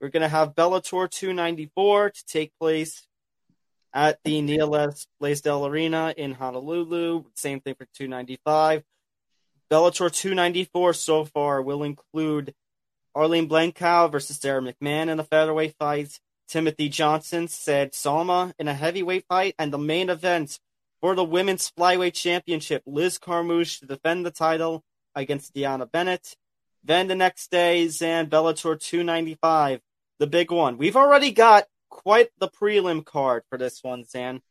We're 0.00 0.10
going 0.10 0.22
to 0.22 0.28
have 0.28 0.54
Bellator 0.54 1.10
294 1.10 2.10
to 2.10 2.24
take 2.26 2.52
place 2.60 3.04
at 3.96 4.18
the 4.24 4.42
Neal. 4.42 4.92
Blaisdell 5.18 5.66
Arena 5.66 6.14
in 6.16 6.32
Honolulu. 6.32 7.24
Same 7.34 7.60
thing 7.60 7.74
for 7.74 7.86
295. 7.94 8.84
Bellator 9.70 10.12
294 10.12 10.92
so 10.92 11.24
far 11.24 11.62
will 11.62 11.82
include 11.82 12.54
Arlene 13.14 13.48
Blencowe 13.48 14.12
versus 14.12 14.36
Sara 14.36 14.60
McMann 14.60 15.08
in 15.08 15.18
a 15.18 15.24
featherweight 15.24 15.74
fight. 15.78 16.20
Timothy 16.46 16.90
Johnson 16.90 17.48
said 17.48 17.92
Salma 17.92 18.52
in 18.58 18.68
a 18.68 18.74
heavyweight 18.74 19.24
fight, 19.28 19.54
and 19.58 19.72
the 19.72 19.78
main 19.78 20.10
event 20.10 20.60
for 21.00 21.14
the 21.14 21.24
women's 21.24 21.72
flyweight 21.72 22.14
championship, 22.14 22.82
Liz 22.86 23.18
Carmouche 23.18 23.80
to 23.80 23.86
defend 23.86 24.24
the 24.24 24.30
title 24.30 24.84
against 25.14 25.54
Deanna 25.54 25.90
Bennett. 25.90 26.36
Then 26.84 27.08
the 27.08 27.16
next 27.16 27.50
day, 27.50 27.88
Zain 27.88 28.26
Bellator 28.26 28.78
295, 28.78 29.80
the 30.18 30.26
big 30.26 30.52
one. 30.52 30.76
We've 30.76 30.96
already 30.96 31.32
got 31.32 31.66
quite 31.96 32.28
the 32.38 32.48
prelim 32.48 33.04
card 33.04 33.42
for 33.48 33.56
this 33.56 33.82
one, 33.82 34.04
Zain. 34.04 34.42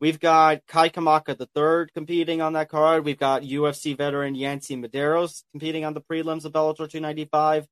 We've 0.00 0.18
got 0.18 0.66
Kai 0.66 0.88
Kamaka 0.88 1.38
III 1.38 1.90
competing 1.94 2.40
on 2.40 2.54
that 2.54 2.70
card. 2.70 3.04
We've 3.04 3.18
got 3.18 3.42
UFC 3.42 3.96
veteran 3.96 4.34
Yancy 4.34 4.74
Medeiros 4.76 5.44
competing 5.52 5.84
on 5.84 5.92
the 5.92 6.00
prelims 6.00 6.44
of 6.44 6.52
Bellator 6.52 6.88
295. 6.88 7.68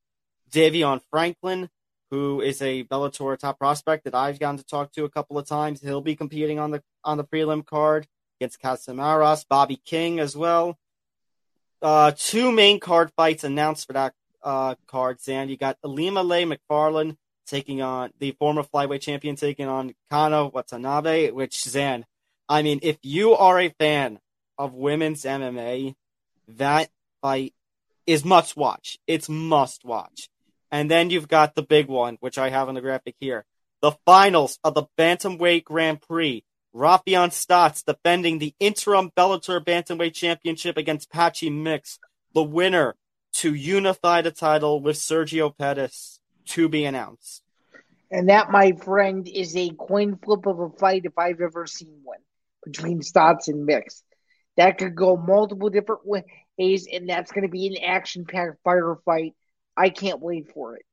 Davion 0.52 1.00
Franklin, 1.10 1.70
who 2.10 2.40
is 2.40 2.60
a 2.60 2.84
Bellator 2.84 3.38
top 3.38 3.58
prospect 3.58 4.04
that 4.04 4.14
I've 4.14 4.38
gotten 4.38 4.58
to 4.58 4.64
talk 4.64 4.92
to 4.92 5.04
a 5.04 5.10
couple 5.10 5.38
of 5.38 5.46
times. 5.46 5.80
He'll 5.80 6.02
be 6.02 6.14
competing 6.14 6.58
on 6.58 6.70
the 6.70 6.82
on 7.02 7.16
the 7.16 7.24
prelim 7.24 7.64
card 7.64 8.06
against 8.38 8.60
Kazimieras, 8.60 9.46
Bobby 9.48 9.80
King 9.84 10.20
as 10.20 10.36
well. 10.36 10.78
Uh, 11.80 12.12
two 12.14 12.52
main 12.52 12.78
card 12.78 13.10
fights 13.16 13.44
announced 13.44 13.86
for 13.86 13.94
that 13.94 14.12
uh, 14.42 14.74
card, 14.86 15.20
Zain. 15.20 15.48
You 15.48 15.56
got 15.56 15.80
Ilima-Lei 15.84 16.44
Macfarlane 16.44 17.16
taking 17.50 17.82
on 17.82 18.12
the 18.18 18.32
former 18.38 18.62
flyweight 18.62 19.00
champion 19.00 19.36
taking 19.36 19.66
on 19.66 19.94
Kana 20.10 20.46
Watanabe, 20.46 21.32
which 21.32 21.62
Zain, 21.62 22.06
I 22.48 22.62
mean, 22.62 22.80
if 22.82 22.98
you 23.02 23.32
are 23.32 23.60
a 23.60 23.74
fan 23.78 24.20
of 24.56 24.72
women's 24.72 25.24
MMA, 25.24 25.94
that 26.48 26.88
fight 27.20 27.54
is 28.06 28.24
must 28.24 28.56
watch. 28.56 28.98
It's 29.06 29.28
must 29.28 29.84
watch. 29.84 30.28
And 30.70 30.90
then 30.90 31.10
you've 31.10 31.28
got 31.28 31.54
the 31.54 31.62
big 31.62 31.88
one, 31.88 32.16
which 32.20 32.38
I 32.38 32.50
have 32.50 32.68
on 32.68 32.74
the 32.74 32.80
graphic 32.80 33.16
here. 33.18 33.44
The 33.82 33.92
finals 34.06 34.58
of 34.62 34.74
the 34.74 34.84
Bantamweight 34.96 35.64
Grand 35.64 36.00
Prix. 36.00 36.44
Raufeon 36.74 37.30
Stots 37.30 37.84
defending 37.84 38.38
the 38.38 38.54
interim 38.60 39.10
Bellator 39.16 39.64
Bantamweight 39.64 40.14
Championship 40.14 40.76
against 40.76 41.10
Patchy 41.10 41.50
Mix. 41.50 41.98
The 42.32 42.44
winner 42.44 42.94
to 43.34 43.54
unify 43.54 44.22
the 44.22 44.30
title 44.30 44.80
with 44.80 44.96
Sergio 44.96 45.56
Pettis 45.56 46.19
to 46.50 46.68
be 46.68 46.84
announced. 46.84 47.42
And 48.10 48.28
that, 48.28 48.50
my 48.50 48.72
friend, 48.72 49.28
is 49.28 49.56
a 49.56 49.70
coin 49.70 50.16
flip 50.16 50.46
of 50.46 50.58
a 50.58 50.70
fight 50.70 51.04
if 51.04 51.16
I've 51.16 51.40
ever 51.40 51.66
seen 51.66 52.00
one 52.02 52.18
between 52.64 53.00
Stots 53.00 53.48
and 53.48 53.64
Mix. 53.64 54.02
That 54.56 54.78
could 54.78 54.94
go 54.94 55.16
multiple 55.16 55.70
different 55.70 56.02
ways, 56.04 56.88
and 56.92 57.08
that's 57.08 57.32
going 57.32 57.44
to 57.44 57.50
be 57.50 57.68
an 57.68 57.84
action 57.84 58.24
packed 58.24 58.62
fire 58.64 58.96
fight 59.04 59.34
I 59.80 59.88
can't 59.88 60.20
wait 60.20 60.52
for 60.52 60.76
it. 60.76 60.84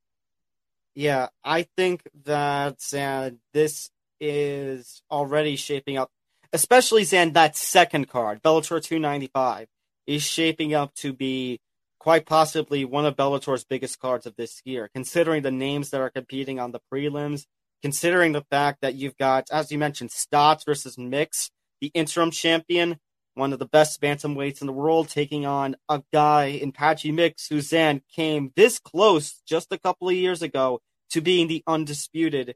Yeah, 0.95 1.27
I 1.43 1.63
think 1.75 2.03
that 2.23 2.77
uh, 2.93 3.31
this 3.53 3.89
is 4.19 5.01
already 5.11 5.57
shaping 5.57 5.97
up, 5.97 6.09
especially 6.53 7.03
Zain, 7.03 7.33
that 7.33 7.57
second 7.57 8.07
card, 8.07 8.41
Bellator 8.41 8.81
295, 8.81 9.67
is 10.07 10.23
shaping 10.23 10.73
up 10.73 10.95
to 10.95 11.11
be 11.11 11.59
quite 12.07 12.25
possibly 12.25 12.85
one 12.85 13.05
of 13.05 13.17
Bellator's 13.17 13.65
biggest 13.65 13.99
cards 13.99 14.25
of 14.25 14.33
this 14.37 14.61
year, 14.63 14.89
considering 14.93 15.41
the 15.41 15.51
names 15.51 15.89
that 15.89 15.99
are 15.99 16.09
competing 16.09 16.57
on 16.57 16.71
the 16.71 16.79
prelims, 16.89 17.43
considering 17.81 18.31
the 18.31 18.45
fact 18.49 18.79
that 18.79 18.95
you've 18.95 19.17
got, 19.17 19.45
as 19.51 19.73
you 19.73 19.77
mentioned, 19.77 20.09
Stots 20.09 20.63
versus 20.65 20.97
Mix, 20.97 21.51
the 21.81 21.91
interim 21.93 22.31
champion, 22.31 22.97
one 23.33 23.51
of 23.51 23.59
the 23.59 23.65
best 23.65 23.99
bantamweights 23.99 24.61
in 24.61 24.67
the 24.67 24.71
world, 24.73 25.09
taking 25.09 25.45
on 25.45 25.75
a 25.89 26.01
guy 26.13 26.45
in 26.45 26.71
Patchy 26.71 27.11
Mix, 27.11 27.45
Suzanne 27.45 28.01
came 28.15 28.53
this 28.55 28.79
close 28.79 29.41
just 29.45 29.73
a 29.73 29.77
couple 29.77 30.07
of 30.07 30.15
years 30.15 30.41
ago 30.41 30.79
to 31.09 31.19
being 31.19 31.49
the 31.49 31.61
undisputed 31.67 32.55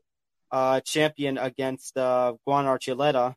uh, 0.49 0.79
champion 0.79 1.37
against 1.37 1.97
uh, 1.97 2.35
Juan 2.45 2.63
Archuleta. 2.63 3.35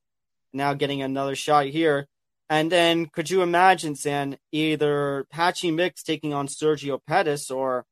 Now 0.53 0.74
getting 0.74 1.03
another 1.03 1.35
shot 1.35 1.66
here. 1.66 2.07
And 2.51 2.71
then 2.71 3.07
could 3.07 3.31
you 3.31 3.43
imagine, 3.43 3.95
Zain, 3.95 4.37
either 4.53 5.27
Patchy 5.31 5.71
Mix 5.71 6.03
taking 6.03 6.35
on 6.35 6.47
Sergio 6.47 7.01
Pettis 7.07 7.51
or 7.51 7.87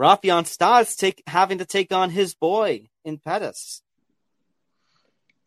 Raufeon 0.00 0.44
Stots 0.44 0.96
take 0.96 1.22
having 1.26 1.58
to 1.58 1.64
take 1.64 1.92
on 1.92 2.10
his 2.10 2.34
boy 2.34 2.88
in 3.04 3.18
Pettis? 3.18 3.82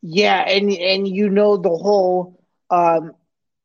Yeah, 0.02 0.40
and 0.48 0.72
and 0.72 1.08
you 1.08 1.30
know 1.30 1.58
the 1.58 1.70
whole 1.70 2.44
um, 2.70 3.14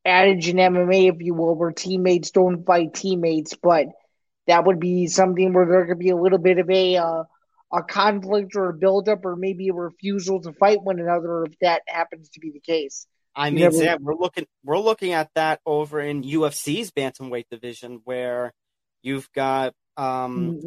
adage 0.05 0.49
in 0.49 0.57
MMA, 0.57 1.15
if 1.15 1.23
you 1.23 1.35
will, 1.35 1.55
where 1.55 1.73
teammates 1.73 2.31
don't 2.31 2.65
fight 2.65 2.95
teammates, 2.95 3.55
but 3.55 3.87
that 4.47 4.65
would 4.65 4.81
be 4.81 5.07
something 5.07 5.53
where 5.53 5.67
there 5.67 5.87
could 5.87 5.99
be 5.99 6.11
a 6.11 6.17
little 6.17 6.39
bit 6.39 6.59
of 6.59 6.69
a 6.69 6.97
uh, 6.97 7.25
a 7.73 7.83
conflict 7.83 8.57
or 8.57 8.69
a 8.69 8.75
buildup 8.75 9.25
or 9.25 9.37
maybe 9.37 9.69
a 9.69 9.73
refusal 9.73 10.41
to 10.43 10.53
fight 10.53 10.83
one 10.83 11.01
another 11.01 11.45
if 11.45 11.59
that 11.61 11.83
happens 11.87 12.29
to 12.31 12.41
be 12.41 12.51
the 12.51 12.61
case. 12.61 13.07
I 13.35 13.51
mean, 13.51 13.61
never... 13.61 13.77
Sam, 13.77 13.99
we're 14.03 14.14
looking 14.14 14.47
we're 14.64 14.79
looking 14.79 15.12
at 15.12 15.31
that 15.35 15.61
over 15.64 16.01
in 16.01 16.23
UFC's 16.23 16.90
bantamweight 16.90 17.47
division 17.51 18.01
where 18.05 18.53
you've 19.03 19.31
got 19.33 19.75
um 19.97 20.61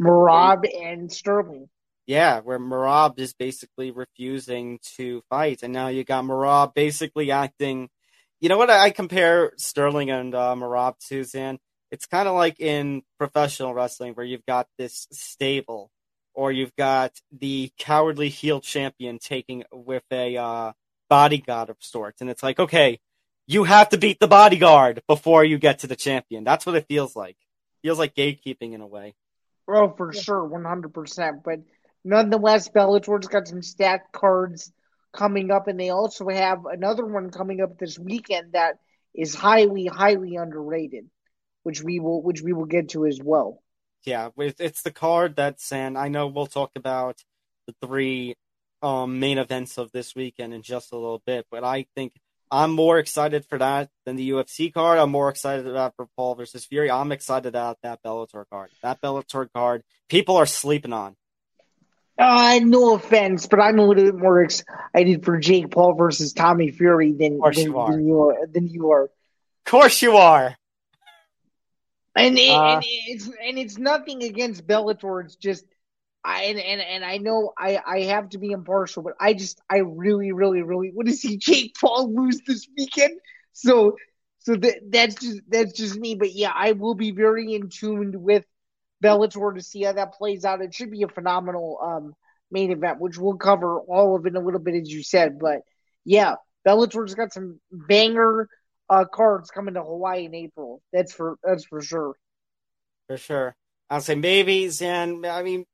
Merab 0.00 0.68
and 0.74 1.10
Sterling. 1.10 1.68
Yeah, 2.06 2.40
where 2.40 2.58
Merab 2.58 3.18
is 3.18 3.34
basically 3.34 3.90
refusing 3.90 4.78
to 4.96 5.22
fight, 5.28 5.62
and 5.62 5.72
now 5.72 5.88
you 5.88 6.04
got 6.04 6.24
Merab 6.24 6.74
basically 6.74 7.30
acting 7.30 7.90
you 8.40 8.48
know 8.48 8.58
what 8.58 8.70
I 8.70 8.90
compare 8.90 9.52
Sterling 9.56 10.10
and 10.10 10.34
uh, 10.34 10.54
Merab 10.56 10.94
to, 11.08 11.24
Zain? 11.24 11.58
It's 11.90 12.06
kind 12.06 12.28
of 12.28 12.34
like 12.34 12.60
in 12.60 13.02
professional 13.18 13.74
wrestling 13.74 14.14
where 14.14 14.26
you've 14.26 14.46
got 14.46 14.68
this 14.76 15.08
stable, 15.10 15.90
or 16.34 16.52
you've 16.52 16.74
got 16.76 17.12
the 17.32 17.72
cowardly 17.78 18.28
heel 18.28 18.60
champion 18.60 19.18
taking 19.18 19.64
with 19.72 20.04
a 20.12 20.36
uh, 20.36 20.72
bodyguard 21.08 21.70
of 21.70 21.76
sorts, 21.80 22.20
and 22.20 22.30
it's 22.30 22.42
like, 22.42 22.58
okay, 22.58 23.00
you 23.46 23.64
have 23.64 23.88
to 23.90 23.98
beat 23.98 24.20
the 24.20 24.28
bodyguard 24.28 25.02
before 25.06 25.44
you 25.44 25.58
get 25.58 25.80
to 25.80 25.86
the 25.86 25.96
champion. 25.96 26.44
That's 26.44 26.66
what 26.66 26.76
it 26.76 26.86
feels 26.88 27.16
like. 27.16 27.36
feels 27.82 27.98
like 27.98 28.14
gatekeeping 28.14 28.72
in 28.74 28.80
a 28.80 28.86
way. 28.86 29.14
Oh, 29.66 29.94
for 29.96 30.12
sure, 30.12 30.44
one 30.44 30.64
hundred 30.64 30.94
percent. 30.94 31.42
But 31.44 31.60
nonetheless, 32.04 32.68
Bellator's 32.68 33.28
got 33.28 33.48
some 33.48 33.62
stacked 33.62 34.12
cards 34.12 34.72
coming 35.12 35.50
up, 35.50 35.68
and 35.68 35.78
they 35.78 35.90
also 35.90 36.28
have 36.28 36.66
another 36.66 37.04
one 37.04 37.30
coming 37.30 37.60
up 37.60 37.78
this 37.78 37.98
weekend 37.98 38.52
that 38.52 38.78
is 39.14 39.34
highly, 39.34 39.86
highly 39.86 40.36
underrated, 40.36 41.08
which 41.62 41.82
we 41.82 42.00
will, 42.00 42.22
which 42.22 42.42
we 42.42 42.52
will 42.52 42.66
get 42.66 42.90
to 42.90 43.06
as 43.06 43.18
well. 43.22 43.62
Yeah, 44.04 44.30
it's 44.36 44.82
the 44.82 44.92
card 44.92 45.36
that's, 45.36 45.72
and 45.72 45.98
I 45.98 46.08
know 46.08 46.28
we'll 46.28 46.46
talk 46.46 46.70
about 46.76 47.22
the 47.66 47.74
three 47.84 48.36
um, 48.82 49.20
main 49.20 49.38
events 49.38 49.78
of 49.78 49.92
this 49.92 50.14
weekend 50.14 50.54
in 50.54 50.62
just 50.62 50.92
a 50.92 50.96
little 50.96 51.22
bit, 51.26 51.46
but 51.50 51.64
I 51.64 51.86
think 51.94 52.12
I'm 52.50 52.72
more 52.72 52.98
excited 52.98 53.44
for 53.44 53.58
that 53.58 53.90
than 54.06 54.16
the 54.16 54.30
UFC 54.30 54.72
card. 54.72 54.98
I'm 54.98 55.10
more 55.10 55.28
excited 55.28 55.66
about 55.66 55.94
for 55.96 56.06
Paul 56.16 56.34
versus 56.34 56.64
Fury. 56.64 56.90
I'm 56.90 57.12
excited 57.12 57.46
about 57.46 57.78
that 57.82 58.02
Bellator 58.02 58.44
card. 58.50 58.70
That 58.82 59.00
Bellator 59.00 59.48
card, 59.52 59.82
people 60.08 60.36
are 60.36 60.46
sleeping 60.46 60.92
on. 60.92 61.16
Uh, 62.18 62.58
no 62.62 62.94
offense, 62.94 63.46
but 63.46 63.60
I'm 63.60 63.78
a 63.78 63.84
little 63.84 64.04
bit 64.04 64.16
more 64.16 64.42
excited 64.42 65.24
for 65.24 65.38
Jake 65.38 65.70
Paul 65.70 65.94
versus 65.94 66.32
Tommy 66.32 66.72
Fury 66.72 67.12
than, 67.12 67.38
than 67.38 67.54
you, 67.54 67.86
than, 67.88 68.06
you 68.06 68.20
are. 68.20 68.46
Than 68.46 68.66
you 68.66 68.90
are. 68.90 69.04
Of 69.04 69.10
course 69.64 70.02
you 70.02 70.16
are. 70.16 70.56
And, 72.16 72.36
it, 72.36 72.50
uh, 72.50 72.76
and 72.76 72.84
it's 72.84 73.26
and 73.26 73.58
it's 73.58 73.78
nothing 73.78 74.24
against 74.24 74.66
Bellator. 74.66 75.24
It's 75.24 75.36
just 75.36 75.64
I 76.24 76.44
and, 76.44 76.58
and 76.58 76.80
and 76.80 77.04
I 77.04 77.18
know 77.18 77.52
I 77.56 77.80
I 77.86 78.00
have 78.02 78.30
to 78.30 78.38
be 78.38 78.50
impartial, 78.50 79.02
but 79.02 79.14
I 79.20 79.34
just 79.34 79.60
I 79.70 79.78
really 79.78 80.32
really 80.32 80.62
really 80.62 80.90
want 80.92 81.08
to 81.08 81.14
see 81.14 81.36
Jake 81.38 81.76
Paul 81.80 82.14
lose 82.14 82.40
this 82.46 82.66
weekend. 82.76 83.18
So 83.52 83.96
so 84.40 84.56
that 84.56 84.80
that's 84.90 85.14
just 85.16 85.40
that's 85.48 85.72
just 85.72 85.96
me. 85.96 86.14
But 86.14 86.32
yeah, 86.32 86.52
I 86.54 86.72
will 86.72 86.94
be 86.94 87.12
very 87.12 87.54
in 87.54 87.68
tuned 87.68 88.16
with 88.16 88.44
Bellator 89.02 89.54
to 89.54 89.62
see 89.62 89.82
how 89.82 89.92
that 89.92 90.14
plays 90.14 90.44
out. 90.44 90.60
It 90.62 90.74
should 90.74 90.90
be 90.90 91.02
a 91.02 91.08
phenomenal 91.08 91.78
um, 91.82 92.14
main 92.50 92.72
event, 92.72 93.00
which 93.00 93.18
we'll 93.18 93.36
cover 93.36 93.78
all 93.80 94.16
of 94.16 94.26
in 94.26 94.36
a 94.36 94.40
little 94.40 94.60
bit, 94.60 94.74
as 94.74 94.90
you 94.90 95.02
said. 95.02 95.38
But 95.38 95.60
yeah, 96.04 96.36
Bellator's 96.66 97.14
got 97.14 97.32
some 97.32 97.60
banger 97.70 98.48
uh, 98.90 99.04
cards 99.04 99.50
coming 99.50 99.74
to 99.74 99.82
Hawaii 99.82 100.24
in 100.24 100.34
April. 100.34 100.82
That's 100.92 101.12
for 101.12 101.36
that's 101.42 101.64
for 101.64 101.80
sure. 101.80 102.14
For 103.06 103.16
sure. 103.16 103.56
I'll 103.90 104.00
say 104.00 104.14
maybe, 104.16 104.70
and 104.82 105.24
I 105.24 105.42
mean, 105.42 105.64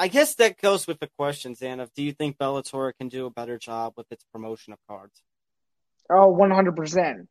I 0.00 0.08
guess 0.08 0.36
that 0.36 0.58
goes 0.58 0.86
with 0.86 0.98
the 0.98 1.10
question, 1.18 1.54
Zain, 1.54 1.78
of 1.78 1.92
do 1.92 2.02
you 2.02 2.12
think 2.12 2.38
Bellator 2.38 2.90
can 2.98 3.08
do 3.08 3.26
a 3.26 3.30
better 3.30 3.58
job 3.58 3.92
with 3.98 4.06
its 4.10 4.24
promotion 4.32 4.72
of 4.72 4.78
cards? 4.88 5.20
Oh, 6.08 6.34
100%. 6.34 7.26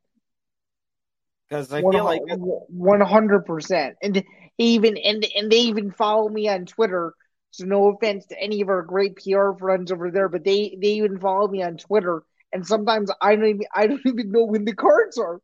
Because 1.49 1.73
I 1.73 1.81
feel 1.81 2.03
like 2.03 2.21
one 2.27 3.01
hundred 3.01 3.47
percent, 3.47 3.95
and 4.03 4.23
even 4.59 4.97
and 4.97 5.25
and 5.35 5.51
they 5.51 5.61
even 5.61 5.89
follow 5.89 6.29
me 6.29 6.47
on 6.47 6.67
Twitter. 6.67 7.15
So 7.49 7.65
no 7.65 7.87
offense 7.87 8.27
to 8.27 8.39
any 8.39 8.61
of 8.61 8.69
our 8.69 8.83
great 8.83 9.15
PR 9.15 9.53
friends 9.57 9.91
over 9.91 10.11
there, 10.11 10.29
but 10.29 10.43
they 10.43 10.77
they 10.79 10.89
even 10.89 11.19
follow 11.19 11.47
me 11.47 11.63
on 11.63 11.77
Twitter, 11.77 12.21
and 12.53 12.67
sometimes 12.67 13.09
I 13.19 13.35
don't 13.35 13.47
even 13.47 13.65
I 13.73 13.87
don't 13.87 14.05
even 14.05 14.31
know 14.31 14.43
when 14.43 14.63
the 14.63 14.75
cards 14.75 15.17
are. 15.17 15.41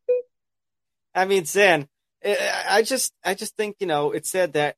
I 1.16 1.26
mean, 1.26 1.46
Zain, 1.46 1.88
I 2.24 2.84
just 2.84 3.12
I 3.24 3.34
just 3.34 3.58
think 3.58 3.78
you 3.80 3.88
know 3.88 4.12
it 4.12 4.28
said 4.28 4.54
that 4.54 4.76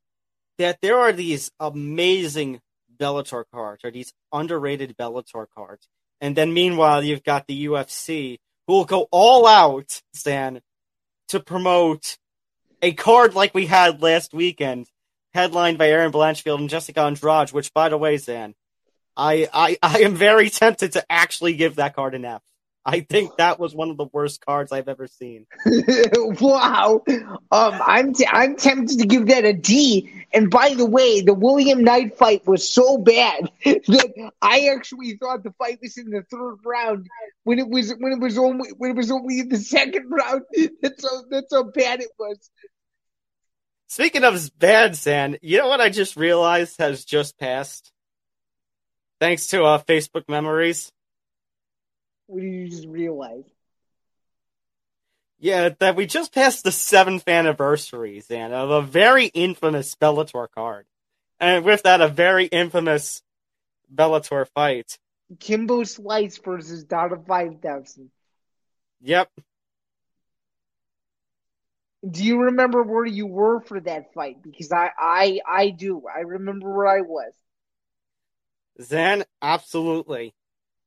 that 0.58 0.80
there 0.82 0.98
are 0.98 1.12
these 1.12 1.52
amazing 1.60 2.62
Bellator 2.98 3.44
cards 3.54 3.84
or 3.84 3.92
these 3.92 4.14
underrated 4.34 4.96
Bellator 4.98 5.46
cards, 5.56 5.88
and 6.20 6.36
then 6.36 6.54
meanwhile 6.54 7.04
you've 7.04 7.24
got 7.24 7.48
the 7.48 7.66
UFC 7.66 8.40
who 8.68 8.74
will 8.74 8.86
go 8.86 9.08
all 9.12 9.48
out, 9.48 10.02
Zain, 10.16 10.62
to 11.30 11.40
promote 11.40 12.18
a 12.82 12.94
card 12.94 13.34
like 13.34 13.54
we 13.54 13.66
had 13.66 14.02
last 14.02 14.34
weekend, 14.34 14.88
headlined 15.34 15.78
by 15.78 15.90
Erin 15.90 16.12
Blanchfield 16.12 16.60
and 16.60 16.70
Jessica 16.70 17.02
Andrade, 17.02 17.52
which, 17.52 17.74
by 17.74 17.90
the 17.90 17.98
way, 17.98 18.18
Zain, 18.18 18.54
I, 19.16 19.48
I, 19.54 19.78
I 19.82 20.00
am 20.02 20.16
very 20.16 20.50
tempted 20.52 20.94
to 20.94 21.06
actually 21.12 21.56
give 21.56 21.76
that 21.76 21.96
card 21.96 22.14
an 22.14 22.26
F. 22.26 22.42
I 22.86 23.02
think 23.02 23.36
that 23.36 23.60
was 23.60 23.76
one 23.76 23.90
of 23.90 23.98
the 23.98 24.08
worst 24.14 24.40
cards 24.46 24.72
I've 24.72 24.88
ever 24.88 25.08
seen. 25.08 25.46
wow, 26.16 27.04
um, 27.52 27.82
I'm 27.86 28.14
t- 28.14 28.26
I'm 28.32 28.56
tempted 28.56 29.00
to 29.00 29.06
give 29.06 29.28
that 29.28 29.44
a 29.44 29.52
D. 29.52 30.10
And 30.34 30.50
by 30.50 30.74
the 30.76 30.86
way, 30.86 31.22
the 31.22 31.34
William 31.34 31.84
Knight 31.84 32.18
fight 32.18 32.46
was 32.46 32.70
so 32.70 32.98
bad 32.98 33.50
that 33.66 34.32
I 34.42 34.68
actually 34.76 35.16
thought 35.18 35.44
the 35.44 35.54
fight 35.54 35.80
was 35.82 35.98
in 35.98 36.10
the 36.10 36.24
third 36.30 36.58
round 36.66 37.08
when 37.44 37.60
it 37.60 37.70
was 37.70 37.94
when 37.98 38.12
it 38.12 38.20
was 38.20 38.38
only 38.38 38.70
when 38.78 38.92
it 38.92 38.98
was 38.98 39.10
only 39.10 39.40
in 39.40 39.50
the 39.50 39.58
second 39.58 40.10
round. 40.10 40.42
That's 40.82 41.04
how 41.04 41.24
that's 41.30 41.54
how 41.54 41.64
bad 41.64 42.02
it 42.02 42.12
was. 42.20 42.50
Speaking 43.88 44.26
of 44.26 44.52
bad, 44.60 44.96
Zain, 44.96 45.38
you 45.42 45.60
know 45.60 45.70
what 45.70 45.80
I 45.80 45.90
just 45.90 46.18
realized 46.18 46.78
has 46.80 47.06
just 47.06 47.40
passed? 47.40 47.92
Thanks 49.20 49.48
to 49.48 49.64
uh, 49.64 49.82
Facebook 49.82 50.28
memories. 50.28 50.92
What 52.28 52.42
did 52.42 52.52
you 52.52 52.70
just 52.70 52.88
realize? 52.88 53.46
Yeah, 55.40 55.70
that 55.80 55.96
we 55.96 56.08
just 56.08 56.34
passed 56.34 56.64
the 56.64 56.72
seventh 56.72 57.28
anniversary, 57.28 58.20
Zain, 58.22 58.52
of 58.54 58.72
a 58.72 58.82
very 58.82 59.26
infamous 59.28 59.94
Bellator 59.96 60.48
card. 60.50 60.86
And 61.40 61.64
with 61.64 61.84
that, 61.84 62.02
a 62.02 62.08
very 62.08 62.46
infamous 62.46 63.22
Bellator 63.94 64.48
fight. 64.56 64.98
Kimbo 65.40 65.84
Slice 65.84 66.40
versus 66.40 66.84
Dada 66.86 67.18
5000. 67.28 68.10
Yep. 69.02 69.30
Do 72.10 72.24
you 72.24 72.44
remember 72.44 72.84
where 72.84 73.06
you 73.06 73.28
were 73.28 73.62
for 73.62 73.80
that 73.82 74.14
fight? 74.14 74.42
Because 74.42 74.72
I, 74.72 74.90
I, 74.98 75.40
I 75.48 75.70
do. 75.70 76.04
I 76.14 76.22
remember 76.22 76.72
where 76.72 76.88
I 76.88 77.02
was. 77.02 77.34
Zain, 78.82 79.24
absolutely. 79.42 80.34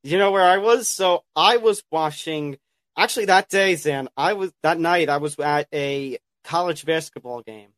You 0.02 0.18
know 0.18 0.30
where 0.30 0.44
I 0.44 0.58
was? 0.58 0.88
So 0.88 1.24
I 1.36 1.58
was 1.58 1.82
watching. 1.90 2.58
Actually, 2.96 3.26
that 3.26 3.48
day, 3.48 3.76
Zain, 3.76 4.08
I 4.16 4.34
was 4.34 4.52
that 4.62 4.78
night. 4.78 5.08
I 5.08 5.18
was 5.18 5.38
at 5.38 5.68
a 5.72 6.18
college 6.44 6.84
basketball 6.84 7.42
game, 7.42 7.70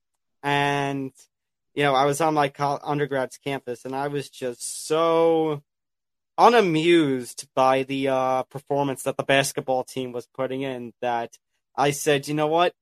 and 0.42 1.12
you 1.74 1.82
know, 1.82 1.94
I 1.94 2.04
was 2.04 2.20
on 2.20 2.34
my 2.34 2.48
undergrad's 2.48 3.38
campus, 3.38 3.84
and 3.84 3.94
I 3.94 4.08
was 4.08 4.28
just 4.28 4.86
so 4.86 5.62
unamused 6.38 7.46
by 7.54 7.82
the 7.82 8.08
uh, 8.08 8.42
performance 8.44 9.02
that 9.04 9.16
the 9.16 9.22
basketball 9.22 9.84
team 9.84 10.12
was 10.12 10.26
putting 10.34 10.62
in 10.62 10.92
that 11.00 11.36
I 11.76 11.90
said, 11.90 12.28
you 12.28 12.34
know 12.34 12.48
what? 12.48 12.74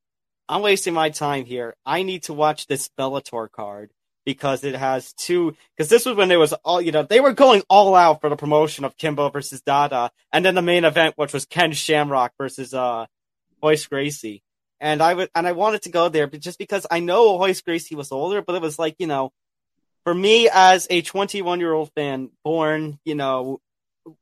I'm 0.49 0.63
wasting 0.63 0.95
my 0.95 1.11
time 1.11 1.45
here. 1.45 1.75
I 1.87 2.03
need 2.03 2.25
to 2.25 2.33
watch 2.33 2.67
this 2.67 2.89
Bellator 2.99 3.51
card 3.51 3.91
because 4.25 4.65
it 4.65 4.75
has 4.75 5.13
two. 5.15 5.57
Because 5.77 5.89
this 5.89 6.07
was 6.07 6.17
when 6.17 6.29
there 6.29 6.39
was 6.39 6.53
all 6.65 6.81
you 6.81 6.93
know 6.93 7.03
they 7.03 7.21
were 7.21 7.33
going 7.33 7.63
all 7.69 7.95
out 7.95 8.21
for 8.21 8.29
the 8.29 8.37
promotion 8.37 8.85
of 8.85 8.97
Kimbo 8.97 9.31
versus 9.31 9.61
Dada, 9.63 10.11
and 10.33 10.45
then 10.45 10.55
the 10.55 10.63
main 10.63 10.85
event, 10.85 11.15
which 11.17 11.33
was 11.33 11.47
Ken 11.47 11.73
Shamrock 11.73 12.33
versus 12.39 12.75
uh 12.75 13.07
Royce 13.63 13.87
Gracie. 13.87 14.43
And 14.81 15.03
I 15.03 15.15
would 15.15 15.31
and 15.35 15.47
I 15.47 15.53
wanted 15.53 15.83
to 15.83 15.91
go 15.91 16.09
there, 16.09 16.27
but 16.27 16.41
just 16.41 16.59
because 16.59 16.87
I 16.91 17.01
know 17.01 17.39
Royce 17.39 17.61
Gracie 17.61 17.95
was 17.95 18.13
older, 18.13 18.43
but 18.43 18.57
it 18.57 18.63
was 18.63 18.79
like 18.79 18.97
you 18.99 19.07
know, 19.07 19.33
for 20.05 20.15
me 20.15 20.49
as 20.53 20.87
a 20.91 21.03
21 21.03 21.61
year 21.61 21.73
old 21.73 21.91
fan, 21.95 22.31
born 22.45 22.99
you 23.05 23.15
know 23.15 23.61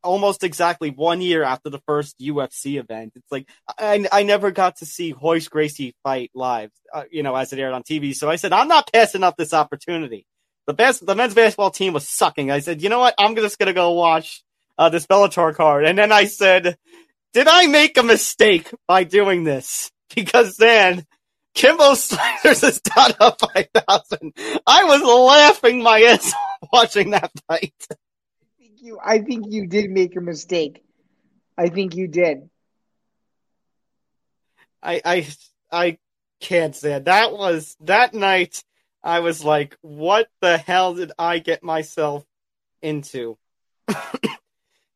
almost 0.03 0.45
exactly 0.45 0.91
one 0.91 1.21
year 1.21 1.43
after 1.43 1.71
the 1.71 1.81
first 1.87 2.19
UFC 2.19 2.79
event. 2.79 3.13
It's 3.17 3.31
like 3.31 3.49
I, 3.79 4.07
I 4.11 4.23
never 4.23 4.51
got 4.51 4.77
to 4.77 4.87
see 4.87 5.15
Royce 5.21 5.49
Gracie 5.49 5.95
fight 6.03 6.31
live, 6.35 6.71
uh, 6.93 7.05
you 7.11 7.23
know, 7.23 7.35
as 7.35 7.53
it 7.53 7.59
aired 7.59 7.75
on 7.75 7.83
TV. 7.83 8.15
So 8.15 8.29
I 8.29 8.37
said, 8.37 8.53
I'm 8.53 8.69
not 8.69 8.91
passing 8.93 9.23
up 9.23 9.37
this 9.37 9.55
opportunity. 9.55 10.27
The 10.67 10.75
best, 10.75 11.05
the 11.05 11.15
men's 11.15 11.35
basketball 11.35 11.71
team 11.71 11.93
was 11.93 12.09
sucking. 12.09 12.51
I 12.51 12.61
said, 12.61 12.83
you 12.83 12.89
know 12.89 12.99
what? 12.99 13.15
I'm 13.19 13.35
just 13.37 13.59
gonna 13.59 13.73
go 13.73 13.93
watch 13.93 14.43
uh, 14.77 14.89
this 14.89 15.07
Bellator 15.07 15.55
card. 15.55 15.85
And 15.85 15.99
then 15.99 16.13
I 16.13 16.25
said, 16.25 16.77
did 17.33 17.49
I 17.49 17.67
make 17.67 17.97
a 17.99 18.03
mistake 18.03 18.73
by 18.87 19.05
doing 19.05 19.45
this? 19.45 19.91
Because 20.15 20.57
then 20.57 21.05
Kimbo 21.55 21.93
Slicer's 21.95 22.63
is 22.63 22.81
down 22.81 23.13
up 23.21 23.39
5000. 23.41 24.33
I 24.67 24.85
was 24.85 25.03
laughing 25.03 25.83
my 25.83 26.01
ass 26.01 26.33
off 26.33 26.69
watching 26.73 27.11
that 27.11 27.31
fight 27.47 27.75
you 28.81 28.99
I 29.03 29.19
think 29.21 29.47
you 29.49 29.67
did 29.67 29.91
make 29.91 30.17
a 30.17 30.21
mistake. 30.21 30.83
I 31.57 31.69
think 31.69 31.95
you 31.97 32.09
did. 32.09 32.49
I 34.83 35.01
I 35.05 35.27
I 35.71 35.99
can't 36.41 36.75
say 36.75 36.95
it. 36.95 37.07
That 37.07 37.33
was 37.33 37.77
that 37.81 38.15
night 38.15 38.63
I 39.03 39.21
was 39.21 39.45
like, 39.45 39.77
what 39.81 40.29
the 40.41 40.59
hell 40.59 40.95
did 40.95 41.13
I 41.19 41.39
get 41.39 41.63
myself 41.63 42.25
into? 42.83 43.39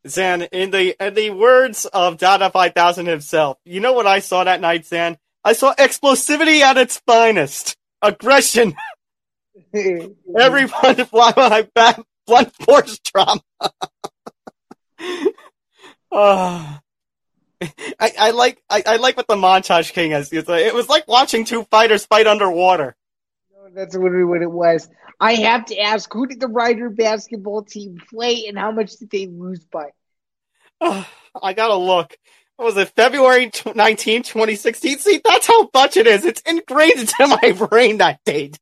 Zain, 0.09 0.43
in 0.43 0.71
the 0.71 0.97
in 1.05 1.15
the 1.15 1.31
words 1.31 1.87
of 1.87 2.19
Dada 2.19 2.51
Five 2.51 2.75
Thousand 2.75 3.07
himself, 3.07 3.59
you 3.65 3.81
know 3.81 3.93
what 3.93 4.07
I 4.07 4.19
saw 4.19 4.45
that 4.45 4.61
night, 4.61 4.87
Zain? 4.87 5.17
I 5.45 5.53
saw 5.53 5.75
explosivity 5.75 6.61
at 6.61 6.77
its 6.77 6.99
finest. 7.07 7.77
Aggression. 8.01 8.75
Everyone 10.37 10.95
fly 11.07 11.33
my 11.37 11.69
back 11.75 12.01
blunt 12.33 12.55
force 12.55 12.99
trauma. 13.01 13.43
uh, 16.11 16.79
I, 18.01 18.13
I 18.19 18.31
like 18.31 18.63
I, 18.71 18.83
I, 18.87 18.97
like 18.97 19.17
what 19.17 19.27
the 19.29 19.37
montage 19.37 19.93
king 19.93 20.13
is. 20.13 20.33
Like, 20.33 20.63
it 20.63 20.75
was 20.75 20.89
like 20.89 21.07
watching 21.07 21.45
two 21.45 21.65
fighters 21.65 22.07
fight 22.07 22.27
underwater. 22.27 22.97
No, 23.53 23.69
that's 23.75 23.95
literally 23.95 24.25
what 24.25 24.43
it 24.43 24.51
was. 24.51 24.89
I 25.21 25.35
have 25.35 25.67
to 25.67 25.79
ask, 25.79 26.13
who 26.13 26.27
did 26.27 26.41
the 26.41 26.49
Rider 26.49 26.91
basketball 26.91 27.63
team 27.63 27.99
play, 28.11 28.47
and 28.49 28.59
how 28.59 28.73
much 28.73 28.97
did 28.97 29.11
they 29.11 29.27
lose 29.27 29.65
by? 29.65 29.91
Uh, 30.81 31.05
I 31.43 31.53
gotta 31.53 31.77
look. 31.77 32.17
What 32.57 32.67
was 32.67 32.77
it? 32.77 32.93
February 32.95 33.51
19, 33.75 34.23
2016? 34.23 34.99
See, 34.99 35.21
that's 35.25 35.47
how 35.47 35.69
much 35.75 35.97
it 35.97 36.07
is. 36.07 36.25
It's 36.25 36.43
ingrained 36.43 37.01
into 37.01 37.27
my 37.27 37.53
brain 37.69 37.99
that 37.99 38.21
date. 38.25 38.59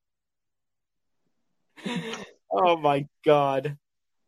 Oh 2.50 2.76
my 2.76 3.06
god. 3.24 3.76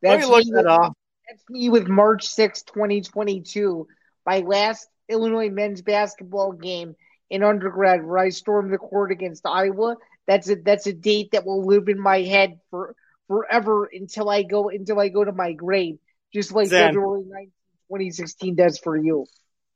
That's 0.00 0.26
Let 0.26 0.44
me 0.44 0.50
look 0.52 0.64
that 0.64 0.70
up. 0.70 0.96
That's 1.28 1.42
me 1.48 1.68
with 1.68 1.88
March 1.88 2.26
6, 2.26 2.62
2022. 2.62 3.86
My 4.26 4.38
last 4.38 4.88
Illinois 5.08 5.50
men's 5.50 5.82
basketball 5.82 6.52
game 6.52 6.94
in 7.30 7.42
undergrad 7.42 8.04
where 8.04 8.18
I 8.18 8.28
stormed 8.28 8.72
the 8.72 8.78
court 8.78 9.12
against 9.12 9.46
Iowa. 9.46 9.96
That's 10.26 10.48
a 10.48 10.56
that's 10.56 10.86
a 10.86 10.92
date 10.92 11.32
that 11.32 11.46
will 11.46 11.64
live 11.64 11.88
in 11.88 11.98
my 11.98 12.22
head 12.22 12.58
for 12.70 12.94
forever 13.28 13.88
until 13.92 14.28
I 14.28 14.42
go 14.42 14.68
until 14.68 15.00
I 15.00 15.08
go 15.08 15.24
to 15.24 15.32
my 15.32 15.52
grave. 15.52 15.98
Just 16.32 16.52
like 16.52 16.68
Zain. 16.68 16.88
February 16.88 17.24
19, 17.26 17.52
2016 17.88 18.54
does 18.54 18.78
for 18.78 18.96
you. 18.96 19.26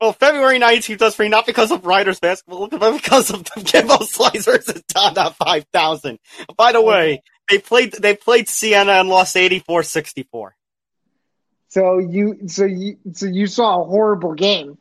Well, 0.00 0.12
February 0.12 0.58
19th 0.58 0.98
does 0.98 1.14
for 1.14 1.24
you, 1.24 1.30
not 1.30 1.46
because 1.46 1.70
of 1.70 1.86
Riders 1.86 2.20
basketball, 2.20 2.68
but 2.68 2.92
because 2.92 3.30
of 3.30 3.44
the 3.44 3.62
Kimbo 3.64 3.96
Slicers 3.96 4.68
and 4.68 4.86
Dada 4.88 5.30
5000. 5.30 6.18
By 6.56 6.72
the 6.72 6.82
way, 6.82 7.22
they 7.48 7.58
played 7.58 7.92
they 7.92 8.16
played 8.16 8.48
Siena 8.48 8.92
and 8.92 9.08
lost 9.08 9.36
84-64. 9.36 10.50
So 11.68 11.98
you 11.98 12.48
so 12.48 12.64
you 12.64 12.98
so 13.12 13.26
you 13.26 13.46
saw 13.46 13.82
a 13.82 13.84
horrible 13.84 14.34
game. 14.34 14.78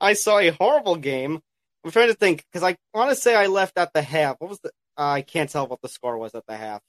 I 0.00 0.14
saw 0.14 0.38
a 0.38 0.50
horrible 0.50 0.96
game. 0.96 1.40
I'm 1.84 1.90
trying 1.90 2.08
to 2.08 2.14
think 2.14 2.44
because 2.50 2.62
I 2.62 2.76
want 2.94 3.10
to 3.10 3.16
say 3.16 3.34
I 3.34 3.46
left 3.46 3.78
at 3.78 3.92
the 3.92 4.02
half. 4.02 4.36
What 4.38 4.50
was 4.50 4.60
the? 4.60 4.70
Uh, 4.96 5.10
I 5.10 5.22
can't 5.22 5.50
tell 5.50 5.66
what 5.66 5.82
the 5.82 5.88
score 5.88 6.16
was 6.16 6.34
at 6.34 6.46
the 6.46 6.56
half. 6.56 6.80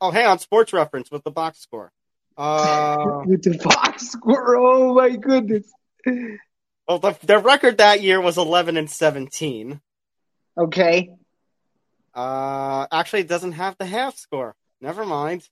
Oh, 0.00 0.10
hey, 0.10 0.24
on, 0.24 0.38
Sports 0.38 0.72
Reference 0.72 1.10
with 1.10 1.24
the 1.24 1.30
box 1.30 1.60
score. 1.60 1.90
Uh, 2.36 3.22
with 3.26 3.42
the 3.42 3.56
box 3.56 4.08
score. 4.08 4.56
Oh 4.56 4.94
my 4.94 5.16
goodness. 5.16 5.72
Well, 6.86 6.98
the, 6.98 7.16
the 7.22 7.38
record 7.38 7.78
that 7.78 8.02
year 8.02 8.20
was 8.20 8.36
11 8.36 8.76
and 8.76 8.90
17. 8.90 9.80
Okay. 10.58 11.10
Uh, 12.14 12.86
actually, 12.92 13.20
it 13.20 13.28
doesn't 13.28 13.52
have 13.52 13.76
the 13.78 13.86
half 13.86 14.16
score. 14.16 14.54
never 14.80 15.04
mind. 15.04 15.48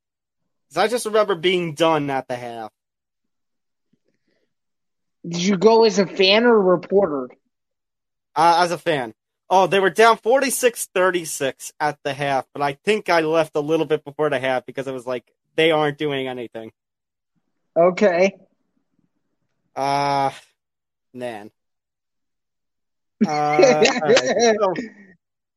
I 0.74 0.88
just 0.88 1.04
remember 1.06 1.34
being 1.34 1.74
done 1.74 2.08
at 2.08 2.28
the 2.28 2.36
half. 2.36 2.70
Did 5.26 5.42
you 5.42 5.56
go 5.56 5.84
as 5.84 5.98
a 5.98 6.06
fan 6.06 6.44
or 6.44 6.56
a 6.56 6.60
reporter? 6.60 7.28
uh, 8.34 8.60
as 8.64 8.70
a 8.70 8.78
fan. 8.78 9.14
Oh, 9.50 9.66
they 9.66 9.80
were 9.80 9.90
down 9.90 10.16
46-36 10.16 11.72
at 11.78 11.98
the 12.02 12.14
half, 12.14 12.46
but 12.54 12.62
I 12.62 12.72
think 12.72 13.10
I 13.10 13.20
left 13.20 13.54
a 13.54 13.60
little 13.60 13.86
bit 13.86 14.04
before 14.04 14.30
the 14.30 14.38
half 14.38 14.64
because 14.64 14.86
it 14.86 14.94
was 14.94 15.06
like 15.06 15.30
they 15.56 15.70
aren't 15.70 15.98
doing 15.98 16.26
anything. 16.26 16.72
Okay. 17.76 18.34
Uh 19.76 20.30
man. 21.12 21.50
Uh, 23.26 23.84
right. 24.02 24.56
So, 24.58 24.74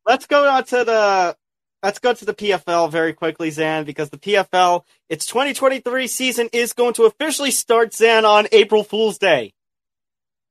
let's 0.06 0.26
go 0.26 0.48
on 0.48 0.64
to 0.64 0.84
the 0.84 1.36
let's 1.82 1.98
go 1.98 2.14
to 2.14 2.24
the 2.24 2.34
PFL 2.34 2.90
very 2.90 3.12
quickly, 3.12 3.50
Zain, 3.50 3.84
because 3.84 4.10
the 4.10 4.18
PFL 4.18 4.82
its 5.08 5.26
2023 5.26 6.06
season 6.06 6.48
is 6.52 6.72
going 6.72 6.94
to 6.94 7.04
officially 7.04 7.50
start, 7.50 7.94
Zain, 7.94 8.24
on 8.24 8.46
April 8.52 8.84
Fool's 8.84 9.18
Day. 9.18 9.52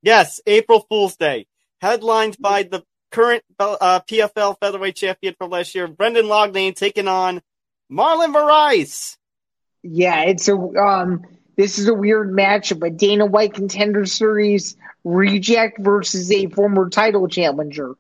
Yes, 0.01 0.39
April 0.45 0.85
Fool's 0.87 1.15
Day, 1.15 1.47
headlined 1.81 2.37
by 2.39 2.63
the 2.63 2.83
current 3.11 3.43
uh, 3.59 4.01
PFL 4.01 4.57
featherweight 4.59 4.95
champion 4.95 5.33
from 5.37 5.49
last 5.49 5.73
year, 5.73 5.87
Brendan 5.87 6.25
Loughnane, 6.25 6.75
taking 6.75 7.07
on 7.07 7.41
Marlon 7.91 8.33
Moraes. 8.33 9.17
Yeah, 9.81 10.23
it's 10.23 10.47
a 10.47 10.55
um. 10.55 11.23
This 11.57 11.79
is 11.79 11.87
a 11.87 11.93
weird 11.93 12.31
matchup: 12.31 12.85
a 12.85 12.89
Dana 12.89 13.25
White 13.25 13.53
Contender 13.53 14.05
Series 14.05 14.75
reject 15.03 15.79
versus 15.79 16.31
a 16.31 16.47
former 16.47 16.89
title 16.89 17.27
challenger. 17.27 17.95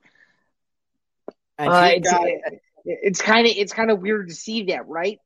And 1.57 1.69
Uh, 1.69 1.89
it's 1.93 2.11
got- 2.11 2.27
it's 2.85 3.21
kind 3.21 3.47
of 3.47 3.53
it's 3.55 3.73
kind 3.73 3.89
of 3.89 3.99
weird 3.99 4.27
to 4.29 4.35
see 4.35 4.63
that, 4.63 4.87
right? 4.87 5.19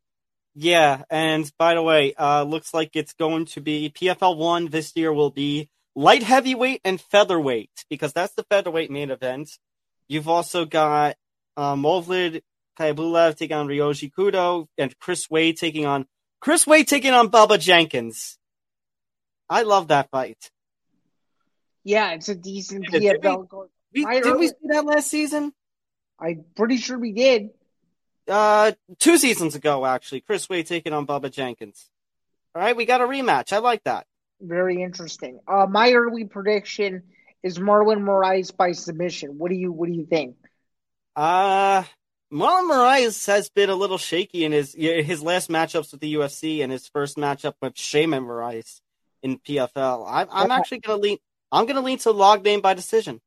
Yeah, 0.55 1.03
and 1.09 1.49
by 1.57 1.73
the 1.75 1.82
way, 1.84 2.13
uh, 2.15 2.43
looks 2.43 2.73
like 2.73 2.91
it's 2.95 3.13
going 3.13 3.45
to 3.47 3.61
be 3.61 3.89
PFL 3.89 4.36
one 4.38 4.67
this 4.67 4.93
year 4.95 5.11
will 5.13 5.30
be 5.32 5.69
light 5.95 6.23
heavyweight 6.23 6.82
and 6.86 6.99
featherweight 6.99 7.86
because 7.89 8.13
that's 8.13 8.34
the 8.36 8.43
featherweight 8.49 8.89
main 8.91 9.11
event. 9.11 9.51
You've 10.07 10.27
also 10.30 10.65
got 10.65 11.15
uh, 11.57 11.75
Movlid 11.75 12.41
Khaybulaev 12.80 13.36
taking 13.36 13.57
on 13.57 13.67
Ryoji 13.67 14.11
Kudo 14.11 14.67
and 14.77 14.97
Chris 14.99 15.30
Wade 15.30 15.57
taking 15.57 15.86
on 15.86 16.07
Chris 16.39 16.65
Wade 16.65 16.88
taking 16.88 17.11
on 17.13 17.30
Bubba 17.30 17.59
Jenkins. 17.59 18.38
I 19.49 19.63
love 19.63 19.89
that 19.89 20.09
fight. 20.09 20.49
Yeah, 21.84 22.11
it's 22.11 22.30
a 22.30 22.36
decent 22.36 22.86
Did 22.91 23.01
PFL. 23.21 23.49
card. 23.49 23.69
We, 23.93 24.05
did 24.05 24.36
we 24.38 24.47
see 24.47 24.53
that 24.65 24.86
last 24.86 25.07
season? 25.07 25.53
I'm 26.20 26.45
pretty 26.55 26.78
sure 26.78 26.97
we 26.97 27.13
did. 27.13 27.49
Uh, 28.28 28.74
two 28.99 29.17
seasons 29.17 29.55
ago, 29.55 29.86
actually. 29.86 30.22
Chris 30.22 30.47
Wade 30.49 30.67
taking 30.67 30.93
on 30.93 31.07
Bubba 31.07 31.32
Jenkins. 31.32 31.89
All 32.53 32.61
right, 32.61 32.76
we 32.76 32.86
got 32.86 33.01
a 33.01 33.05
rematch. 33.05 33.53
I 33.53 33.59
like 33.59 33.84
that. 33.86 34.05
Very 34.41 34.82
interesting. 34.82 35.39
Uh, 35.47 35.65
my 35.67 35.91
early 35.93 36.26
prediction 36.26 37.03
is 37.43 37.57
Marlon 37.57 38.01
Moraes 38.01 38.55
by 38.55 38.72
submission. 38.74 39.38
What 39.38 39.49
do 39.49 39.55
you 39.55 39.72
What 39.72 39.88
do 39.88 39.93
you 39.93 40.05
think? 40.05 40.36
Uh, 41.15 41.84
Marlon 42.32 42.70
Moraes 42.70 43.26
has 43.28 43.49
been 43.49 43.70
a 43.70 43.76
little 43.76 43.97
shaky 43.97 44.45
in 44.45 44.51
his 44.51 44.74
his 44.74 45.22
last 45.22 45.49
matchups 45.49 45.91
with 45.91 46.01
the 46.01 46.13
UFC 46.15 46.61
and 46.61 46.72
his 46.72 46.88
first 46.88 47.17
matchup 47.17 47.53
with 47.61 47.78
Shaman 47.78 48.24
Moraes 48.24 48.82
in 49.24 49.39
PFL. 49.39 50.05
I'm, 50.07 50.28
I'm 50.32 50.51
actually 50.51 50.80
gonna 50.80 51.01
lean. 51.01 51.17
I'm 51.51 51.65
gonna 51.65 51.82
lean 51.82 51.97
to 51.99 52.13
Loughnane 52.13 52.61
by 52.61 52.74
decision. 52.74 53.20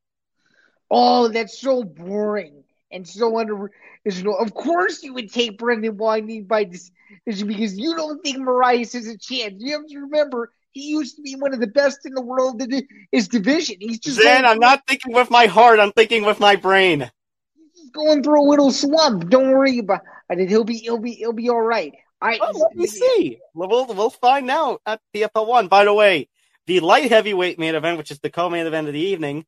Oh, 0.91 1.29
that's 1.29 1.59
so 1.59 1.83
boring 1.83 2.62
and 2.93 3.07
so 3.07 3.39
under. 3.39 3.71
is 4.05 4.23
no- 4.23 4.35
Of 4.35 4.55
course, 4.55 5.03
you 5.03 5.15
would 5.15 5.33
take 5.33 5.59
Brendan 5.59 5.97
Winding 5.97 6.45
by 6.45 6.65
decision 6.65 7.47
because 7.47 7.77
you 7.79 7.95
don't 7.97 8.23
think 8.23 8.39
Moraes 8.39 8.93
has 8.93 9.07
a 9.07 9.19
chance. 9.19 9.55
You 9.59 9.73
have 9.73 9.87
to 9.87 9.99
remember 10.01 10.51
he 10.73 10.89
used 10.89 11.17
to 11.17 11.23
be 11.23 11.37
one 11.37 11.53
of 11.53 11.61
the 11.61 11.67
best 11.67 12.07
in 12.07 12.15
the 12.15 12.23
world 12.23 12.61
in 12.63 12.87
his 13.11 13.29
division. 13.29 13.77
He's 13.81 13.99
just 13.99 14.21
Zain, 14.21 14.45
I'm 14.45 14.59
not 14.59 14.83
thinking 14.87 15.13
with 15.13 15.31
my 15.31 15.47
heart. 15.47 15.79
I'm 15.79 15.93
thinking 15.93 16.25
with 16.25 16.41
my 16.41 16.57
brain. 16.57 17.11
he's 17.55 17.83
just 17.83 17.93
going 17.93 18.23
through 18.23 18.43
a 18.43 18.49
little 18.49 18.71
slump. 18.71 19.29
Don't 19.29 19.51
worry 19.51 19.79
about 19.79 20.01
it. 20.31 20.49
He'll 20.49 20.65
be 20.65 20.79
he'll 20.79 20.99
be 20.99 21.13
he'll 21.13 21.33
be 21.33 21.51
all 21.51 21.61
right. 21.61 21.93
I 22.21 22.39
Oh, 22.41 22.59
let 22.59 22.77
me 22.77 22.87
see. 22.87 23.39
We'll 23.55 23.87
we'll 23.87 24.11
find 24.11 24.51
out 24.51 24.81
at 24.87 25.01
PFL 25.15 25.47
one. 25.47 25.69
By 25.69 25.85
the 25.85 25.93
way, 25.93 26.29
the 26.67 26.81
light 26.81 27.11
heavyweight 27.11 27.59
main 27.59 27.75
event, 27.75 27.99
which 27.99 28.11
is 28.11 28.21
the 28.21 28.31
co-main 28.31 28.67
event 28.67 28.87
of 28.87 28.95
the 28.95 29.01
evening, 29.01 29.45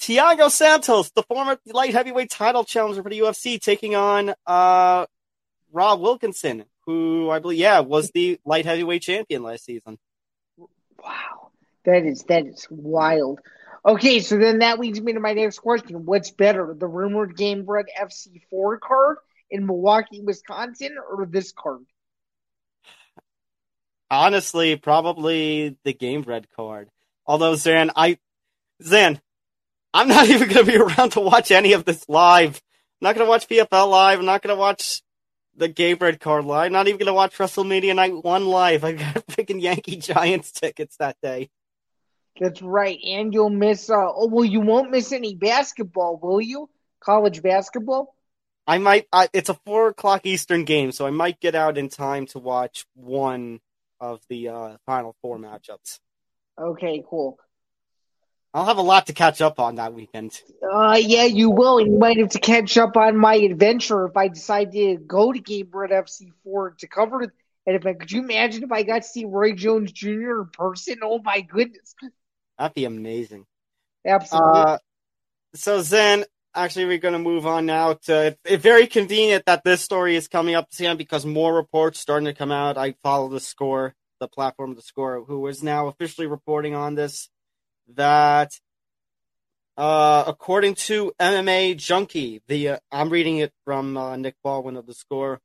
Thiago 0.00 0.50
Santos, 0.50 1.10
the 1.10 1.22
former 1.22 1.58
light 1.66 1.92
heavyweight 1.92 2.30
title 2.30 2.64
challenger 2.64 3.02
for 3.02 3.10
the 3.10 3.20
UFC, 3.20 3.60
taking 3.60 3.94
on 3.94 4.34
uh 4.46 5.06
Rob 5.72 6.00
Wilkinson, 6.00 6.64
who 6.86 7.30
I 7.30 7.38
believe 7.38 7.58
yeah 7.58 7.80
was 7.80 8.10
the 8.10 8.38
light 8.44 8.64
heavyweight 8.66 9.02
champion 9.02 9.42
last 9.42 9.64
season. 9.64 9.98
Wow, 11.02 11.50
that 11.84 12.04
is 12.04 12.22
that 12.24 12.46
is 12.46 12.66
wild. 12.70 13.40
Okay, 13.86 14.20
so 14.20 14.38
then 14.38 14.60
that 14.60 14.78
leads 14.78 15.00
me 15.00 15.12
to 15.12 15.20
my 15.20 15.34
next 15.34 15.58
question: 15.58 16.06
What's 16.06 16.30
better, 16.30 16.74
the 16.78 16.86
rumored 16.86 17.36
Gamebred 17.36 17.84
FC 18.00 18.40
four 18.50 18.78
card 18.78 19.18
in 19.50 19.66
Milwaukee, 19.66 20.22
Wisconsin, 20.22 20.96
or 20.98 21.26
this 21.26 21.52
card? 21.52 21.84
Honestly, 24.10 24.76
probably 24.76 25.76
the 25.84 25.92
Gamebred 25.92 26.46
card. 26.54 26.88
Although 27.26 27.56
Zain, 27.56 27.90
I 27.96 28.18
Zain, 28.82 29.20
I'm 29.94 30.08
not 30.08 30.28
even 30.28 30.48
going 30.48 30.66
to 30.66 30.72
be 30.72 30.76
around 30.76 31.10
to 31.10 31.20
watch 31.20 31.50
any 31.50 31.72
of 31.72 31.84
this 31.84 32.06
live. 32.08 32.60
I'm 33.00 33.06
not 33.06 33.14
going 33.14 33.26
to 33.26 33.30
watch 33.30 33.48
PFL 33.48 33.88
live. 33.88 34.18
I'm 34.18 34.26
not 34.26 34.42
going 34.42 34.54
to 34.54 34.60
watch 34.60 35.02
the 35.56 35.68
Gamebred 35.68 36.20
card 36.20 36.44
live. 36.44 36.72
Not 36.72 36.88
even 36.88 36.98
going 36.98 37.06
to 37.06 37.14
watch 37.14 37.38
WrestleMania 37.38 37.94
Night 37.94 38.12
One 38.22 38.46
live. 38.46 38.84
I 38.84 38.92
got 38.92 39.26
freaking 39.28 39.62
Yankee 39.62 39.96
Giants 39.96 40.50
tickets 40.50 40.96
that 40.96 41.16
day. 41.22 41.48
That's 42.40 42.60
right, 42.60 42.98
and 43.04 43.32
you'll 43.32 43.48
miss. 43.48 43.88
Uh, 43.88 43.94
oh 43.94 44.26
well, 44.26 44.44
you 44.44 44.60
won't 44.60 44.90
miss 44.90 45.12
any 45.12 45.36
basketball, 45.36 46.18
will 46.20 46.40
you? 46.40 46.68
College 46.98 47.40
basketball. 47.42 48.16
I 48.66 48.78
might. 48.78 49.06
I, 49.12 49.28
it's 49.32 49.50
a 49.50 49.54
four 49.54 49.88
o'clock 49.88 50.26
Eastern 50.26 50.64
game, 50.64 50.90
so 50.90 51.06
I 51.06 51.10
might 51.10 51.38
get 51.38 51.54
out 51.54 51.78
in 51.78 51.88
time 51.88 52.26
to 52.28 52.40
watch 52.40 52.86
one 52.94 53.60
of 54.00 54.20
the 54.28 54.48
uh, 54.48 54.76
Final 54.84 55.14
Four 55.22 55.38
matchups. 55.38 56.00
Okay, 56.58 57.04
cool. 57.08 57.38
I'll 58.54 58.66
have 58.66 58.78
a 58.78 58.82
lot 58.82 59.08
to 59.08 59.12
catch 59.12 59.40
up 59.40 59.58
on 59.58 59.74
that 59.74 59.94
weekend. 59.94 60.40
Uh, 60.62 60.96
yeah, 61.02 61.24
you 61.24 61.50
will, 61.50 61.80
you 61.80 61.98
might 61.98 62.18
have 62.18 62.30
to 62.30 62.38
catch 62.38 62.78
up 62.78 62.96
on 62.96 63.16
my 63.16 63.34
adventure 63.34 64.06
if 64.06 64.16
I 64.16 64.28
decide 64.28 64.70
to 64.72 64.96
go 64.96 65.32
to 65.32 65.40
Gamebred 65.40 65.90
FC 65.90 66.28
four 66.44 66.70
to 66.78 66.86
cover 66.86 67.22
it. 67.22 67.30
And 67.66 67.74
if 67.74 67.84
I, 67.84 67.94
could 67.94 68.12
you 68.12 68.22
imagine 68.22 68.62
if 68.62 68.70
I 68.70 68.84
got 68.84 69.02
to 69.02 69.08
see 69.08 69.24
Roy 69.24 69.54
Jones 69.54 69.90
Jr. 69.90 70.42
in 70.42 70.48
person? 70.52 71.00
Oh 71.02 71.20
my 71.20 71.40
goodness, 71.40 71.96
That'd 72.56 72.74
be 72.74 72.84
amazing. 72.84 73.44
absolutely. 74.06 74.60
Uh, 74.60 74.78
so 75.56 75.80
Zain, 75.82 76.24
actually, 76.54 76.84
we're 76.84 76.98
going 76.98 77.14
to 77.14 77.18
move 77.18 77.46
on 77.46 77.66
now 77.66 77.94
to. 78.04 78.36
It's 78.44 78.62
very 78.62 78.86
convenient 78.86 79.46
that 79.46 79.64
this 79.64 79.80
story 79.80 80.14
is 80.14 80.28
coming 80.28 80.54
up, 80.54 80.68
Sam, 80.70 80.96
because 80.96 81.26
more 81.26 81.52
reports 81.52 81.98
starting 81.98 82.26
to 82.26 82.34
come 82.34 82.52
out. 82.52 82.78
I 82.78 82.94
follow 83.02 83.28
the 83.28 83.40
score, 83.40 83.94
the 84.20 84.28
platform 84.28 84.76
the 84.76 84.82
score, 84.82 85.24
who 85.24 85.44
is 85.48 85.60
now 85.60 85.88
officially 85.88 86.28
reporting 86.28 86.76
on 86.76 86.94
this. 86.94 87.28
That, 87.88 88.58
uh, 89.76 90.24
according 90.26 90.76
to 90.76 91.12
MMA 91.20 91.76
Junkie, 91.76 92.42
the 92.48 92.68
uh, 92.70 92.78
I'm 92.90 93.10
reading 93.10 93.38
it 93.38 93.52
from 93.64 93.96
uh, 93.96 94.16
Nick 94.16 94.36
Baldwin 94.42 94.76
of 94.76 94.86
the 94.86 94.94
score. 94.94 95.40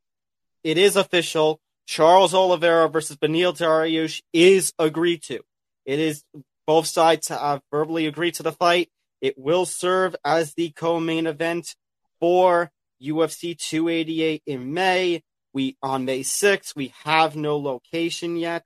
It 0.64 0.78
is 0.78 0.96
official. 0.96 1.60
Charles 1.86 2.34
Oliveira 2.34 2.88
versus 2.88 3.18
Beneil 3.18 3.58
Dariush 3.58 4.22
is 4.32 4.74
agreed 4.78 5.24
to. 5.24 5.40
It 5.86 6.00
is 6.00 6.24
both 6.68 6.86
sides 6.86 7.30
have 7.30 7.62
verbally 7.72 8.06
agreed 8.06 8.36
to 8.36 8.44
the 8.44 8.52
fight. 8.52 8.90
It 9.22 9.38
will 9.38 9.66
serve 9.66 10.16
as 10.24 10.54
the 10.54 10.70
co-main 10.70 11.26
event 11.26 11.76
for 12.20 12.72
UFC 13.02 13.58
288 13.58 14.44
in 14.46 14.74
May. 14.74 15.24
We 15.52 15.78
on 15.82 16.06
May 16.06 16.20
6th. 16.20 16.76
We 16.76 16.94
have 17.06 17.36
no 17.36 17.58
location 17.58 18.38
yet. 18.38 18.64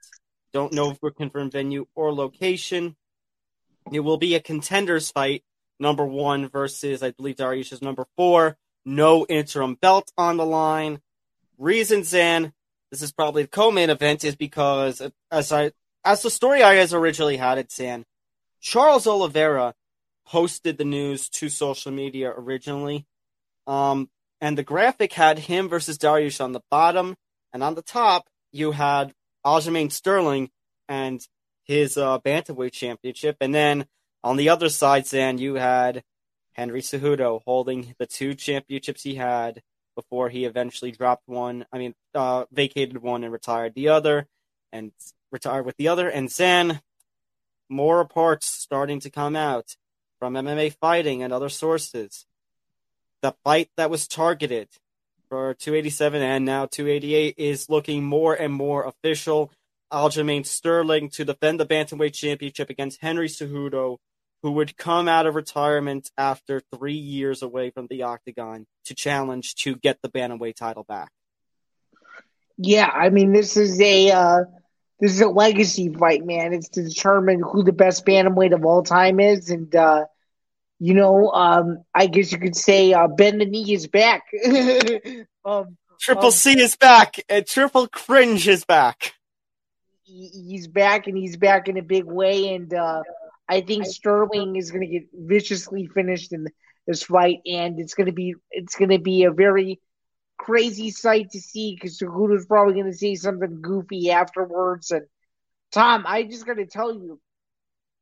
Don't 0.51 0.73
know 0.73 0.91
if 0.91 0.97
we're 1.01 1.11
confirmed 1.11 1.53
venue 1.53 1.85
or 1.95 2.13
location. 2.13 2.95
It 3.91 4.01
will 4.01 4.17
be 4.17 4.35
a 4.35 4.39
contenders 4.39 5.11
fight, 5.11 5.43
number 5.79 6.05
one 6.05 6.49
versus 6.49 7.03
I 7.03 7.11
believe 7.11 7.35
Dariush 7.35 7.73
is 7.73 7.81
number 7.81 8.05
four. 8.15 8.57
No 8.85 9.25
interim 9.27 9.75
belt 9.75 10.11
on 10.17 10.37
the 10.37 10.45
line. 10.45 10.99
Reason, 11.57 12.03
Zain, 12.03 12.53
this 12.91 13.01
is 13.01 13.11
probably 13.11 13.43
the 13.43 13.49
co-main 13.49 13.89
event 13.89 14.23
is 14.23 14.35
because 14.35 15.01
as 15.31 15.51
I 15.51 15.71
as 16.05 16.21
the 16.21 16.29
story 16.29 16.61
I 16.61 16.75
has 16.75 16.93
originally 16.93 17.37
had 17.37 17.57
it, 17.57 17.71
Zain, 17.71 18.05
Charles 18.59 19.07
Oliveira 19.07 19.73
posted 20.25 20.77
the 20.77 20.85
news 20.85 21.29
to 21.29 21.49
social 21.49 21.91
media 21.91 22.33
originally. 22.35 23.05
Um, 23.67 24.09
and 24.41 24.57
the 24.57 24.63
graphic 24.63 25.13
had 25.13 25.39
him 25.39 25.69
versus 25.69 25.97
Darius 25.97 26.41
on 26.41 26.51
the 26.51 26.61
bottom, 26.69 27.15
and 27.53 27.63
on 27.63 27.75
the 27.75 27.81
top 27.81 28.27
you 28.51 28.71
had 28.71 29.13
Aljamain 29.45 29.91
Sterling 29.91 30.49
and 30.87 31.25
his 31.63 31.97
uh, 31.97 32.19
bantamweight 32.19 32.73
championship, 32.73 33.37
and 33.41 33.53
then 33.53 33.85
on 34.23 34.37
the 34.37 34.49
other 34.49 34.69
side, 34.69 35.05
Zain, 35.05 35.37
you 35.37 35.55
had 35.55 36.03
Henry 36.53 36.81
Cejudo 36.81 37.41
holding 37.45 37.95
the 37.97 38.05
two 38.05 38.33
championships 38.33 39.03
he 39.03 39.15
had 39.15 39.61
before 39.95 40.29
he 40.29 40.45
eventually 40.45 40.91
dropped 40.91 41.27
one. 41.27 41.65
I 41.71 41.77
mean, 41.77 41.93
uh, 42.15 42.45
vacated 42.51 43.01
one 43.01 43.23
and 43.23 43.33
retired 43.33 43.73
the 43.75 43.89
other, 43.89 44.27
and 44.71 44.91
retired 45.31 45.65
with 45.65 45.77
the 45.77 45.87
other. 45.87 46.09
And 46.09 46.29
then 46.29 46.81
more 47.69 47.97
reports 47.97 48.47
starting 48.47 48.99
to 49.01 49.09
come 49.09 49.35
out 49.35 49.75
from 50.19 50.35
MMA 50.35 50.75
fighting 50.79 51.21
and 51.21 51.33
other 51.33 51.49
sources. 51.49 52.25
The 53.21 53.35
fight 53.43 53.69
that 53.77 53.89
was 53.89 54.07
targeted 54.07 54.69
for 55.29 55.53
287 55.53 56.21
and 56.21 56.45
now 56.45 56.65
288 56.65 57.35
is 57.37 57.69
looking 57.69 58.03
more 58.03 58.33
and 58.33 58.53
more 58.53 58.85
official. 58.85 59.51
Aljamain 59.93 60.45
Sterling 60.45 61.09
to 61.11 61.23
defend 61.23 61.59
the 61.59 61.65
Bantamweight 61.65 62.13
Championship 62.13 62.69
against 62.69 63.01
Henry 63.01 63.27
Cejudo, 63.27 63.97
who 64.41 64.51
would 64.53 64.75
come 64.75 65.07
out 65.07 65.27
of 65.27 65.35
retirement 65.35 66.09
after 66.17 66.61
three 66.75 66.93
years 66.95 67.43
away 67.43 67.69
from 67.69 67.87
the 67.89 68.03
octagon 68.03 68.65
to 68.85 68.95
challenge 68.95 69.55
to 69.55 69.75
get 69.75 69.99
the 70.01 70.09
Bantamweight 70.09 70.55
title 70.55 70.83
back. 70.83 71.11
Yeah, 72.57 72.87
I 72.87 73.09
mean, 73.09 73.33
this 73.33 73.55
is 73.55 73.79
a 73.79 74.11
uh, 74.11 74.39
this 74.99 75.13
is 75.13 75.21
a 75.21 75.27
legacy 75.27 75.89
fight, 75.89 76.25
man. 76.25 76.53
It's 76.53 76.69
to 76.69 76.83
determine 76.83 77.41
who 77.41 77.63
the 77.63 77.73
best 77.73 78.05
bantamweight 78.05 78.53
of 78.53 78.63
all 78.65 78.83
time 78.83 79.19
is, 79.19 79.49
and 79.49 79.73
uh, 79.75 80.05
you 80.79 80.93
know, 80.93 81.29
um, 81.31 81.83
I 81.93 82.07
guess 82.07 82.31
you 82.31 82.37
could 82.37 82.55
say 82.55 82.93
uh, 82.93 83.07
Ben 83.07 83.39
the 83.39 83.45
Knee 83.45 83.73
is 83.73 83.87
back. 83.87 84.23
um, 85.45 85.77
Triple 85.99 86.25
um, 86.25 86.31
C 86.31 86.59
is 86.59 86.75
back, 86.75 87.15
and 87.27 87.45
Triple 87.45 87.87
Cringe 87.87 88.47
is 88.47 88.65
back. 88.65 89.13
He's 90.05 90.67
back, 90.67 91.07
and 91.07 91.17
he's 91.17 91.37
back 91.37 91.67
in 91.69 91.77
a 91.77 91.81
big 91.81 92.05
way. 92.05 92.53
And 92.53 92.73
uh, 92.73 93.03
I 93.47 93.61
think 93.61 93.85
Sterling 93.85 94.55
is 94.55 94.71
going 94.71 94.81
to 94.81 94.87
get 94.87 95.07
viciously 95.13 95.87
finished 95.87 96.33
in 96.33 96.47
this 96.87 97.03
fight, 97.03 97.39
and 97.45 97.79
it's 97.79 97.93
going 97.93 98.07
to 98.07 98.13
be 98.13 98.35
it's 98.51 98.75
going 98.75 98.89
to 98.89 98.99
be 98.99 99.23
a 99.23 99.31
very 99.31 99.79
crazy 100.37 100.91
sight 100.91 101.31
to 101.31 101.39
see 101.39 101.75
because 101.75 101.97
Cejudo's 101.97 102.45
probably 102.45 102.73
going 102.73 102.91
to 102.91 102.97
say 102.97 103.15
something 103.15 103.61
goofy 103.61 104.11
afterwards. 104.11 104.91
And 104.91 105.05
Tom, 105.71 106.03
I 106.05 106.23
just 106.23 106.45
got 106.45 106.57
to 106.57 106.65
tell 106.65 106.93
you, 106.93 107.21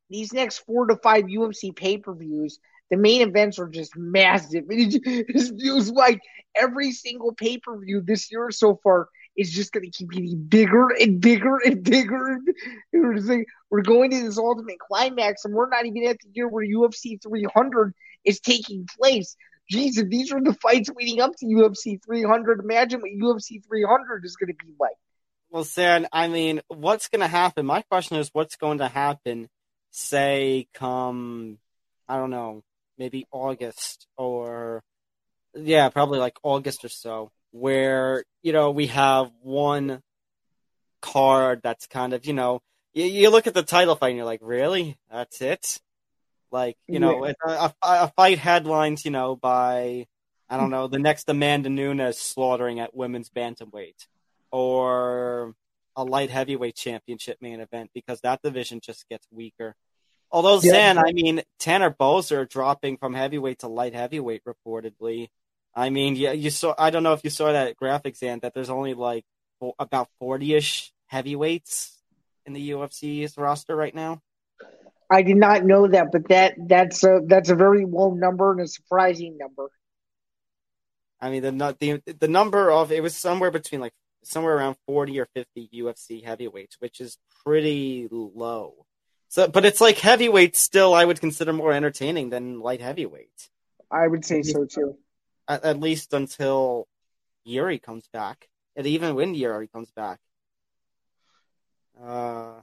these 0.09 0.33
next 0.33 0.59
four 0.59 0.87
to 0.87 0.95
five 0.97 1.25
UFC 1.25 1.75
pay 1.75 1.99
per 1.99 2.15
views, 2.15 2.59
the 2.89 2.97
main 2.97 3.21
events 3.21 3.59
are 3.59 3.69
just 3.69 3.95
massive. 3.95 4.65
It 4.69 5.59
feels 5.59 5.91
like 5.91 6.19
every 6.55 6.91
single 6.91 7.33
pay 7.33 7.59
per 7.59 7.77
view 7.77 8.01
this 8.01 8.31
year 8.31 8.49
so 8.49 8.79
far 8.83 9.07
is 9.37 9.51
just 9.51 9.71
going 9.71 9.83
to 9.83 9.91
keep 9.91 10.11
getting 10.11 10.43
bigger 10.43 10.89
and 10.89 11.21
bigger 11.21 11.57
and 11.57 11.83
bigger. 11.83 12.39
We're, 12.93 13.17
like, 13.17 13.47
we're 13.69 13.81
going 13.81 14.11
to 14.11 14.23
this 14.23 14.37
ultimate 14.37 14.79
climax, 14.79 15.45
and 15.45 15.53
we're 15.53 15.69
not 15.69 15.85
even 15.85 16.07
at 16.07 16.17
the 16.19 16.29
year 16.33 16.47
where 16.47 16.65
UFC 16.65 17.21
300 17.21 17.93
is 18.25 18.39
taking 18.39 18.87
place. 18.99 19.35
If 19.73 20.09
these 20.09 20.33
are 20.33 20.41
the 20.41 20.53
fights 20.53 20.89
leading 20.89 21.21
up 21.21 21.31
to 21.37 21.45
UFC 21.45 22.03
300, 22.03 22.59
imagine 22.59 22.99
what 22.99 23.11
UFC 23.11 23.63
300 23.65 24.25
is 24.25 24.35
going 24.35 24.49
to 24.49 24.65
be 24.65 24.73
like. 24.77 24.95
Well, 25.49 25.63
Sam, 25.63 26.07
I 26.11 26.27
mean, 26.27 26.61
what's 26.67 27.07
going 27.07 27.21
to 27.21 27.27
happen? 27.27 27.65
My 27.65 27.81
question 27.83 28.17
is, 28.17 28.29
what's 28.33 28.57
going 28.57 28.79
to 28.79 28.89
happen 28.89 29.49
say 29.91 30.67
come 30.73 31.57
I 32.07 32.17
don't 32.17 32.29
know, 32.29 32.61
maybe 32.97 33.25
August 33.31 34.05
or 34.17 34.83
yeah, 35.53 35.87
probably 35.89 36.19
like 36.19 36.35
August 36.43 36.83
or 36.83 36.89
so, 36.89 37.31
where, 37.51 38.23
you 38.41 38.53
know, 38.53 38.71
we 38.71 38.87
have 38.87 39.31
one 39.41 40.01
card 41.01 41.61
that's 41.63 41.87
kind 41.87 42.13
of, 42.13 42.25
you 42.25 42.33
know, 42.33 42.61
you, 42.93 43.05
you 43.05 43.29
look 43.29 43.47
at 43.47 43.53
the 43.53 43.63
title 43.63 43.95
fight 43.95 44.09
and 44.09 44.17
you're 44.17 44.25
like, 44.25 44.41
really? 44.41 44.97
That's 45.11 45.41
it? 45.41 45.79
Like, 46.51 46.77
you 46.87 46.99
know, 46.99 47.25
yeah. 47.25 47.33
a, 47.45 47.51
a, 47.51 47.73
a, 47.81 48.11
fight 48.15 48.37
headlines, 48.37 49.05
you 49.05 49.11
know, 49.11 49.35
by, 49.35 50.07
I 50.49 50.57
don't 50.57 50.69
know, 50.69 50.87
the 50.87 50.99
next 50.99 51.29
Amanda 51.29 51.69
Nunes 51.69 52.17
slaughtering 52.17 52.79
at 52.79 52.95
women's 52.95 53.29
bantamweight 53.29 54.07
or 54.51 55.55
a 55.95 56.03
light 56.03 56.29
heavyweight 56.29 56.75
championship 56.75 57.37
main 57.41 57.61
event 57.61 57.91
because 57.93 58.21
that 58.21 58.41
division 58.41 58.81
just 58.81 59.07
gets 59.07 59.27
weaker. 59.31 59.75
Although 60.31 60.61
yeah. 60.61 61.01
I 61.05 61.11
mean, 61.11 61.41
Tanner 61.59 61.91
Boser 61.91 62.47
dropping 62.47 62.97
from 62.97 63.13
heavyweight 63.13 63.59
to 63.59 63.67
light 63.67 63.93
heavyweight 63.93 64.43
reportedly. 64.45 65.29
I 65.73 65.89
mean, 65.89 66.15
yeah, 66.15 66.33
you 66.33 66.49
saw. 66.49 66.75
I 66.77 66.89
don't 66.89 67.03
know 67.03 67.13
if 67.13 67.23
you 67.23 67.29
saw 67.29 67.51
that 67.51 67.77
graphic, 67.77 68.17
Zain, 68.17 68.39
that 68.39 68.53
there's 68.53 68.69
only 68.69 68.93
like 68.93 69.23
about 69.79 70.09
forty-ish 70.19 70.91
heavyweights 71.07 71.97
in 72.45 72.53
the 72.53 72.71
UFC's 72.71 73.37
roster 73.37 73.75
right 73.75 73.95
now. 73.95 74.21
I 75.09 75.21
did 75.23 75.37
not 75.37 75.65
know 75.65 75.87
that, 75.87 76.11
but 76.11 76.29
that 76.29 76.55
that's 76.57 77.03
a 77.03 77.21
that's 77.25 77.49
a 77.49 77.55
very 77.55 77.85
low 77.85 78.13
number 78.13 78.51
and 78.51 78.61
a 78.61 78.67
surprising 78.67 79.37
number. 79.37 79.69
I 81.19 81.29
mean, 81.29 81.41
the 81.41 81.75
the 81.79 82.13
the 82.13 82.27
number 82.27 82.71
of 82.71 82.91
it 82.91 83.03
was 83.03 83.15
somewhere 83.15 83.51
between 83.51 83.81
like 83.81 83.93
somewhere 84.23 84.55
around 84.57 84.77
forty 84.85 85.19
or 85.19 85.27
fifty 85.33 85.69
UFC 85.73 86.23
heavyweights, 86.23 86.77
which 86.79 86.99
is 86.99 87.17
pretty 87.43 88.07
low. 88.11 88.85
So, 89.27 89.47
but 89.47 89.65
it's 89.65 89.79
like 89.79 89.97
heavyweight 89.97 90.55
still. 90.55 90.93
I 90.93 91.05
would 91.05 91.21
consider 91.21 91.53
more 91.53 91.71
entertaining 91.71 92.29
than 92.29 92.59
light 92.59 92.81
heavyweight. 92.81 93.49
I 93.91 94.07
would 94.07 94.25
say 94.25 94.41
so 94.41 94.65
too. 94.65 94.97
At, 95.47 95.63
at 95.63 95.79
least 95.79 96.13
until 96.13 96.87
Yuri 97.43 97.79
comes 97.79 98.07
back, 98.13 98.47
and 98.75 98.85
even 98.87 99.15
when 99.15 99.35
Yuri 99.35 99.67
comes 99.67 99.91
back. 99.91 100.19
Uh, 102.01 102.61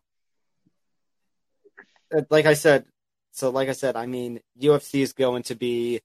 like 2.30 2.46
I 2.46 2.54
said, 2.54 2.84
so 3.32 3.50
like 3.50 3.68
I 3.68 3.72
said, 3.72 3.96
I 3.96 4.06
mean, 4.06 4.40
UFC 4.60 5.00
is 5.00 5.12
going 5.12 5.44
to 5.44 5.54
be, 5.54 6.00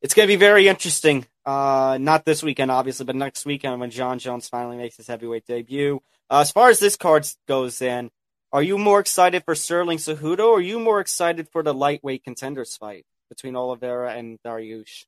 it's 0.00 0.14
going 0.14 0.26
to 0.26 0.32
be 0.32 0.36
very 0.36 0.68
interesting. 0.68 1.26
Uh, 1.44 1.98
not 2.00 2.24
this 2.24 2.42
weekend, 2.42 2.70
obviously, 2.70 3.04
but 3.04 3.16
next 3.16 3.44
weekend 3.44 3.80
when 3.80 3.90
Jon 3.90 4.18
Jones 4.18 4.48
finally 4.48 4.76
makes 4.76 4.96
his 4.96 5.06
heavyweight 5.06 5.46
debut. 5.46 6.00
Uh, 6.30 6.40
as 6.40 6.50
far 6.50 6.68
as 6.68 6.78
this 6.78 6.96
card 6.96 7.26
goes, 7.46 7.78
then 7.78 8.10
are 8.52 8.62
you 8.62 8.78
more 8.78 9.00
excited 9.00 9.44
for 9.44 9.54
Sterling 9.54 9.98
Cejudo, 9.98 10.40
or 10.40 10.58
are 10.58 10.60
you 10.60 10.78
more 10.78 11.00
excited 11.00 11.48
for 11.50 11.62
the 11.62 11.74
lightweight 11.74 12.24
contenders 12.24 12.76
fight 12.76 13.04
between 13.28 13.56
Oliveira 13.56 14.14
and 14.14 14.38
Dariush? 14.42 15.04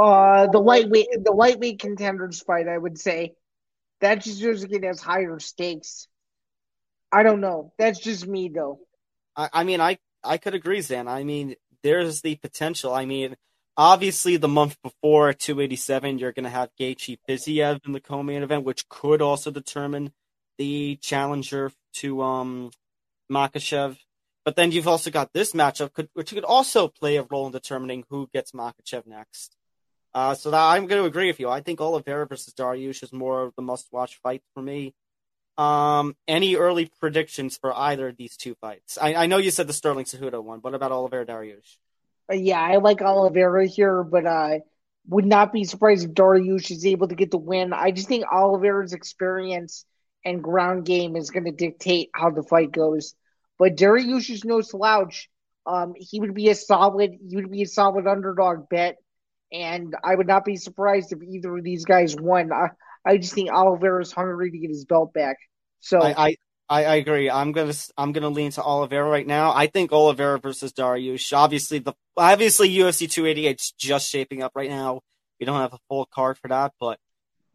Uh, 0.00 0.46
the 0.46 0.58
lightweight, 0.58 1.08
the 1.22 1.32
lightweight 1.32 1.78
contenders 1.78 2.40
fight, 2.40 2.66
I 2.68 2.78
would 2.78 2.98
say. 2.98 3.34
That 4.00 4.22
just 4.22 4.40
usually 4.40 4.86
has 4.86 4.98
higher 4.98 5.38
stakes. 5.38 6.08
I 7.12 7.22
don't 7.22 7.42
know. 7.42 7.74
That's 7.78 7.98
just 8.00 8.26
me, 8.26 8.48
though. 8.48 8.80
I, 9.36 9.50
I 9.52 9.64
mean, 9.64 9.82
I 9.82 9.98
I 10.24 10.38
could 10.38 10.54
agree, 10.54 10.80
Zain. 10.80 11.06
I 11.06 11.22
mean, 11.24 11.54
there's 11.82 12.22
the 12.22 12.36
potential. 12.36 12.94
I 12.94 13.04
mean, 13.04 13.36
obviously, 13.76 14.38
the 14.38 14.48
month 14.48 14.78
before 14.82 15.34
287, 15.34 16.18
you're 16.18 16.32
going 16.32 16.44
to 16.44 16.50
have 16.50 16.70
Gaethje 16.80 17.18
Fiziev 17.28 17.84
in 17.84 17.92
the 17.92 18.00
co-main 18.00 18.42
event, 18.42 18.64
which 18.64 18.88
could 18.88 19.20
also 19.20 19.50
determine 19.50 20.12
the 20.56 20.96
challenger 21.02 21.72
to 21.96 22.22
um 22.22 22.70
Makhachev. 23.30 23.98
But 24.46 24.56
then 24.56 24.72
you've 24.72 24.88
also 24.88 25.10
got 25.10 25.34
this 25.34 25.52
matchup, 25.52 25.92
could, 25.92 26.08
which 26.14 26.30
could 26.30 26.44
also 26.44 26.88
play 26.88 27.18
a 27.18 27.22
role 27.22 27.44
in 27.44 27.52
determining 27.52 28.04
who 28.08 28.30
gets 28.32 28.52
Makhachev 28.52 29.06
next. 29.06 29.56
Uh, 30.12 30.34
so 30.34 30.52
I'm 30.52 30.86
going 30.86 31.02
to 31.02 31.06
agree 31.06 31.28
with 31.28 31.40
you. 31.40 31.48
I 31.48 31.60
think 31.60 31.80
Oliveira 31.80 32.26
versus 32.26 32.52
Dariush 32.54 33.02
is 33.02 33.12
more 33.12 33.42
of 33.42 33.54
the 33.56 33.62
must-watch 33.62 34.18
fight 34.22 34.42
for 34.54 34.62
me. 34.62 34.94
Um, 35.56 36.16
any 36.26 36.56
early 36.56 36.90
predictions 37.00 37.58
for 37.58 37.76
either 37.76 38.08
of 38.08 38.16
these 38.16 38.36
two 38.36 38.54
fights? 38.60 38.98
I, 39.00 39.14
I 39.14 39.26
know 39.26 39.36
you 39.36 39.50
said 39.50 39.66
the 39.66 39.72
Sterling 39.72 40.06
Cejudo 40.06 40.42
one. 40.42 40.60
What 40.60 40.74
about 40.74 40.90
Oliveira 40.90 41.26
Dariush? 41.26 41.76
Uh, 42.30 42.36
yeah, 42.36 42.60
I 42.60 42.76
like 42.76 43.02
Oliveira 43.02 43.66
here, 43.66 44.02
but 44.02 44.26
I 44.26 44.56
uh, 44.56 44.58
would 45.08 45.26
not 45.26 45.52
be 45.52 45.64
surprised 45.64 46.08
if 46.08 46.14
Dariush 46.14 46.70
is 46.70 46.86
able 46.86 47.08
to 47.08 47.14
get 47.14 47.30
the 47.30 47.38
win. 47.38 47.72
I 47.72 47.90
just 47.90 48.08
think 48.08 48.24
Oliveira's 48.32 48.92
experience 48.92 49.84
and 50.24 50.42
ground 50.42 50.84
game 50.86 51.16
is 51.16 51.30
going 51.30 51.44
to 51.44 51.52
dictate 51.52 52.10
how 52.14 52.30
the 52.30 52.42
fight 52.42 52.72
goes. 52.72 53.14
But 53.58 53.76
Dariush 53.76 54.30
is 54.30 54.44
no 54.44 54.60
slouch. 54.60 55.28
Um, 55.66 55.92
he 55.96 56.20
would 56.20 56.34
be 56.34 56.48
a 56.48 56.54
solid, 56.54 57.12
he 57.28 57.36
would 57.36 57.50
be 57.50 57.62
a 57.62 57.66
solid 57.66 58.06
underdog 58.06 58.68
bet, 58.68 58.96
and 59.52 59.94
I 60.02 60.14
would 60.14 60.26
not 60.26 60.44
be 60.44 60.56
surprised 60.56 61.12
if 61.12 61.22
either 61.22 61.56
of 61.56 61.64
these 61.64 61.84
guys 61.84 62.16
won. 62.16 62.52
I, 62.52 62.70
I 63.04 63.16
just 63.16 63.34
think 63.34 63.50
Oliveira 63.50 64.02
is 64.02 64.12
hungry 64.12 64.50
to 64.50 64.58
get 64.58 64.70
his 64.70 64.84
belt 64.84 65.12
back. 65.12 65.36
So 65.80 66.00
I, 66.00 66.36
I, 66.68 66.84
I 66.84 66.94
agree. 66.96 67.28
I'm 67.30 67.52
gonna 67.52 67.72
I'm 67.96 68.12
gonna 68.12 68.28
lean 68.28 68.52
to 68.52 68.62
Oliveira 68.62 69.08
right 69.08 69.26
now. 69.26 69.52
I 69.52 69.66
think 69.66 69.92
Oliveira 69.92 70.38
versus 70.38 70.72
Dariush. 70.72 71.36
Obviously 71.36 71.78
the 71.78 71.94
obviously 72.16 72.70
UFC 72.70 73.10
288 73.10 73.60
is 73.60 73.72
just 73.76 74.08
shaping 74.08 74.42
up 74.42 74.52
right 74.54 74.70
now. 74.70 75.00
We 75.40 75.46
don't 75.46 75.60
have 75.60 75.72
a 75.72 75.78
full 75.88 76.06
card 76.06 76.38
for 76.38 76.48
that, 76.48 76.72
but 76.78 76.98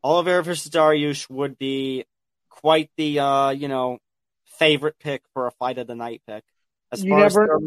Oliveira 0.03 0.43
versus 0.43 0.71
Dariush 0.71 1.29
would 1.29 1.57
be 1.57 2.05
quite 2.49 2.89
the 2.97 3.19
uh, 3.19 3.49
you 3.51 3.67
know 3.67 3.99
favorite 4.59 4.95
pick 4.99 5.21
for 5.33 5.47
a 5.47 5.51
fight 5.51 5.77
of 5.77 5.87
the 5.87 5.95
night 5.95 6.21
pick. 6.27 6.43
As 6.91 7.03
you 7.03 7.15
never, 7.15 7.55
as 7.55 7.61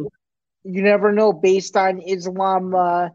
you 0.65 0.83
never 0.83 1.13
know. 1.13 1.33
Based 1.33 1.77
on 1.77 2.01
Islam, 2.01 2.75
uh, 2.75 3.09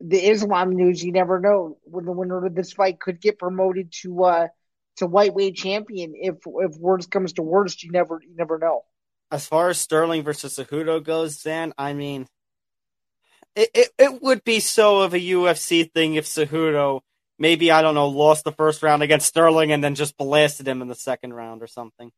the 0.00 0.18
Islam 0.18 0.70
news, 0.70 1.02
you 1.02 1.12
never 1.12 1.40
know 1.40 1.78
when 1.84 2.04
the 2.04 2.12
winner 2.12 2.44
of 2.44 2.54
this 2.54 2.72
fight 2.72 3.00
could 3.00 3.20
get 3.20 3.38
promoted 3.38 3.92
to 4.02 4.24
uh, 4.24 4.48
to 4.96 5.06
lightweight 5.06 5.56
champion. 5.56 6.14
If 6.16 6.36
if 6.46 6.76
worst 6.76 7.10
comes 7.10 7.34
to 7.34 7.42
worst, 7.42 7.82
you 7.82 7.90
never 7.90 8.20
you 8.22 8.34
never 8.36 8.58
know. 8.58 8.82
As 9.30 9.46
far 9.46 9.68
as 9.68 9.78
Sterling 9.78 10.24
versus 10.24 10.56
Cejudo 10.56 11.02
goes, 11.02 11.42
then 11.42 11.72
I 11.78 11.92
mean, 11.92 12.26
it, 13.54 13.70
it, 13.74 13.88
it 13.98 14.22
would 14.22 14.42
be 14.42 14.58
so 14.58 15.02
of 15.02 15.14
a 15.14 15.20
UFC 15.20 15.90
thing 15.92 16.14
if 16.14 16.26
Cejudo 16.26 17.00
maybe 17.40 17.72
I 17.72 17.82
don't 17.82 17.94
know, 17.94 18.08
lost 18.08 18.44
the 18.44 18.52
first 18.52 18.84
round 18.84 19.02
against 19.02 19.26
Sterling 19.26 19.72
and 19.72 19.82
then 19.82 19.96
just 19.96 20.16
blasted 20.16 20.68
him 20.68 20.82
in 20.82 20.88
the 20.88 20.94
second 20.94 21.32
round 21.32 21.62
or 21.62 21.66
something. 21.66 22.12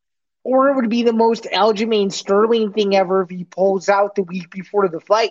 Or 0.45 0.69
it 0.69 0.75
would 0.75 0.91
be 0.91 1.05
the 1.05 1.13
most 1.13 1.45
Aljamain 1.45 2.13
Sterling 2.13 2.73
thing 2.73 2.97
ever 2.97 3.23
if 3.23 3.31
he 3.31 3.45
pulls 3.45 3.89
out 3.89 4.17
the 4.17 4.25
week 4.25 4.51
before 4.51 4.89
the 4.89 5.01
fight. 5.01 5.31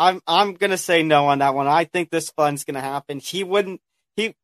I'm 0.00 0.22
I'm 0.26 0.54
gonna 0.54 0.78
say 0.78 1.02
no 1.02 1.26
on 1.26 1.40
that 1.40 1.54
one. 1.54 1.66
I 1.66 1.84
think 1.84 2.08
this 2.08 2.30
fun's 2.30 2.64
gonna 2.64 2.80
happen. 2.80 3.20
He 3.20 3.44
wouldn't. 3.44 3.82
He 4.16 4.34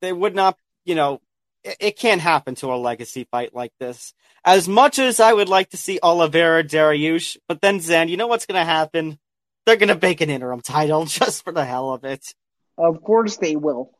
they 0.00 0.12
would 0.12 0.34
not. 0.34 0.58
You 0.84 0.94
know, 0.94 1.20
it, 1.64 1.76
it 1.80 1.98
can't 1.98 2.20
happen 2.20 2.54
to 2.56 2.66
a 2.66 2.76
legacy 2.76 3.26
fight 3.30 3.54
like 3.54 3.72
this. 3.80 4.12
As 4.44 4.68
much 4.68 4.98
as 4.98 5.18
I 5.18 5.32
would 5.32 5.48
like 5.48 5.70
to 5.70 5.78
see 5.78 5.98
Oliveira 6.02 6.62
Dariush, 6.62 7.38
but 7.48 7.62
then 7.62 7.80
Zain, 7.80 8.08
you 8.08 8.18
know 8.18 8.26
what's 8.26 8.44
gonna 8.44 8.64
happen? 8.64 9.18
They're 9.64 9.76
gonna 9.76 9.98
make 10.00 10.20
an 10.20 10.28
interim 10.28 10.60
title 10.60 11.04
just 11.06 11.44
for 11.44 11.52
the 11.52 11.64
hell 11.64 11.94
of 11.94 12.04
it. 12.04 12.34
Of 12.76 13.02
course 13.02 13.38
they 13.38 13.56
will. 13.56 13.92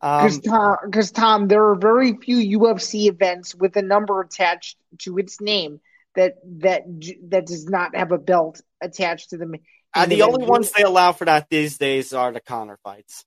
Because 0.00 0.36
Um, 0.36 0.42
Tom, 0.42 0.76
because 0.86 1.10
Tom, 1.12 1.48
there 1.48 1.64
are 1.68 1.76
very 1.76 2.16
few 2.16 2.58
UFC 2.58 3.06
events 3.06 3.54
with 3.54 3.76
a 3.76 3.82
number 3.82 4.18
attached 4.20 4.78
to 5.00 5.18
its 5.18 5.42
name 5.42 5.80
that 6.16 6.34
that 6.60 6.82
that 7.28 7.46
does 7.46 7.66
not 7.66 7.96
have 7.96 8.12
a 8.12 8.18
belt 8.18 8.60
attached 8.80 9.30
to 9.30 9.36
them. 9.36 9.54
and 9.94 10.10
the 10.10 10.22
only 10.22 10.46
ones 10.46 10.70
they 10.72 10.82
allow 10.82 11.12
for 11.12 11.24
that 11.24 11.48
these 11.50 11.78
days 11.78 12.12
are 12.12 12.32
the 12.32 12.40
Conor 12.40 12.78
fights. 12.82 13.24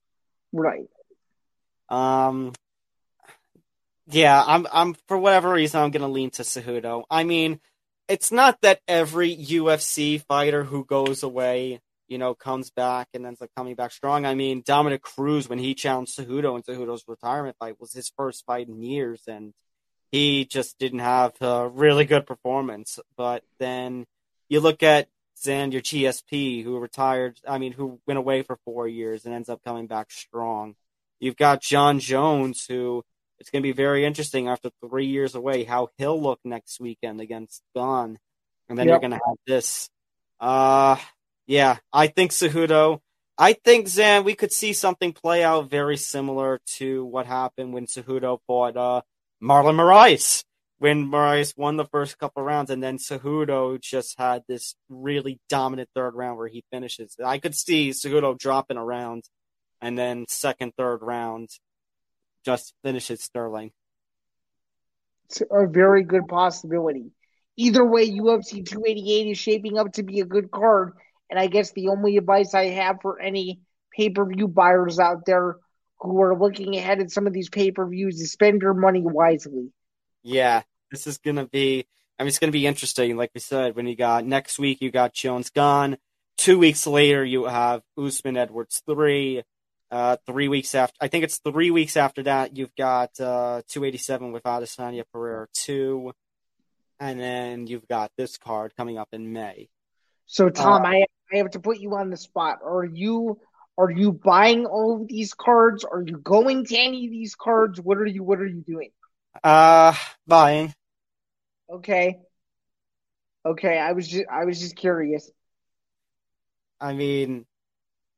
right? 0.52 0.88
Um, 1.88 2.52
yeah, 4.08 4.42
I'm. 4.46 4.66
I'm 4.72 4.94
for 5.06 5.18
whatever 5.18 5.50
reason 5.52 5.80
I'm 5.80 5.90
gonna 5.90 6.08
lean 6.08 6.30
to 6.30 6.42
Cejudo. 6.42 7.04
I 7.10 7.24
mean, 7.24 7.60
it's 8.08 8.32
not 8.32 8.60
that 8.62 8.80
every 8.88 9.36
UFC 9.36 10.22
fighter 10.22 10.64
who 10.64 10.84
goes 10.84 11.22
away, 11.22 11.80
you 12.08 12.16
know, 12.16 12.34
comes 12.34 12.70
back 12.70 13.08
and 13.12 13.26
ends 13.26 13.42
up 13.42 13.50
coming 13.54 13.74
back 13.74 13.92
strong. 13.92 14.24
I 14.24 14.34
mean, 14.34 14.62
Dominick 14.64 15.02
Cruz 15.02 15.48
when 15.48 15.58
he 15.58 15.74
challenged 15.74 16.16
Cejudo 16.16 16.56
in 16.56 16.62
Cejudo's 16.62 17.04
retirement 17.06 17.56
fight 17.58 17.78
was 17.78 17.92
his 17.92 18.10
first 18.16 18.44
fight 18.46 18.68
in 18.68 18.82
years, 18.82 19.22
and 19.28 19.52
he 20.10 20.44
just 20.44 20.78
didn't 20.78 21.00
have 21.00 21.34
a 21.40 21.68
really 21.68 22.04
good 22.04 22.26
performance. 22.26 22.98
But 23.16 23.44
then 23.58 24.06
you 24.48 24.60
look 24.60 24.82
at 24.82 25.08
Xander 25.42 25.80
GSP, 25.80 26.64
who 26.64 26.78
retired. 26.78 27.38
I 27.46 27.58
mean, 27.58 27.72
who 27.72 28.00
went 28.06 28.18
away 28.18 28.42
for 28.42 28.58
four 28.64 28.88
years 28.88 29.24
and 29.24 29.34
ends 29.34 29.48
up 29.48 29.62
coming 29.64 29.86
back 29.86 30.10
strong. 30.10 30.74
You've 31.20 31.36
got 31.36 31.62
Jon 31.62 32.00
Jones, 32.00 32.66
who 32.68 33.04
it's 33.38 33.50
going 33.50 33.62
to 33.62 33.68
be 33.68 33.72
very 33.72 34.04
interesting 34.04 34.48
after 34.48 34.70
three 34.80 35.06
years 35.06 35.34
away 35.34 35.64
how 35.64 35.88
he'll 35.96 36.20
look 36.20 36.40
next 36.44 36.80
weekend 36.80 37.20
against 37.20 37.62
Gane. 37.74 38.18
And 38.68 38.78
then 38.78 38.86
Yep. 38.86 38.92
you're 38.92 39.00
going 39.00 39.10
to 39.18 39.26
have 39.26 39.36
this. 39.46 39.90
Uh, 40.40 40.96
yeah, 41.46 41.78
I 41.92 42.08
think 42.08 42.32
Cejudo. 42.32 43.00
I 43.36 43.52
think 43.52 43.86
Zain, 43.88 44.24
we 44.24 44.34
could 44.34 44.52
see 44.52 44.72
something 44.72 45.12
play 45.12 45.44
out 45.44 45.70
very 45.70 45.96
similar 45.96 46.60
to 46.76 47.04
what 47.04 47.26
happened 47.26 47.72
when 47.72 47.86
Cejudo 47.86 48.40
fought 48.46 48.76
uh, 48.76 49.02
Marlon 49.42 49.76
Moraes. 49.76 50.44
When 50.80 51.06
Moraes 51.06 51.56
won 51.56 51.76
the 51.76 51.86
first 51.86 52.18
couple 52.18 52.42
rounds, 52.42 52.70
and 52.70 52.80
then 52.80 52.98
Cejudo 52.98 53.80
just 53.80 54.16
had 54.16 54.44
this 54.46 54.76
really 54.88 55.40
dominant 55.48 55.88
third 55.92 56.14
round 56.14 56.38
where 56.38 56.46
he 56.46 56.64
finishes. 56.70 57.16
I 57.24 57.38
could 57.38 57.56
see 57.56 57.90
Cejudo 57.90 58.38
dropping 58.38 58.76
a 58.76 58.84
round, 58.84 59.24
and 59.80 59.98
then 59.98 60.26
second, 60.28 60.74
third 60.76 60.98
round, 61.02 61.48
just 62.44 62.74
finishes 62.84 63.22
Sterling. 63.22 63.72
It's 65.28 65.42
a 65.50 65.66
very 65.66 66.04
good 66.04 66.28
possibility. 66.28 67.10
Either 67.56 67.84
way, 67.84 68.08
UFC 68.08 68.64
288 68.64 69.32
is 69.32 69.38
shaping 69.38 69.78
up 69.78 69.92
to 69.94 70.04
be 70.04 70.20
a 70.20 70.24
good 70.24 70.50
card. 70.50 70.92
And 71.28 71.38
I 71.38 71.48
guess 71.48 71.72
the 71.72 71.88
only 71.88 72.16
advice 72.16 72.54
I 72.54 72.66
have 72.66 72.98
for 73.02 73.20
any 73.20 73.60
pay 73.92 74.10
per 74.10 74.24
view 74.24 74.46
buyers 74.46 75.00
out 75.00 75.26
there 75.26 75.56
who 76.00 76.20
are 76.22 76.38
looking 76.38 76.76
ahead 76.76 77.00
at 77.00 77.10
some 77.10 77.26
of 77.26 77.32
these 77.32 77.48
pay 77.48 77.70
per 77.70 77.86
views 77.86 78.18
to 78.18 78.26
spend 78.26 78.62
your 78.62 78.74
money 78.74 79.02
wisely. 79.02 79.72
Yeah, 80.22 80.62
this 80.90 81.06
is 81.06 81.18
gonna 81.18 81.46
be. 81.46 81.86
I 82.18 82.22
mean, 82.22 82.28
it's 82.28 82.38
gonna 82.38 82.52
be 82.52 82.66
interesting. 82.66 83.16
Like 83.16 83.30
we 83.34 83.40
said, 83.40 83.76
when 83.76 83.86
you 83.86 83.96
got 83.96 84.24
next 84.24 84.58
week, 84.58 84.80
you 84.80 84.90
got 84.90 85.14
Jones 85.14 85.50
Gane. 85.50 85.98
Two 86.36 86.58
weeks 86.58 86.86
later, 86.86 87.24
you 87.24 87.44
have 87.44 87.82
Usman 87.96 88.36
Edwards 88.36 88.82
three. 88.86 89.42
Uh, 89.90 90.18
three 90.26 90.48
weeks 90.48 90.74
after, 90.74 90.94
I 91.00 91.08
think 91.08 91.24
it's 91.24 91.38
three 91.38 91.70
weeks 91.70 91.96
after 91.96 92.22
that, 92.24 92.58
you've 92.58 92.74
got 92.76 93.18
uh 93.18 93.62
287 93.68 94.32
with 94.32 94.42
Adesanya 94.42 95.04
Pereira 95.10 95.46
two, 95.54 96.12
and 97.00 97.18
then 97.18 97.66
you've 97.66 97.88
got 97.88 98.12
this 98.18 98.36
card 98.36 98.74
coming 98.76 98.98
up 98.98 99.08
in 99.12 99.32
May. 99.32 99.70
So 100.26 100.50
Tom, 100.50 100.82
Uh, 100.84 100.88
I 100.88 101.06
I 101.32 101.36
have 101.38 101.52
to 101.52 101.60
put 101.60 101.78
you 101.78 101.94
on 101.94 102.10
the 102.10 102.18
spot. 102.18 102.58
Are 102.62 102.84
you 102.84 103.40
are 103.78 103.90
you 103.92 104.12
buying 104.12 104.66
all 104.66 105.00
of 105.00 105.08
these 105.08 105.32
cards? 105.34 105.84
Are 105.84 106.02
you 106.02 106.18
going 106.18 106.64
to 106.66 106.76
any 106.76 107.06
of 107.06 107.12
these 107.12 107.36
cards? 107.36 107.80
What 107.80 107.98
are 107.98 108.06
you 108.06 108.24
what 108.24 108.40
are 108.40 108.46
you 108.46 108.64
doing? 108.66 108.90
Uh, 109.42 109.94
buying. 110.26 110.74
Okay. 111.70 112.18
Okay, 113.46 113.78
I 113.78 113.92
was 113.92 114.08
just 114.08 114.24
I 114.30 114.44
was 114.44 114.58
just 114.58 114.74
curious. 114.74 115.30
I 116.80 116.92
mean, 116.92 117.46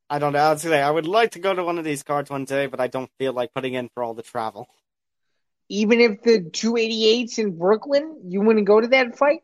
I 0.09 0.19
don't 0.19 0.33
know. 0.33 0.39
I 0.39 0.49
would 0.49 0.61
say 0.61 0.81
I 0.81 0.91
would 0.91 1.07
like 1.07 1.33
to 1.33 1.39
go 1.39 1.55
to 1.55 1.63
one 1.63 1.79
of 1.79 1.85
these 1.85 2.03
cards 2.03 2.31
one 2.31 2.47
day, 2.47 2.67
but 2.67 2.81
I 2.81 2.87
don't 2.87 3.11
feel 3.19 3.35
like 3.35 3.53
putting 3.55 3.75
in 3.75 3.91
for 3.95 4.03
all 4.03 4.15
the 4.15 4.23
travel. 4.23 4.67
Even 5.69 6.01
if 6.01 6.23
the 6.23 6.41
288's 6.41 7.39
in 7.39 7.57
Brooklyn, 7.57 8.23
you 8.25 8.41
wouldn't 8.41 8.67
go 8.67 8.81
to 8.81 8.89
that 8.89 9.17
fight? 9.17 9.41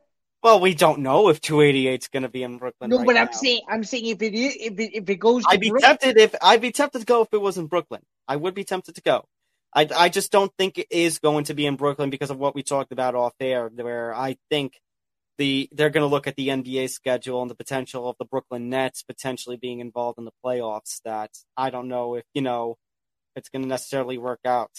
Well, 0.46 0.60
we 0.60 0.74
don't 0.74 1.00
know 1.00 1.28
if 1.28 1.40
288 1.40 2.02
is 2.02 2.06
going 2.06 2.22
to 2.22 2.28
be 2.28 2.44
in 2.44 2.58
Brooklyn. 2.58 2.88
No, 2.88 2.98
right 2.98 3.06
but 3.06 3.16
I'm 3.16 3.24
now. 3.26 3.32
saying 3.32 3.62
I'm 3.68 3.82
saying 3.82 4.06
if 4.06 4.22
it 4.22 4.32
is 4.32 4.56
if 4.60 4.78
it 4.78 4.96
if 4.96 5.10
it 5.10 5.16
goes 5.16 5.42
to 5.42 5.50
I'd 5.50 5.58
be 5.58 5.70
Brooklyn, 5.70 5.98
tempted 5.98 6.18
if 6.18 6.36
I'd 6.40 6.60
be 6.60 6.70
tempted 6.70 7.00
to 7.00 7.04
go 7.04 7.22
if 7.22 7.28
it 7.32 7.40
was 7.40 7.58
in 7.58 7.66
Brooklyn. 7.66 8.02
I 8.28 8.36
would 8.36 8.54
be 8.54 8.62
tempted 8.62 8.94
to 8.94 9.02
go. 9.02 9.24
I 9.74 9.88
I 9.96 10.08
just 10.08 10.30
don't 10.30 10.52
think 10.56 10.78
it 10.78 10.86
is 10.88 11.18
going 11.18 11.46
to 11.46 11.54
be 11.54 11.66
in 11.66 11.74
Brooklyn 11.74 12.10
because 12.10 12.30
of 12.30 12.38
what 12.38 12.54
we 12.54 12.62
talked 12.62 12.92
about 12.92 13.16
off 13.16 13.34
air, 13.40 13.68
where 13.74 14.14
I 14.14 14.36
think 14.48 14.74
the 15.38 15.68
they're 15.72 15.90
going 15.90 16.02
to 16.08 16.14
look 16.14 16.28
at 16.28 16.36
the 16.36 16.46
NBA 16.46 16.90
schedule 16.90 17.42
and 17.42 17.50
the 17.50 17.56
potential 17.56 18.08
of 18.08 18.14
the 18.20 18.24
Brooklyn 18.24 18.70
Nets 18.70 19.02
potentially 19.02 19.56
being 19.56 19.80
involved 19.80 20.16
in 20.16 20.24
the 20.26 20.32
playoffs. 20.44 21.00
That 21.04 21.32
I 21.56 21.70
don't 21.70 21.88
know 21.88 22.14
if 22.14 22.24
you 22.34 22.42
know 22.42 22.76
it's 23.34 23.48
going 23.48 23.62
to 23.62 23.68
necessarily 23.68 24.16
work 24.16 24.42
out. 24.44 24.70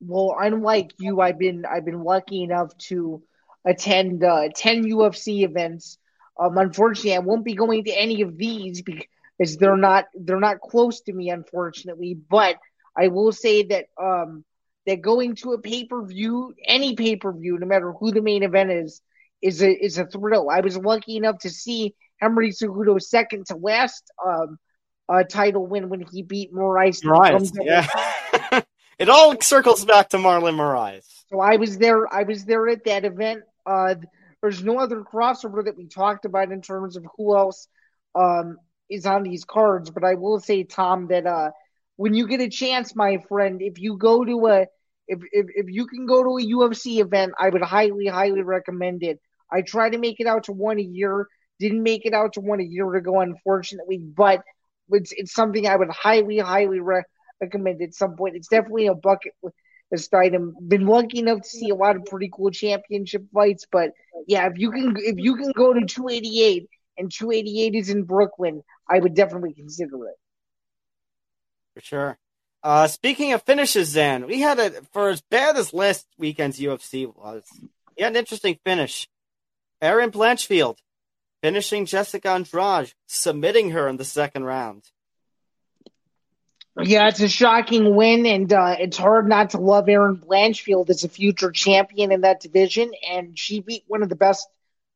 well, 0.00 0.36
unlike 0.40 0.92
you, 1.00 1.20
I've 1.20 1.38
been 1.40 1.64
I've 1.66 1.84
been 1.84 2.04
lucky 2.04 2.44
enough 2.44 2.76
to 2.90 3.24
attend 3.64 4.24
uh, 4.24 4.48
ten 4.54 4.84
UFC 4.84 5.42
events. 5.42 5.98
Um, 6.38 6.56
unfortunately, 6.56 7.14
I 7.14 7.18
won't 7.18 7.44
be 7.44 7.54
going 7.54 7.84
to 7.84 7.92
any 7.92 8.22
of 8.22 8.36
these 8.36 8.82
because 8.82 9.56
they're 9.58 9.76
not 9.76 10.06
they're 10.14 10.40
not 10.40 10.60
close 10.60 11.00
to 11.02 11.12
me, 11.12 11.30
unfortunately. 11.30 12.14
But 12.14 12.56
I 12.96 13.08
will 13.08 13.32
say 13.32 13.64
that 13.64 13.86
um 14.00 14.44
that 14.86 15.02
going 15.02 15.34
to 15.36 15.52
a 15.52 15.60
pay 15.60 15.84
per 15.84 16.04
view, 16.04 16.54
any 16.64 16.96
pay 16.96 17.16
per 17.16 17.32
view, 17.32 17.58
no 17.58 17.66
matter 17.66 17.92
who 17.92 18.12
the 18.12 18.22
main 18.22 18.42
event 18.42 18.70
is, 18.70 19.00
is 19.42 19.62
a 19.62 19.70
is 19.70 19.98
a 19.98 20.06
thrill. 20.06 20.50
I 20.50 20.60
was 20.60 20.76
lucky 20.76 21.16
enough 21.16 21.38
to 21.40 21.50
see 21.50 21.94
Henry 22.18 22.50
Cejudo's 22.50 23.10
second 23.10 23.46
to 23.46 23.56
last 23.56 24.10
um 24.24 24.58
uh, 25.10 25.24
title 25.24 25.66
win 25.66 25.88
when 25.88 26.04
he 26.10 26.22
beat 26.22 26.54
Moraes. 26.54 27.00
to 27.00 27.08
Right? 27.08 27.50
Yeah. 27.62 28.62
it 28.98 29.08
all 29.08 29.40
circles 29.40 29.84
back 29.84 30.10
to 30.10 30.18
Marlon 30.18 30.54
Moraes. 30.54 31.04
So 31.30 31.40
I 31.40 31.56
was 31.56 31.78
there. 31.78 32.12
I 32.12 32.22
was 32.22 32.44
there 32.44 32.68
at 32.68 32.84
that 32.84 33.04
event. 33.04 33.42
Uh, 33.66 33.94
there's 34.42 34.62
no 34.62 34.78
other 34.78 35.02
crossover 35.02 35.64
that 35.64 35.76
we 35.76 35.86
talked 35.86 36.24
about 36.24 36.52
in 36.52 36.62
terms 36.62 36.96
of 36.96 37.04
who 37.16 37.36
else 37.36 37.68
um, 38.14 38.56
is 38.88 39.06
on 39.06 39.22
these 39.22 39.44
cards. 39.44 39.90
But 39.90 40.04
I 40.04 40.14
will 40.14 40.40
say, 40.40 40.64
Tom, 40.64 41.08
that 41.08 41.26
uh, 41.26 41.50
when 41.96 42.14
you 42.14 42.26
get 42.26 42.40
a 42.40 42.48
chance, 42.48 42.96
my 42.96 43.18
friend, 43.28 43.60
if 43.62 43.78
you 43.78 43.96
go 43.96 44.24
to 44.24 44.46
a 44.46 44.66
if, 45.08 45.20
if 45.32 45.46
if 45.54 45.66
you 45.68 45.86
can 45.86 46.06
go 46.06 46.22
to 46.22 46.38
a 46.38 46.48
UFC 46.54 47.00
event, 47.00 47.32
I 47.38 47.48
would 47.50 47.62
highly, 47.62 48.06
highly 48.06 48.42
recommend 48.42 49.02
it. 49.02 49.20
I 49.52 49.62
try 49.62 49.90
to 49.90 49.98
make 49.98 50.20
it 50.20 50.26
out 50.26 50.44
to 50.44 50.52
one 50.52 50.78
a 50.78 50.82
year. 50.82 51.26
Didn't 51.58 51.82
make 51.82 52.06
it 52.06 52.14
out 52.14 52.34
to 52.34 52.40
one 52.40 52.60
a 52.60 52.64
year 52.64 52.94
ago, 52.94 53.20
unfortunately, 53.20 53.98
but 53.98 54.42
it's 54.90 55.12
it's 55.16 55.34
something 55.34 55.66
I 55.66 55.76
would 55.76 55.90
highly, 55.90 56.38
highly 56.38 56.80
re- 56.80 57.02
recommend 57.40 57.82
at 57.82 57.94
some 57.94 58.16
point. 58.16 58.36
It's 58.36 58.48
definitely 58.48 58.86
a 58.86 58.94
bucket 58.94 59.32
list 59.90 60.12
item. 60.14 60.54
Been 60.66 60.86
lucky 60.86 61.18
enough 61.18 61.42
to 61.42 61.48
see 61.48 61.70
a 61.70 61.74
lot 61.74 61.96
of 61.96 62.04
pretty 62.04 62.30
cool 62.32 62.50
championship 62.50 63.24
fights, 63.32 63.66
but 63.70 63.90
yeah, 64.26 64.46
if 64.46 64.58
you 64.58 64.70
can 64.70 64.96
if 64.98 65.18
you 65.18 65.36
can 65.36 65.52
go 65.52 65.72
to 65.72 65.84
288 65.84 66.68
and 66.98 67.10
288 67.10 67.74
is 67.74 67.90
in 67.90 68.04
Brooklyn, 68.04 68.62
I 68.88 68.98
would 68.98 69.14
definitely 69.14 69.54
consider 69.54 70.06
it. 70.06 70.16
For 71.74 71.80
sure. 71.80 72.18
Uh, 72.62 72.86
speaking 72.88 73.32
of 73.32 73.42
finishes, 73.42 73.94
then 73.94 74.26
we 74.26 74.40
had 74.40 74.58
a 74.58 74.70
for 74.92 75.08
as 75.08 75.22
bad 75.30 75.56
as 75.56 75.72
last 75.72 76.06
weekend's 76.18 76.58
UFC 76.58 77.06
was, 77.06 77.42
we 77.96 78.02
had 78.02 78.12
an 78.12 78.16
interesting 78.16 78.58
finish. 78.64 79.08
Erin 79.80 80.10
Blanchfield 80.10 80.76
finishing 81.42 81.86
Jessica 81.86 82.28
Andrade, 82.28 82.92
submitting 83.06 83.70
her 83.70 83.88
in 83.88 83.96
the 83.96 84.04
second 84.04 84.44
round. 84.44 84.84
Yeah, 86.78 87.08
it's 87.08 87.20
a 87.20 87.28
shocking 87.28 87.94
win, 87.94 88.26
and 88.26 88.52
uh, 88.52 88.76
it's 88.78 88.96
hard 88.96 89.28
not 89.28 89.50
to 89.50 89.58
love 89.58 89.88
Erin 89.88 90.16
Blanchfield 90.16 90.90
as 90.90 91.04
a 91.04 91.08
future 91.08 91.50
champion 91.50 92.12
in 92.12 92.20
that 92.20 92.40
division. 92.40 92.92
And 93.10 93.38
she 93.38 93.60
beat 93.60 93.84
one 93.86 94.02
of 94.02 94.08
the 94.08 94.16
best, 94.16 94.48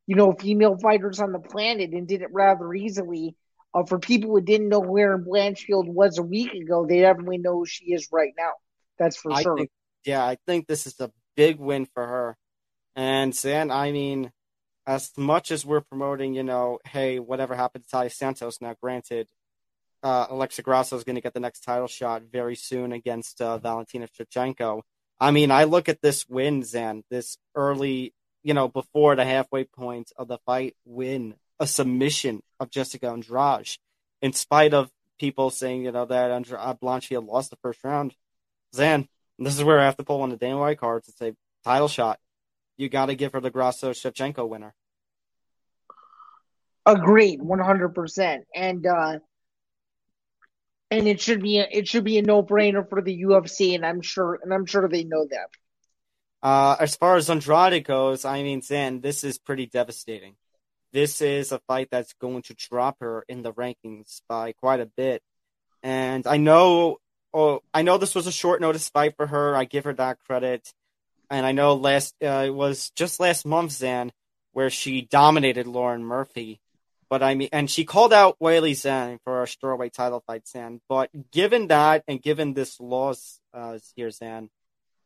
you 0.07 0.15
know, 0.15 0.33
female 0.33 0.77
fighters 0.79 1.21
on 1.21 1.33
the 1.33 1.41
planet 1.41 1.91
and 1.91 2.07
did 2.07 2.23
it 2.23 2.33
rather 2.33 2.73
easily. 2.73 3.35
uh, 3.75 3.85
for 3.85 3.99
people 3.99 4.31
who 4.31 4.41
didn't 4.41 4.69
know 4.69 4.81
where 4.81 5.19
Blanchfield 5.19 5.87
was 5.87 6.19
a 6.19 6.23
week 6.23 6.53
ago, 6.55 6.87
they 6.87 7.01
definitely 7.01 7.39
know 7.39 7.59
who 7.59 7.67
she 7.67 7.87
is 7.87 8.09
right 8.13 8.33
now. 8.39 8.53
That's 8.99 9.17
for 9.17 9.33
I 9.33 9.43
sure. 9.43 9.57
think, 9.57 9.71
yeah, 10.05 10.25
I 10.25 10.37
think 10.47 10.67
this 10.67 10.87
is 10.87 10.99
a 11.01 11.11
big 11.37 11.59
win 11.59 11.87
for 11.93 12.07
her. 12.07 12.37
And 12.95 13.35
Zain, 13.35 13.73
I 13.73 13.91
mean, 13.91 14.31
as 14.87 15.11
much 15.17 15.51
as 15.51 15.67
we're 15.67 15.81
promoting, 15.81 16.35
you 16.35 16.45
know, 16.45 16.79
hey, 16.87 17.19
whatever 17.19 17.57
happened 17.57 17.85
to 17.89 17.97
Taila 17.97 18.13
Santos, 18.13 18.61
now 18.61 18.77
granted, 18.81 19.29
uh, 20.05 20.27
Alexa 20.31 20.63
Grasso 20.63 20.97
is 20.97 21.03
going 21.03 21.17
to 21.17 21.23
get 21.23 21.35
the 21.35 21.41
next 21.41 21.65
title 21.65 21.89
shot 21.89 22.23
very 22.31 22.55
soon 22.55 22.93
against 22.93 23.41
uh, 23.41 23.59
Valentina 23.59 24.07
Shevchenko. 24.07 24.83
I 25.19 25.31
mean, 25.31 25.51
I 25.51 25.65
look 25.65 25.89
at 25.89 26.03
this 26.03 26.29
win, 26.29 26.63
Zain, 26.63 27.03
this 27.11 27.39
early, 27.55 28.15
you 28.43 28.55
know, 28.55 28.69
before 28.69 29.17
the 29.17 29.25
halfway 29.25 29.65
point 29.65 30.13
of 30.17 30.29
the 30.29 30.39
fight 30.45 30.77
win, 30.85 31.35
a 31.59 31.67
submission 31.67 32.43
of 32.61 32.71
Jessica 32.71 33.09
Andrade, 33.09 33.79
in 34.21 34.33
spite 34.33 34.75
of 34.75 34.91
people 35.19 35.51
saying, 35.51 35.85
you 35.85 35.93
know, 35.93 36.05
that 36.05 36.31
Andra- 36.31 36.61
uh, 36.61 36.75
Blanchfield 36.75 37.27
lost 37.27 37.51
the 37.51 37.57
first 37.63 37.83
round. 37.85 38.15
Zain, 38.75 39.09
this 39.39 39.57
is 39.57 39.65
where 39.65 39.81
I 39.81 39.85
have 39.85 39.97
to 39.97 40.05
pull 40.05 40.23
on 40.23 40.31
the 40.31 40.37
Dana 40.37 40.59
White 40.59 40.79
cards 40.79 41.09
and 41.09 41.17
say, 41.17 41.35
title 41.65 41.89
shot. 41.89 42.19
You 42.77 42.89
got 42.89 43.07
to 43.07 43.15
give 43.15 43.33
her 43.33 43.41
the 43.41 43.51
Grasso 43.51 43.93
Shevchenko 43.93 44.49
winner. 44.49 44.75
Agreed, 46.85 47.41
one 47.41 47.61
hundred 47.61 47.95
percent. 47.95 48.45
And 48.55 48.85
uh, 48.85 49.21
and 50.99 51.09
it 51.09 51.21
should 51.21 51.43
be 51.43 51.59
a, 51.59 51.69
it 51.71 51.89
should 51.89 52.05
be 52.05 52.19
a 52.19 52.23
no 52.23 52.43
brainer 52.43 52.89
for 52.89 53.03
the 53.03 53.23
UFC, 53.23 53.75
and 53.75 53.85
I'm 53.85 54.01
sure 54.01 54.39
and 54.43 54.53
I'm 54.53 54.67
sure 54.67 54.89
they 54.89 55.05
know 55.05 55.27
that. 55.31 55.49
Uh, 56.43 56.77
as 56.79 56.95
far 56.95 57.17
as 57.17 57.31
Andrade 57.31 57.85
goes, 57.85 58.25
I 58.25 58.43
mean, 58.43 58.61
Zain, 58.61 59.01
this 59.01 59.25
is 59.25 59.39
pretty 59.39 59.67
devastating. 59.67 60.37
This 60.93 61.23
is 61.23 61.53
a 61.53 61.59
fight 61.67 61.89
that's 61.91 62.13
going 62.13 62.43
to 62.43 62.55
drop 62.55 62.99
her 63.01 63.25
in 63.29 63.43
the 63.43 63.53
rankings 63.53 64.21
by 64.29 64.53
quite 64.53 64.81
a 64.81 64.87
bit. 64.87 65.23
And 65.83 66.27
I 66.27 66.37
know, 66.37 66.99
oh, 67.33 67.63
I 67.73 67.83
know 67.83 67.99
this 67.99 68.15
was 68.15 68.27
a 68.27 68.33
short 68.33 68.61
notice 68.61 68.91
fight 68.91 69.17
for 69.17 69.27
her. 69.27 69.57
I 69.57 69.65
give 69.65 69.85
her 69.85 69.95
that 69.95 70.19
credit. 70.27 70.71
And 71.31 71.47
I 71.47 71.53
know 71.53 71.75
last, 71.75 72.15
uh, 72.23 72.45
it 72.47 72.55
was 72.55 72.91
just 72.91 73.19
last 73.19 73.47
month, 73.47 73.73
Zain, 73.73 74.13
where 74.53 74.71
she 74.71 75.01
dominated 75.01 75.67
Lauren 75.67 76.05
Murphy. 76.05 76.61
But 77.09 77.23
I 77.23 77.35
mean, 77.35 77.49
and 77.53 77.71
she 77.71 77.85
called 77.85 78.13
out 78.13 78.39
Weili 78.41 78.73
Zhang 78.73 79.19
for 79.25 79.43
a 79.43 79.47
strawweight 79.47 79.93
title 79.93 80.23
fight, 80.27 80.49
Zain. 80.49 80.81
But 80.89 81.11
given 81.31 81.69
that 81.69 82.05
and 82.09 82.23
given 82.23 82.55
this 82.55 82.81
loss 82.81 83.41
uh, 83.53 83.79
here, 83.95 84.11
Zain, 84.11 84.51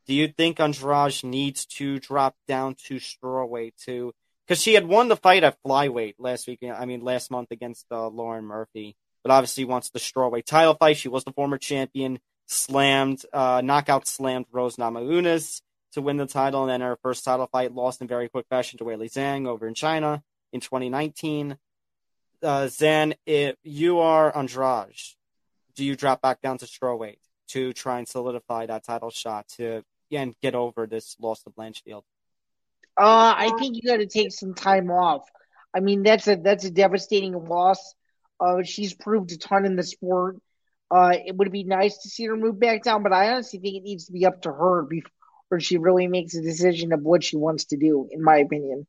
do 0.07 0.15
you 0.15 0.29
think 0.29 0.59
Andrade 0.59 1.23
needs 1.25 1.67
to 1.67 1.99
drop 1.99 2.35
down 2.47 2.77
to 2.87 2.97
strawweight 2.97 3.75
to? 3.85 4.13
Because 4.47 4.63
she 4.63 4.75
had 4.75 4.87
won 4.87 5.09
the 5.09 5.17
fight 5.17 5.45
at 5.45 5.59
flyweight 5.63 6.15
last 6.19 6.47
week. 6.47 6.61
I 6.63 6.87
mean, 6.87 7.03
last 7.03 7.31
month 7.31 7.51
against 7.51 7.85
uh, 7.91 8.09
Lauren 8.09 8.45
Murphy, 8.45 8.97
but 9.23 9.31
obviously 9.31 9.67
wants 9.67 9.91
the 9.91 9.99
strawweight 9.99 10.47
title 10.47 10.75
fight. 10.75 10.97
She 10.97 11.09
was 11.09 11.25
the 11.25 11.33
former 11.33 11.59
champion, 11.59 12.21
slammed, 12.47 13.23
uh, 13.33 13.61
knockout 13.63 14.07
slammed 14.07 14.47
Rose 14.51 14.77
Namajunas 14.77 15.61
to 15.93 16.01
win 16.01 16.17
the 16.17 16.27
title, 16.27 16.63
and 16.63 16.71
then 16.71 16.81
her 16.81 16.97
first 17.03 17.25
title 17.25 17.49
fight 17.51 17.75
lost 17.75 18.01
in 18.01 18.09
very 18.09 18.29
quick 18.29 18.47
fashion 18.49 18.79
to 18.79 18.85
Weili 18.85 19.13
Zhang 19.13 19.47
over 19.47 19.69
in 19.69 19.75
China 19.75 20.23
in 20.53 20.61
2019. 20.61 21.59
Uh, 22.43 22.69
Zain, 22.69 23.15
if 23.27 23.57
you 23.65 23.99
are 23.99 24.37
Andrade, 24.37 24.95
do 25.75 25.85
you 25.85 25.97
drop 25.97 26.23
back 26.23 26.41
down 26.41 26.59
to 26.59 26.67
strawweight 26.67 27.19
to 27.49 27.73
try 27.73 27.99
and 27.99 28.07
solidify 28.07 28.67
that 28.67 28.85
title 28.85 29.11
shot 29.11 29.49
to 29.57 29.83
and 30.13 30.35
get 30.41 30.55
over 30.55 30.87
this 30.87 31.17
loss 31.21 31.43
to 31.43 31.51
Blanchfield? 31.51 32.03
Uh, 32.97 33.35
I 33.37 33.53
think 33.59 33.77
you 33.77 33.83
got 33.83 33.99
to 33.99 34.07
take 34.07 34.33
some 34.33 34.55
time 34.55 34.91
off. 34.91 35.23
I 35.75 35.81
mean, 35.81 36.03
that's 36.03 36.27
a 36.29 36.37
that's 36.37 36.65
a 36.65 36.71
devastating 36.71 37.33
loss. 37.33 37.95
Uh, 38.41 38.63
she's 38.63 38.95
proved 38.95 39.33
a 39.33 39.39
ton 39.39 39.65
in 39.65 39.77
the 39.77 39.83
sport. 39.83 40.37
Uh, 40.91 41.15
it 41.27 41.37
would 41.37 41.53
be 41.53 41.65
nice 41.65 41.99
to 41.99 42.09
see 42.09 42.27
her 42.27 42.37
move 42.37 42.59
back 42.59 42.83
down, 42.83 43.03
but 43.03 43.13
I 43.13 43.31
honestly 43.31 43.59
think 43.59 43.77
it 43.77 43.83
needs 43.83 44.07
to 44.07 44.13
be 44.13 44.27
up 44.27 44.43
to 44.43 44.53
her 44.53 44.83
before 44.83 45.61
she 45.61 45.77
really 45.77 46.07
makes 46.07 46.35
a 46.35 46.43
decision 46.43 46.93
of 46.93 47.03
what 47.03 47.23
she 47.23 47.37
wants 47.37 47.67
to 47.67 47.77
do. 47.77 48.09
In 48.11 48.23
my 48.23 48.39
opinion. 48.39 48.87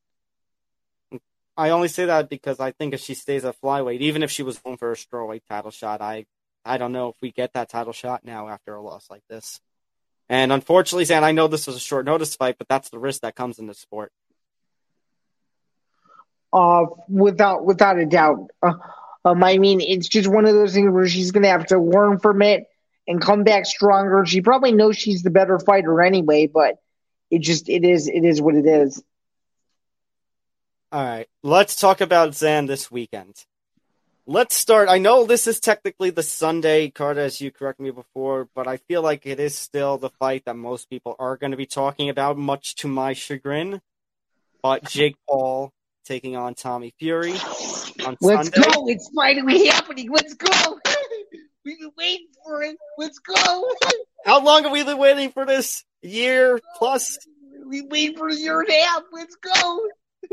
I 1.60 1.72
only 1.72 1.90
say 1.90 2.06
that 2.06 2.30
because 2.30 2.62
I 2.62 2.72
think 2.72 2.94
if 2.94 3.02
she 3.02 3.14
stays 3.14 3.44
at 3.44 3.60
flyweight, 3.60 4.00
even 4.00 4.24
if 4.24 4.32
she 4.32 4.44
was 4.44 4.58
going 4.60 4.78
for 4.78 4.94
a 4.94 4.96
strawweight 4.96 5.42
title 5.50 5.72
shot, 5.72 6.00
I 6.00 6.26
I 6.64 6.78
don't 6.78 6.94
know 6.94 7.10
if 7.10 7.16
we 7.22 7.34
get 7.34 7.52
that 7.54 7.68
title 7.68 7.92
shot 7.92 8.24
now 8.24 8.48
after 8.48 8.74
a 8.76 8.82
loss 8.82 9.10
like 9.10 9.24
this. 9.30 9.60
And 10.30 10.54
unfortunately, 10.54 11.04
Zain, 11.04 11.26
I 11.26 11.34
know 11.34 11.48
this 11.50 11.68
was 11.68 11.76
a 11.76 11.82
short 11.82 12.06
notice 12.06 12.34
fight, 12.34 12.56
but 12.58 12.70
that's 12.70 12.90
the 12.90 12.98
risk 12.98 13.22
that 13.22 13.36
comes 13.36 13.60
in 13.60 13.68
this 13.68 13.80
sport. 13.80 14.14
Uh, 16.54 16.86
without 17.10 17.66
without 17.66 18.00
a 18.00 18.06
doubt. 18.06 18.52
Uh, 18.64 18.76
um, 19.26 19.44
I 19.44 19.58
mean, 19.58 19.82
it's 19.82 20.08
just 20.08 20.30
one 20.30 20.46
of 20.46 20.56
those 20.56 20.74
things 20.74 20.90
where 20.94 21.10
she's 21.10 21.32
gonna 21.32 21.50
have 21.50 21.66
to 21.68 21.78
learn 21.78 22.20
from 22.20 22.42
it 22.42 22.68
and 23.06 23.22
come 23.22 23.44
back 23.44 23.66
stronger. 23.66 24.24
She 24.26 24.40
probably 24.40 24.72
knows 24.72 24.98
she's 24.98 25.24
the 25.24 25.30
better 25.30 25.60
fighter 25.60 26.02
anyway, 26.02 26.48
but 26.48 26.78
it 27.30 27.42
just 27.42 27.68
it 27.68 27.84
is 27.84 28.08
it 28.08 28.24
is 28.24 28.42
what 28.42 28.56
it 28.56 28.66
is. 28.66 29.04
All 30.92 31.06
right, 31.06 31.28
let's 31.44 31.76
talk 31.76 32.02
about 32.02 32.34
Zain 32.34 32.66
this 32.66 32.90
weekend. 32.90 33.36
Let's 34.26 34.56
start. 34.56 34.90
I 34.90 34.98
know 34.98 35.24
this 35.24 35.46
is 35.46 35.60
technically 35.60 36.10
the 36.10 36.24
Sunday 36.24 36.90
card, 36.90 37.20
as 37.20 37.40
you 37.40 37.52
corrected 37.52 37.84
me 37.84 37.92
before, 37.92 38.50
but 38.56 38.68
I 38.68 38.78
feel 38.78 39.04
like 39.04 39.28
it 39.28 39.40
is 39.40 39.54
still 39.54 40.00
the 40.00 40.10
fight 40.10 40.46
that 40.46 40.56
most 40.56 40.90
people 40.90 41.16
are 41.20 41.38
going 41.38 41.52
to 41.52 41.58
be 41.58 41.68
talking 41.68 42.10
about, 42.10 42.40
much 42.40 42.74
to 42.78 42.88
my 42.88 43.14
chagrin. 43.14 43.82
But 44.64 44.86
Jake 44.86 45.16
Paul 45.28 45.72
taking 46.06 46.36
on 46.36 46.56
Tommy 46.56 46.92
Fury 46.98 47.34
on 48.04 48.18
Let's 48.20 48.50
Sunday. 48.50 48.72
go! 48.74 48.88
It's 48.88 49.12
finally 49.16 49.68
happening. 49.68 50.10
Let's 50.12 50.34
go! 50.34 50.80
We've 51.66 51.78
been 51.78 51.92
waiting 51.96 52.28
for 52.44 52.64
it. 52.64 52.78
Let's 52.98 53.20
go! 53.20 53.74
How 54.26 54.44
long 54.44 54.64
have 54.64 54.72
we 54.72 54.84
been 54.84 54.98
waiting 54.98 55.30
for 55.30 55.46
this? 55.46 55.84
Year 56.02 56.60
plus? 56.80 57.20
We 57.68 57.84
wait 57.84 58.18
for 58.18 58.30
a 58.30 58.36
year 58.36 58.60
and 58.62 58.70
a 58.70 58.82
half. 58.82 59.04
Let's 59.12 59.36
go! 59.36 59.82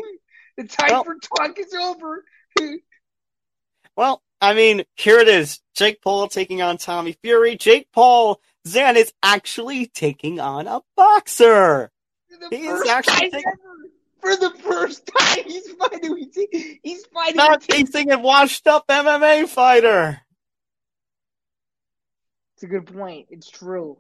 The 0.57 0.65
time 0.65 0.91
Well- 0.91 1.05
for 1.05 1.17
talk 1.37 1.59
is 1.59 1.73
over. 1.75 2.25
Well, 3.97 4.23
I 4.43 4.53
mean, 4.53 4.85
here 4.97 5.21
it 5.21 5.29
is. 5.29 5.59
Jake 5.75 6.03
Paul 6.03 6.29
taking 6.29 6.61
on 6.61 6.77
Tommy 6.77 7.17
Fury. 7.23 7.57
Jake 7.57 7.89
Paul, 7.95 8.43
Zain 8.69 8.95
is 8.99 9.11
actually 9.23 9.87
taking 9.87 10.39
on 10.39 10.67
a 10.67 10.83
boxer. 10.99 11.91
He 12.51 12.67
is 12.67 12.87
actually 12.87 13.31
taking- 13.31 13.53
For 14.21 14.37
the 14.37 14.51
first 14.63 15.07
time, 15.07 15.45
he's 15.47 15.71
fighting. 15.73 16.31
He's 16.83 17.07
fighting. 17.07 17.37
Not 17.37 17.63
facing 17.63 18.13
a 18.13 18.19
washed 18.19 18.67
up 18.67 18.87
MMA 18.89 19.49
fighter. 19.49 20.21
It's 22.57 22.65
a 22.65 22.67
good 22.67 22.87
point. 22.95 23.29
It's 23.31 23.49
true. 23.49 23.97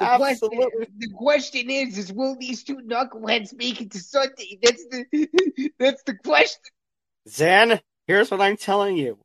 The 0.00 0.16
question, 0.16 0.48
Absolutely. 0.54 0.86
the 0.98 1.10
question 1.10 1.70
is: 1.70 1.98
Is 1.98 2.12
will 2.12 2.34
these 2.34 2.64
two 2.64 2.76
knuckleheads 2.76 3.54
make 3.54 3.82
it 3.82 3.90
to 3.92 3.98
Sunday? 3.98 4.58
That's 4.62 4.82
the 4.86 5.70
that's 5.78 6.02
the 6.04 6.14
question. 6.14 6.62
Zain, 7.28 7.80
here's 8.06 8.30
what 8.30 8.40
I'm 8.40 8.56
telling 8.56 8.96
you. 8.96 9.18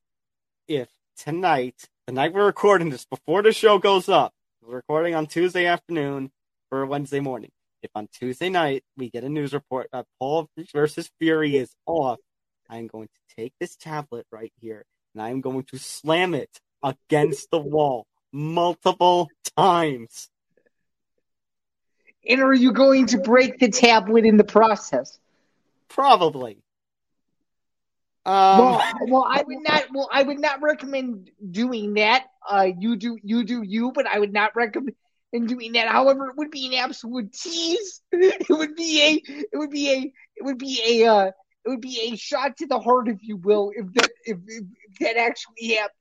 If 0.68 0.90
tonight, 1.18 1.76
the 2.08 2.14
night 2.14 2.34
we're 2.34 2.46
recording 2.46 2.90
this, 2.90 3.06
before 3.06 3.42
the 3.42 3.54
show 3.54 3.80
goes 3.80 4.10
up, 4.10 4.34
we're 4.62 4.76
recording 4.76 5.16
on 5.16 5.28
Tuesday 5.28 5.66
afternoon 5.66 6.30
for 6.70 6.86
Wednesday 6.86 7.22
morning. 7.22 7.52
If 7.82 7.92
on 7.96 8.10
Tuesday 8.12 8.50
night 8.50 8.84
we 8.98 9.10
get 9.10 9.24
a 9.24 9.30
news 9.30 9.54
report 9.54 9.88
that 9.94 10.06
Paul 10.20 10.50
versus 10.74 11.10
Fury 11.20 11.56
is 11.56 11.72
off, 11.86 12.20
I'm 12.70 12.88
going 12.88 13.08
to 13.08 13.36
take 13.36 13.54
this 13.62 13.78
tablet 13.78 14.26
right 14.30 14.52
here 14.60 14.84
and 15.14 15.22
I'm 15.22 15.40
going 15.40 15.64
to 15.72 15.78
slam 15.78 16.34
it 16.34 16.60
against 16.84 17.50
the 17.52 17.60
wall 17.60 18.08
multiple 18.34 19.30
times. 19.56 20.30
And 22.28 22.42
are 22.42 22.54
you 22.54 22.72
going 22.72 23.08
to 23.08 23.20
break 23.20 23.60
the 23.60 23.70
tablet 23.70 24.26
in 24.26 24.38
the 24.38 24.44
process? 24.44 25.18
Probably. 25.90 26.58
Um, 28.26 28.60
well, 28.60 28.94
well, 29.08 29.28
I 29.30 29.44
would 29.44 29.62
not. 29.62 29.84
Well, 29.94 30.10
I 30.12 30.24
would 30.24 30.40
not 30.40 30.62
recommend 30.64 31.30
doing 31.52 31.94
that. 31.94 32.26
Uh, 32.48 32.70
you 32.80 32.96
do, 32.96 33.18
you 33.22 33.44
do 33.44 33.62
you, 33.62 33.92
but 33.92 34.08
I 34.08 34.18
would 34.18 34.34
not 34.34 34.56
recommend 34.56 34.96
doing 35.32 35.74
that. 35.74 35.88
However, 35.88 36.30
it 36.30 36.38
would 36.38 36.50
be 36.50 36.66
an 36.68 36.74
absolute 36.74 37.34
tease. 37.34 38.02
It 38.12 38.50
would 38.50 38.76
be 38.76 39.02
a, 39.04 39.32
it 39.32 39.58
would 39.58 39.70
be 39.70 39.92
a, 39.92 40.14
it 40.38 40.44
would 40.44 40.58
be 40.58 40.82
a, 41.04 41.08
uh, 41.08 41.26
it 41.26 41.70
would 41.70 41.82
be 41.82 42.12
a 42.12 42.16
shot 42.16 42.58
to 42.58 42.68
the 42.68 42.80
heart, 42.80 43.10
if 43.10 43.18
you 43.22 43.38
will, 43.38 43.72
if 43.76 43.94
that, 43.94 44.10
if, 44.26 44.38
if, 44.48 44.64
if 44.88 45.00
that 45.02 45.18
actually 45.18 45.76
happened. 45.76 45.92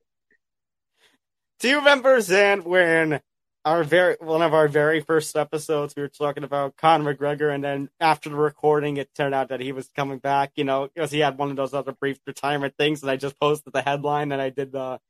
Do 1.60 1.68
you 1.68 1.76
remember 1.76 2.20
Zain 2.20 2.64
when 2.64 3.20
our 3.64 3.82
very 3.84 4.16
one 4.20 4.42
of 4.42 4.52
our 4.54 4.68
very 4.68 5.00
first 5.00 5.36
episodes 5.36 5.94
we 5.96 6.02
were 6.02 6.08
talking 6.08 6.44
about 6.44 6.76
Conor 6.76 7.14
McGregor, 7.14 7.54
and 7.54 7.64
then 7.64 7.88
after 8.00 8.28
the 8.28 8.36
recording, 8.36 8.96
it 8.98 9.08
turned 9.14 9.34
out 9.34 9.48
that 9.48 9.60
he 9.60 9.72
was 9.72 9.88
coming 9.96 10.18
back. 10.18 10.52
You 10.56 10.64
know, 10.64 10.88
because 10.94 11.10
he 11.10 11.20
had 11.20 11.38
one 11.38 11.50
of 11.50 11.56
those 11.56 11.74
other 11.74 11.92
brief 11.92 12.18
retirement 12.26 12.74
things, 12.78 13.02
and 13.02 13.10
I 13.10 13.16
just 13.16 13.38
posted 13.40 13.72
the 13.72 13.82
headline 13.82 14.32
and 14.32 14.40
I 14.42 14.50
did 14.50 14.72
the 14.72 15.00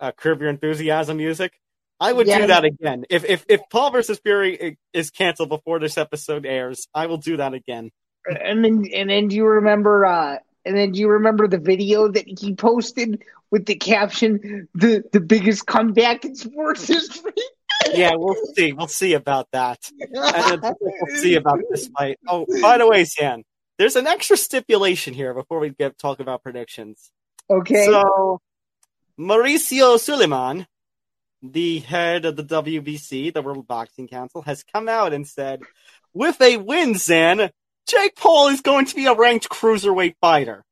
uh, 0.00 0.12
Curb 0.12 0.40
Your 0.40 0.50
Enthusiasm 0.50 1.16
music. 1.16 1.52
I 2.00 2.12
would 2.12 2.26
Yeah. 2.26 2.38
do 2.40 2.46
that 2.46 2.64
again 2.64 3.04
if 3.10 3.24
if 3.24 3.44
if 3.48 3.60
Paul 3.70 3.90
versus 3.90 4.18
Fury 4.20 4.78
is 4.94 5.10
canceled 5.10 5.50
before 5.50 5.78
this 5.78 5.98
episode 5.98 6.46
airs. 6.46 6.88
I 6.94 7.06
will 7.06 7.18
do 7.18 7.36
that 7.36 7.52
again. 7.52 7.90
And 8.26 8.64
then, 8.64 8.84
and 8.94 9.10
then, 9.10 9.28
do 9.28 9.36
you 9.36 9.44
remember? 9.46 10.06
Uh, 10.06 10.38
And 10.66 10.76
then 10.76 10.92
do 10.92 11.00
you 11.00 11.08
remember 11.08 11.48
the 11.48 11.58
video 11.58 12.08
that 12.08 12.26
he 12.26 12.54
posted 12.54 13.22
with 13.50 13.64
the 13.64 13.76
caption 13.76 14.68
"the 14.74 15.02
the 15.10 15.20
biggest 15.20 15.66
comeback 15.66 16.24
in 16.24 16.34
sports 16.34 16.86
history"? 16.86 17.32
Yeah, 17.92 18.12
we'll 18.14 18.36
see. 18.54 18.72
We'll 18.72 18.88
see 18.88 19.14
about 19.14 19.48
that. 19.52 19.78
And 20.00 20.62
then 20.62 20.74
we'll 20.80 21.16
see 21.16 21.34
about 21.36 21.60
this 21.70 21.88
fight. 21.88 22.18
Oh, 22.28 22.46
by 22.60 22.78
the 22.78 22.86
way, 22.86 23.04
Zain, 23.04 23.44
there's 23.78 23.96
an 23.96 24.06
extra 24.06 24.36
stipulation 24.36 25.14
here 25.14 25.34
before 25.34 25.58
we 25.58 25.70
get 25.70 25.98
talk 25.98 26.20
about 26.20 26.42
predictions. 26.42 27.10
Okay. 27.48 27.86
So, 27.86 28.40
Mauricio 29.18 29.96
Sulaimán, 29.98 30.66
the 31.42 31.78
head 31.80 32.26
of 32.26 32.36
the 32.36 32.44
WBC, 32.44 33.32
the 33.32 33.42
World 33.42 33.66
Boxing 33.66 34.08
Council, 34.08 34.42
has 34.42 34.62
come 34.62 34.88
out 34.88 35.12
and 35.12 35.26
said, 35.26 35.60
with 36.12 36.40
a 36.40 36.58
win, 36.58 36.94
Zain, 36.96 37.50
Jake 37.88 38.14
Paul 38.16 38.48
is 38.48 38.60
going 38.60 38.86
to 38.86 38.94
be 38.94 39.06
a 39.06 39.14
ranked 39.14 39.48
cruiserweight 39.48 40.14
fighter. 40.20 40.64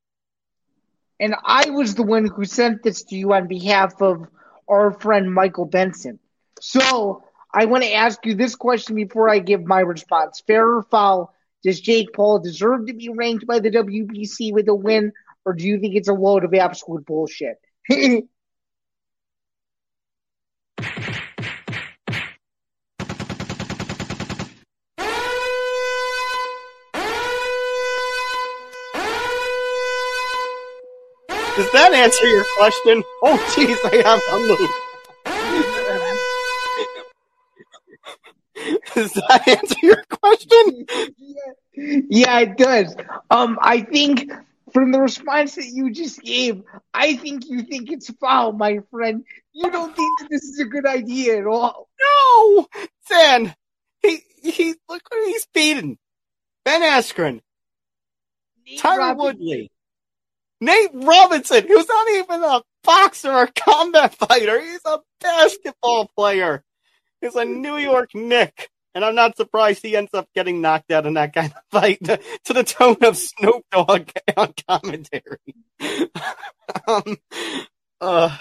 and 1.18 1.34
I 1.44 1.70
was 1.70 1.94
the 1.94 2.02
one 2.04 2.26
who 2.26 2.44
sent 2.44 2.82
this 2.82 3.02
to 3.04 3.16
you 3.16 3.32
on 3.32 3.48
behalf 3.48 4.00
of 4.00 4.26
our 4.68 4.92
friend 4.92 5.32
Michael 5.32 5.64
Benson. 5.66 6.18
So 6.60 7.22
I 7.52 7.64
want 7.64 7.84
to 7.84 7.92
ask 7.92 8.24
you 8.24 8.34
this 8.34 8.54
question 8.54 8.96
before 8.96 9.30
I 9.30 9.38
give 9.38 9.64
my 9.64 9.80
response. 9.80 10.42
Fair 10.46 10.66
or 10.66 10.82
foul? 10.82 11.34
Does 11.64 11.80
Jake 11.80 12.12
Paul 12.12 12.38
deserve 12.38 12.86
to 12.86 12.94
be 12.94 13.08
ranked 13.08 13.46
by 13.46 13.58
the 13.58 13.70
WBC 13.70 14.52
with 14.52 14.68
a 14.68 14.74
win, 14.74 15.12
or 15.44 15.54
do 15.54 15.64
you 15.64 15.80
think 15.80 15.96
it's 15.96 16.08
a 16.08 16.14
load 16.14 16.44
of 16.44 16.54
absolute 16.54 17.04
bullshit? 17.06 17.58
Does 31.58 31.72
that 31.72 31.92
answer 31.92 32.26
your 32.28 32.44
question? 32.56 33.02
Oh, 33.24 33.36
jeez, 33.56 33.76
I 33.82 33.96
have 34.08 34.22
a 34.30 34.36
loop. 34.36 34.87
Does 38.94 39.12
that 39.12 39.48
answer 39.48 39.76
your 39.82 40.02
question? 40.10 40.86
yeah, 41.74 42.40
it 42.40 42.56
does. 42.56 42.94
Um, 43.30 43.58
I 43.60 43.82
think 43.82 44.30
from 44.72 44.92
the 44.92 45.00
response 45.00 45.54
that 45.56 45.66
you 45.66 45.90
just 45.90 46.20
gave, 46.22 46.62
I 46.92 47.16
think 47.16 47.48
you 47.48 47.62
think 47.62 47.90
it's 47.90 48.10
foul, 48.14 48.52
my 48.52 48.80
friend. 48.90 49.24
You 49.52 49.70
don't 49.70 49.94
think 49.94 50.18
that 50.20 50.28
this 50.30 50.42
is 50.42 50.58
a 50.60 50.64
good 50.64 50.86
idea 50.86 51.38
at 51.38 51.46
all. 51.46 51.88
No, 52.00 52.66
Zain. 53.08 53.54
He 54.02 54.20
he. 54.42 54.74
Look 54.88 55.02
what 55.10 55.26
he's 55.28 55.46
beaten. 55.52 55.98
Ben 56.64 56.82
Askren, 56.82 57.40
Tyron 58.78 58.98
Robin- 58.98 59.16
Woodley, 59.18 59.70
Nate 60.60 60.90
Robinson, 60.92 61.66
who's 61.66 61.88
not 61.88 62.08
even 62.10 62.44
a 62.44 62.62
boxer 62.84 63.32
or 63.32 63.48
combat 63.56 64.14
fighter. 64.14 64.60
He's 64.60 64.80
a 64.84 64.98
basketball 65.20 66.10
player. 66.16 66.62
He's 67.20 67.34
a 67.34 67.44
New 67.44 67.76
York 67.76 68.14
Knick. 68.14 68.70
And 68.94 69.04
I'm 69.04 69.14
not 69.14 69.36
surprised 69.36 69.82
he 69.82 69.96
ends 69.96 70.12
up 70.14 70.28
getting 70.34 70.60
knocked 70.60 70.90
out 70.90 71.06
in 71.06 71.14
that 71.14 71.32
kind 71.32 71.52
of 71.52 71.62
fight 71.70 72.02
to, 72.04 72.18
to 72.44 72.52
the 72.52 72.64
tone 72.64 72.96
of 73.02 73.16
Snoop 73.16 73.64
Dogg 73.70 74.10
on 74.36 74.54
commentary. 74.68 75.54
um, 76.88 77.16
uh, 78.00 78.36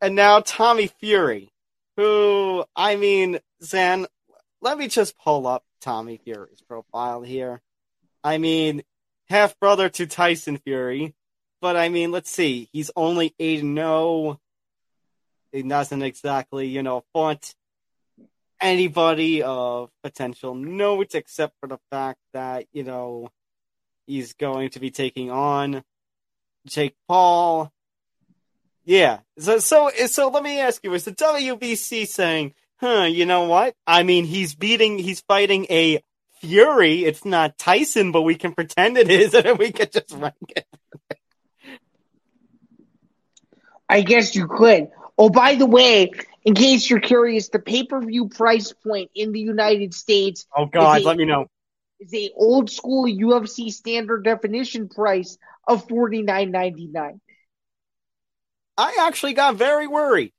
and 0.00 0.14
now 0.14 0.40
Tommy 0.40 0.86
Fury, 0.86 1.50
who, 1.96 2.64
I 2.74 2.96
mean, 2.96 3.40
Zain, 3.62 4.06
let 4.62 4.78
me 4.78 4.88
just 4.88 5.18
pull 5.18 5.46
up 5.46 5.64
Tommy 5.80 6.18
Fury's 6.24 6.62
profile 6.62 7.22
here. 7.22 7.60
I 8.22 8.38
mean, 8.38 8.82
half 9.28 9.58
brother 9.58 9.88
to 9.88 10.06
Tyson 10.06 10.58
Fury, 10.58 11.14
but 11.60 11.76
I 11.76 11.88
mean, 11.88 12.12
let's 12.12 12.30
see, 12.30 12.68
he's 12.72 12.90
only 12.96 13.34
8 13.38 13.60
0. 13.60 14.40
He 15.52 15.62
doesn't 15.62 16.02
exactly, 16.02 16.68
you 16.68 16.82
know, 16.82 17.04
font 17.12 17.54
anybody 18.60 19.42
of 19.42 19.90
potential 20.02 20.54
note 20.54 21.14
except 21.14 21.54
for 21.60 21.68
the 21.68 21.78
fact 21.90 22.18
that, 22.32 22.66
you 22.72 22.84
know, 22.84 23.28
he's 24.06 24.32
going 24.34 24.70
to 24.70 24.80
be 24.80 24.90
taking 24.90 25.30
on 25.30 25.82
Jake 26.66 26.96
Paul. 27.06 27.72
Yeah. 28.84 29.20
So, 29.38 29.58
so, 29.58 29.90
so 30.06 30.28
let 30.28 30.42
me 30.42 30.60
ask 30.60 30.82
you, 30.82 30.94
is 30.94 31.04
the 31.04 31.12
WBC 31.12 32.06
saying, 32.06 32.54
huh, 32.76 33.04
you 33.04 33.26
know 33.26 33.44
what? 33.44 33.74
I 33.86 34.02
mean, 34.02 34.24
he's 34.24 34.54
beating, 34.54 34.98
he's 34.98 35.20
fighting 35.20 35.66
a 35.70 36.02
Fury. 36.40 37.04
It's 37.04 37.24
not 37.24 37.58
Tyson, 37.58 38.12
but 38.12 38.22
we 38.22 38.36
can 38.36 38.54
pretend 38.54 38.96
it 38.96 39.10
is, 39.10 39.34
and 39.34 39.58
we 39.58 39.72
can 39.72 39.88
just 39.92 40.12
rank 40.12 40.34
it. 40.56 40.66
I 43.88 44.02
guess 44.02 44.34
you 44.34 44.46
could. 44.46 44.88
Oh, 45.16 45.30
by 45.30 45.54
the 45.54 45.66
way, 45.66 46.12
in 46.48 46.54
case 46.54 46.88
you're 46.88 46.98
curious, 47.00 47.50
the 47.50 47.58
pay 47.58 47.84
per 47.84 48.00
view 48.00 48.30
price 48.30 48.72
point 48.72 49.10
in 49.14 49.32
the 49.32 49.40
United 49.40 49.92
States 49.92 50.46
Oh 50.56 50.64
God, 50.64 51.00
he- 51.00 51.04
let 51.04 51.18
me 51.18 51.26
know. 51.26 51.46
is 52.00 52.14
a 52.14 52.30
old 52.34 52.70
school 52.70 53.04
UFC 53.04 53.70
standard 53.70 54.24
definition 54.24 54.88
price 54.88 55.36
of 55.66 55.86
forty 55.86 56.22
nine 56.22 56.50
ninety 56.50 56.86
nine. 56.86 57.20
I 58.78 58.96
actually 59.00 59.34
got 59.34 59.56
very 59.56 59.86
worried. 59.86 60.32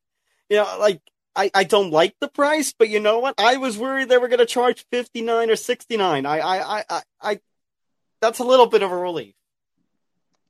You 0.49 0.57
know, 0.57 0.78
like 0.80 0.99
I, 1.36 1.51
I 1.53 1.64
don't 1.64 1.91
like 1.91 2.16
the 2.20 2.28
price, 2.28 2.74
but 2.80 2.89
you 2.89 2.99
know 2.99 3.20
what? 3.20 3.36
I 3.38 3.57
was 3.57 3.78
worried 3.78 4.10
they 4.10 4.18
were 4.18 4.30
going 4.30 4.39
to 4.39 4.47
charge 4.47 4.86
fifty 4.89 5.22
nine 5.22 5.51
or 5.51 5.55
sixty 5.55 5.95
nine. 5.95 6.26
I, 6.26 6.39
I, 6.39 6.57
I, 6.80 6.84
I, 6.89 7.01
I, 7.22 7.39
that's 8.20 8.39
a 8.39 8.43
little 8.43 8.66
bit 8.66 8.82
of 8.82 8.91
a 8.91 8.97
relief. 8.97 9.36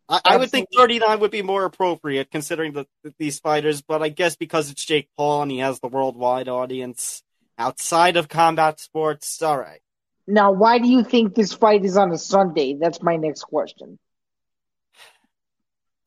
I, 0.09 0.21
I 0.25 0.37
would 0.37 0.49
think 0.49 0.69
thirty 0.75 0.97
nine 0.99 1.19
would 1.19 1.29
be 1.31 1.43
more 1.43 1.65
appropriate 1.65 2.31
considering 2.31 2.73
the, 2.73 2.87
these 3.19 3.39
fighters, 3.39 3.81
but 3.81 4.01
I 4.01 4.09
guess 4.09 4.35
because 4.35 4.71
it's 4.71 4.83
Jake 4.83 5.07
Paul 5.15 5.43
and 5.43 5.51
he 5.51 5.59
has 5.59 5.79
the 5.79 5.87
worldwide 5.87 6.47
audience 6.49 7.21
outside 7.57 8.17
of 8.17 8.27
combat 8.27 8.79
sports, 8.79 9.41
all 9.41 9.57
right. 9.57 9.81
Now, 10.25 10.51
why 10.51 10.79
do 10.79 10.87
you 10.87 11.03
think 11.03 11.35
this 11.35 11.53
fight 11.53 11.85
is 11.85 11.97
on 11.97 12.11
a 12.11 12.17
Sunday? 12.17 12.75
That's 12.79 13.01
my 13.03 13.17
next 13.17 13.43
question. 13.43 13.99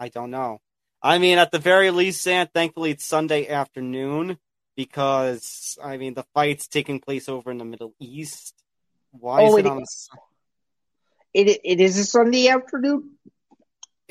I 0.01 0.09
don't 0.09 0.31
know. 0.31 0.61
I 1.03 1.19
mean, 1.19 1.39
at 1.39 1.51
the 1.51 1.59
very 1.59 1.91
least, 1.91 2.23
Sam, 2.23 2.49
thankfully 2.53 2.93
it's 2.93 3.05
Sunday 3.05 3.49
afternoon 3.49 4.39
because, 4.77 5.77
I 5.83 5.97
mean, 5.97 6.15
the 6.15 6.25
fight's 6.35 6.69
taking 6.69 7.01
place 7.01 7.29
over 7.29 7.51
in 7.51 7.59
the 7.59 7.65
Middle 7.65 7.95
East. 8.01 8.55
Why 9.11 9.43
Oh, 9.43 9.53
is 9.53 9.57
it 9.59 9.67
it 9.67 9.71
on? 9.71 9.83
is. 9.83 10.09
It 11.35 11.61
it 11.65 11.81
is 11.81 11.99
a 11.99 12.05
Sunday 12.05 12.49
afternoon. 12.49 13.13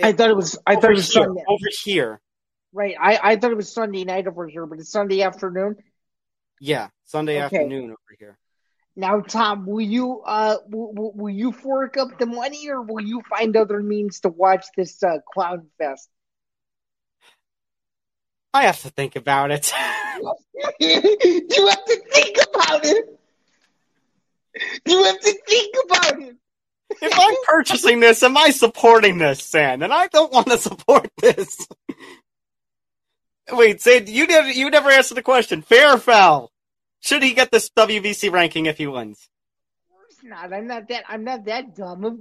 I 0.01 0.11
thought 0.13 0.29
it 0.29 0.35
was. 0.35 0.57
I 0.65 0.75
thought 0.75 0.85
over 0.85 0.91
it 0.93 0.95
was 0.97 1.11
here, 1.11 1.23
Sunday. 1.23 1.43
over 1.47 1.65
here. 1.83 2.21
Right. 2.73 2.95
I, 2.99 3.19
I 3.21 3.35
thought 3.35 3.51
it 3.51 3.57
was 3.57 3.71
Sunday 3.73 4.03
night 4.05 4.27
over 4.27 4.47
here, 4.47 4.65
but 4.65 4.79
it's 4.79 4.91
Sunday 4.91 5.21
afternoon. 5.23 5.75
Yeah, 6.59 6.87
Sunday 7.05 7.35
Okay. 7.43 7.57
afternoon 7.57 7.85
over 7.91 8.15
here. 8.17 8.37
Now, 8.95 9.19
Tom, 9.21 9.65
will 9.65 9.81
you 9.81 10.21
uh 10.21 10.57
will, 10.69 10.93
will- 10.93 11.13
will 11.13 11.29
you 11.33 11.51
fork 11.51 11.97
up 11.97 12.17
the 12.19 12.25
money, 12.25 12.69
or 12.69 12.81
will 12.81 13.03
you 13.03 13.21
find 13.29 13.55
other 13.57 13.81
means 13.81 14.19
to 14.21 14.29
watch 14.29 14.65
this 14.77 15.01
uh, 15.03 15.17
clown 15.33 15.67
fest? 15.77 16.09
I 18.53 18.63
have 18.63 18.81
to 18.81 18.89
think 18.89 19.15
about 19.15 19.51
it. 19.51 19.71
you 20.79 20.95
have 21.67 21.85
to 21.85 22.01
think 22.11 22.37
about 22.53 22.85
it. 22.85 23.19
You 24.85 25.03
have 25.05 25.19
to 25.21 25.33
think 25.47 25.75
about 25.85 26.21
it. 26.21 26.35
If 27.01 27.13
I'm 27.13 27.35
purchasing 27.45 27.99
this, 27.99 28.23
am 28.23 28.37
I 28.37 28.49
supporting 28.49 29.17
this, 29.17 29.43
Sam? 29.43 29.81
And 29.81 29.93
I 29.93 30.07
don't 30.07 30.31
want 30.31 30.47
to 30.47 30.57
support 30.57 31.09
this. 31.17 31.67
Wait, 33.51 33.81
say 33.81 34.03
you 34.05 34.27
never 34.27 34.49
you 34.49 34.69
never 34.69 34.89
answered 34.89 35.15
the 35.15 35.21
question. 35.21 35.61
Fair 35.61 35.95
or 35.95 35.97
foul? 35.97 36.51
Should 37.01 37.23
he 37.23 37.33
get 37.33 37.51
this 37.51 37.69
WBC 37.69 38.31
ranking 38.31 38.67
if 38.67 38.77
he 38.77 38.87
wins? 38.87 39.27
Of 39.89 39.95
course 39.95 40.17
not. 40.23 40.53
I'm 40.53 40.67
not 40.67 40.87
that. 40.89 41.03
I'm 41.09 41.23
not 41.23 41.45
that 41.45 41.75
dumb. 41.75 42.05
Of, 42.05 42.13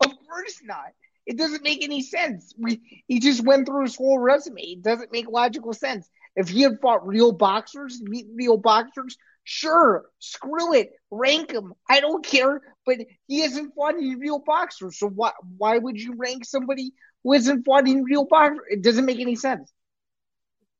of 0.00 0.10
course 0.28 0.60
not. 0.64 0.92
It 1.26 1.36
doesn't 1.36 1.62
make 1.62 1.84
any 1.84 2.02
sense. 2.02 2.54
We, 2.58 3.04
he 3.06 3.20
just 3.20 3.44
went 3.44 3.66
through 3.66 3.82
his 3.82 3.94
whole 3.94 4.18
resume. 4.18 4.62
It 4.62 4.82
doesn't 4.82 5.12
make 5.12 5.28
logical 5.28 5.72
sense. 5.72 6.08
If 6.34 6.48
he 6.48 6.62
had 6.62 6.80
fought 6.80 7.06
real 7.06 7.32
boxers, 7.32 8.02
real 8.34 8.56
boxers, 8.56 9.16
sure, 9.44 10.06
screw 10.18 10.74
it, 10.74 10.90
rank 11.10 11.52
him. 11.52 11.72
I 11.88 12.00
don't 12.00 12.24
care. 12.24 12.60
But 12.86 12.98
he 13.26 13.40
hasn't 13.40 13.74
fought 13.74 13.94
any 13.94 14.16
real 14.16 14.38
boxers, 14.38 14.98
so 14.98 15.08
why 15.08 15.32
why 15.58 15.78
would 15.78 16.00
you 16.00 16.14
rank 16.16 16.44
somebody 16.44 16.92
who 17.22 17.32
hasn't 17.34 17.64
fought 17.64 17.88
any 17.88 18.02
real 18.02 18.24
boxers? 18.24 18.60
It 18.70 18.82
doesn't 18.82 19.04
make 19.04 19.20
any 19.20 19.36
sense. 19.36 19.72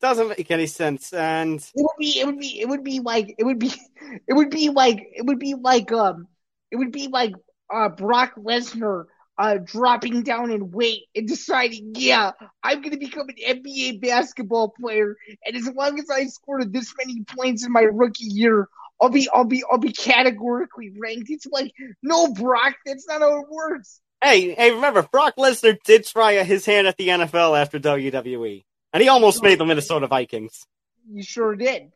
Doesn't 0.00 0.28
make 0.28 0.50
any 0.50 0.66
sense. 0.66 1.12
And 1.12 1.60
It 1.60 1.82
would 1.82 1.98
be 1.98 2.20
it 2.20 2.26
would 2.26 2.38
be 2.38 2.60
it 2.60 2.68
would 2.68 2.84
be 2.84 3.00
like 3.00 3.34
it 3.38 3.44
would 3.44 3.58
be 3.58 3.72
it 4.28 4.32
would 4.34 4.50
be 4.50 4.70
like 4.70 5.06
it 5.12 5.26
would 5.26 5.38
be 5.38 5.54
like 5.54 5.92
um 5.92 6.26
it 6.70 6.76
would 6.76 6.92
be 6.92 7.08
like 7.08 7.32
uh 7.72 7.90
Brock 7.90 8.34
Lesnar 8.36 9.04
uh 9.40 9.58
dropping 9.64 10.22
down 10.22 10.50
in 10.50 10.70
weight 10.70 11.04
and 11.16 11.26
deciding, 11.26 11.94
yeah, 11.96 12.32
I'm 12.62 12.82
gonna 12.82 12.98
become 12.98 13.28
an 13.28 13.62
NBA 13.62 14.00
basketball 14.02 14.68
player 14.68 15.16
and 15.46 15.56
as 15.56 15.68
long 15.74 15.98
as 15.98 16.10
I 16.10 16.26
scored 16.26 16.72
this 16.72 16.92
many 16.98 17.24
points 17.24 17.64
in 17.64 17.72
my 17.72 17.82
rookie 17.82 18.26
year, 18.26 18.68
I'll 19.00 19.08
be 19.08 19.28
I'll 19.32 19.44
be 19.44 19.64
I'll 19.70 19.78
be 19.78 19.92
categorically 19.92 20.92
ranked. 20.98 21.30
It's 21.30 21.46
like, 21.46 21.72
no 22.02 22.32
Brock, 22.32 22.74
that's 22.84 23.08
not 23.08 23.20
how 23.20 23.40
it 23.40 23.48
works. 23.50 24.00
Hey, 24.22 24.54
hey, 24.54 24.72
remember 24.72 25.02
Brock 25.10 25.36
Lesnar 25.38 25.78
did 25.84 26.04
try 26.04 26.42
his 26.42 26.66
hand 26.66 26.86
at 26.86 26.98
the 26.98 27.08
NFL 27.08 27.58
after 27.58 27.78
WWE, 27.80 28.64
and 28.92 29.02
he 29.02 29.08
almost 29.08 29.42
made 29.42 29.58
the 29.58 29.64
Minnesota 29.64 30.06
Vikings. 30.06 30.66
You 31.10 31.22
sure 31.22 31.56
did. 31.56 31.90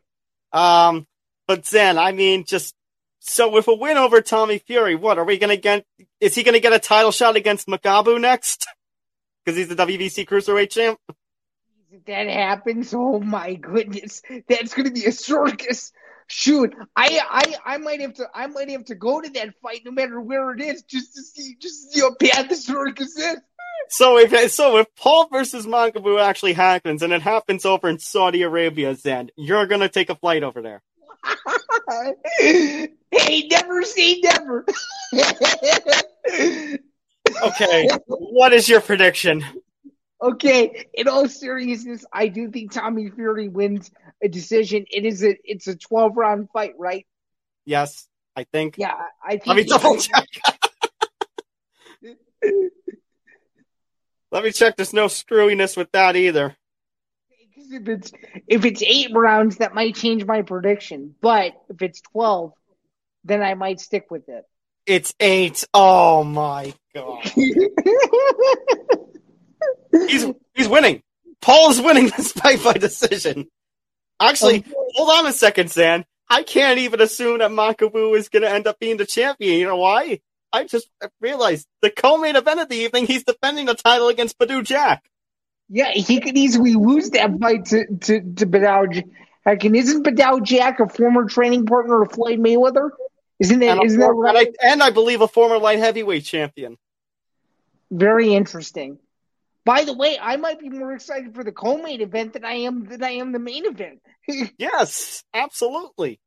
Um, 0.52 1.06
but 1.46 1.64
then 1.66 1.98
I 1.98 2.12
mean, 2.12 2.44
just 2.46 2.74
so 3.26 3.48
with 3.48 3.68
a 3.68 3.74
win 3.74 3.96
over 3.96 4.20
Tommy 4.20 4.58
Fury, 4.58 4.94
what 4.94 5.18
are 5.18 5.24
we 5.24 5.38
gonna 5.38 5.56
get? 5.56 5.86
Is 6.20 6.34
he 6.34 6.42
gonna 6.42 6.60
get 6.60 6.74
a 6.74 6.78
title 6.78 7.10
shot 7.10 7.36
against 7.36 7.66
Makabu 7.66 8.20
next? 8.20 8.66
Because 9.44 9.56
he's 9.56 9.68
the 9.68 9.76
WBC 9.76 10.26
Cruiserweight 10.26 10.70
champ. 10.70 10.98
If 11.90 12.04
that 12.04 12.26
happens, 12.28 12.92
oh 12.92 13.20
my 13.20 13.54
goodness, 13.54 14.20
that's 14.46 14.74
gonna 14.74 14.90
be 14.90 15.06
a 15.06 15.12
circus. 15.12 15.90
Shoot, 16.26 16.74
I, 16.96 17.20
I, 17.30 17.74
I 17.74 17.78
might 17.78 18.00
have 18.00 18.14
to, 18.14 18.26
I 18.34 18.46
might 18.46 18.70
have 18.70 18.86
to 18.86 18.94
go 18.94 19.20
to 19.20 19.28
that 19.30 19.54
fight, 19.62 19.82
no 19.84 19.90
matter 19.90 20.20
where 20.20 20.52
it 20.52 20.60
is, 20.60 20.82
just 20.82 21.14
to 21.14 21.22
see, 21.22 21.56
just 21.58 21.82
to 21.82 21.92
see 21.92 22.00
how 22.00 22.14
bad 22.18 22.48
the 22.48 22.56
circus 22.56 23.16
is. 23.16 23.36
So 23.88 24.18
if 24.18 24.52
so, 24.52 24.78
if 24.78 24.86
Paul 24.96 25.28
versus 25.28 25.66
Makabu 25.66 26.20
actually 26.20 26.54
happens, 26.54 27.02
and 27.02 27.12
it 27.12 27.22
happens 27.22 27.64
over 27.64 27.88
in 27.88 27.98
Saudi 27.98 28.42
Arabia, 28.42 28.94
then 28.94 29.30
you're 29.36 29.66
gonna 29.66 29.88
take 29.88 30.10
a 30.10 30.14
flight 30.14 30.42
over 30.42 30.60
there. 30.60 30.82
Hey, 32.38 33.48
never 33.50 33.82
say 33.82 34.20
never. 34.20 34.64
okay, 37.42 37.88
what 38.06 38.52
is 38.52 38.68
your 38.68 38.80
prediction? 38.80 39.44
Okay, 40.20 40.86
in 40.94 41.08
all 41.08 41.28
seriousness, 41.28 42.04
I 42.12 42.28
do 42.28 42.50
think 42.50 42.72
Tommy 42.72 43.10
Fury 43.10 43.48
wins 43.48 43.90
a 44.22 44.28
decision. 44.28 44.86
It 44.90 45.04
is 45.04 45.22
a 45.22 45.36
it's 45.44 45.66
a 45.66 45.76
twelve 45.76 46.16
round 46.16 46.48
fight, 46.52 46.74
right? 46.78 47.06
Yes, 47.64 48.06
I 48.36 48.44
think. 48.44 48.76
Yeah, 48.78 48.94
I 49.22 49.32
think. 49.32 49.46
Let 49.46 49.56
me 49.56 49.64
double 49.64 49.98
check. 49.98 50.26
Let 54.30 54.44
me 54.44 54.50
check. 54.50 54.76
There's 54.76 54.92
no 54.92 55.06
screwiness 55.06 55.76
with 55.76 55.92
that 55.92 56.16
either. 56.16 56.56
If 57.70 57.88
it's 57.88 58.12
if 58.46 58.64
it's 58.64 58.82
eight 58.82 59.10
rounds, 59.12 59.58
that 59.58 59.74
might 59.74 59.94
change 59.94 60.24
my 60.24 60.42
prediction. 60.42 61.14
But 61.20 61.52
if 61.68 61.82
it's 61.82 62.00
twelve, 62.00 62.52
then 63.24 63.42
I 63.42 63.54
might 63.54 63.80
stick 63.80 64.10
with 64.10 64.28
it. 64.28 64.44
It's 64.86 65.14
eight. 65.20 65.64
Oh 65.72 66.24
my 66.24 66.74
god. 66.94 67.24
he's 69.92 70.26
he's 70.54 70.68
winning. 70.68 71.02
Paul 71.40 71.70
is 71.70 71.80
winning 71.80 72.08
this 72.16 72.32
fight 72.32 72.62
by 72.62 72.74
decision. 72.74 73.46
Actually, 74.20 74.64
hold 74.94 75.10
on 75.10 75.26
a 75.26 75.32
second, 75.32 75.70
Zain. 75.70 76.04
I 76.28 76.42
can't 76.42 76.78
even 76.78 77.00
assume 77.00 77.38
that 77.38 77.50
Makabu 77.50 78.16
is 78.16 78.28
going 78.28 78.42
to 78.42 78.50
end 78.50 78.66
up 78.66 78.78
being 78.78 78.96
the 78.96 79.04
champion. 79.04 79.58
You 79.58 79.66
know 79.66 79.76
why? 79.76 80.20
I 80.52 80.64
just 80.64 80.88
realized 81.20 81.66
the 81.82 81.90
co-main 81.90 82.36
event 82.36 82.60
of 82.60 82.68
the 82.68 82.76
evening, 82.76 83.06
he's 83.06 83.24
defending 83.24 83.66
the 83.66 83.74
title 83.74 84.08
against 84.08 84.38
Badou 84.38 84.64
Jack. 84.64 85.04
Yeah, 85.68 85.90
he 85.92 86.20
could 86.20 86.36
easily 86.36 86.74
lose 86.74 87.10
that 87.10 87.38
fight 87.40 87.66
to 87.66 87.86
to, 87.86 88.20
to 88.20 88.46
Badou 88.46 88.92
Jack. 88.92 89.64
And 89.64 89.76
isn't 89.76 90.04
Badou 90.04 90.42
Jack 90.42 90.80
a 90.80 90.88
former 90.88 91.26
training 91.26 91.66
partner 91.66 92.02
of 92.02 92.12
Floyd 92.12 92.38
Mayweather? 92.38 92.90
Isn't 93.40 93.60
that, 93.60 93.78
and 93.78 93.84
isn't 93.84 94.00
that 94.00 94.12
right? 94.12 94.46
And 94.46 94.56
I, 94.62 94.72
and 94.72 94.82
I 94.82 94.90
believe 94.90 95.20
a 95.20 95.28
former 95.28 95.58
light 95.58 95.78
heavyweight 95.78 96.24
champion. 96.24 96.76
Very 97.90 98.34
interesting. 98.34 98.98
By 99.64 99.84
the 99.84 99.94
way, 99.94 100.18
I 100.20 100.36
might 100.36 100.60
be 100.60 100.68
more 100.68 100.92
excited 100.92 101.34
for 101.34 101.42
the 101.42 101.52
co-main 101.52 102.02
event 102.02 102.34
than 102.34 102.44
I 102.44 102.54
am 102.54 102.84
than 102.84 103.02
I 103.02 103.12
am 103.12 103.32
the 103.32 103.38
main 103.38 103.64
event. 103.64 104.00
yes, 104.58 105.24
absolutely. 105.32 106.20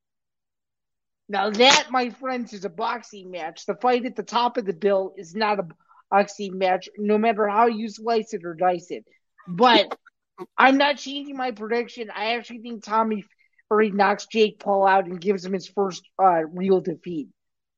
Now 1.29 1.49
that, 1.49 1.87
my 1.91 2.09
friends, 2.09 2.53
is 2.53 2.65
a 2.65 2.69
boxing 2.69 3.31
match. 3.31 3.65
The 3.65 3.75
fight 3.75 4.05
at 4.05 4.15
the 4.15 4.23
top 4.23 4.57
of 4.57 4.65
the 4.65 4.73
bill 4.73 5.13
is 5.17 5.35
not 5.35 5.59
a 5.59 5.67
boxing 6.09 6.57
match, 6.57 6.89
no 6.97 7.17
matter 7.17 7.47
how 7.47 7.67
you 7.67 7.89
slice 7.89 8.33
it 8.33 8.45
or 8.45 8.55
dice 8.55 8.91
it. 8.91 9.05
But 9.47 9.97
I'm 10.57 10.77
not 10.77 10.97
changing 10.97 11.37
my 11.37 11.51
prediction. 11.51 12.09
I 12.13 12.35
actually 12.35 12.59
think 12.59 12.83
Tommy 12.83 13.23
Fury 13.69 13.91
knocks 13.91 14.27
Jake 14.27 14.59
Paul 14.59 14.85
out 14.85 15.05
and 15.05 15.19
gives 15.19 15.45
him 15.45 15.53
his 15.53 15.67
first 15.67 16.03
uh, 16.21 16.43
real 16.45 16.81
defeat. 16.81 17.29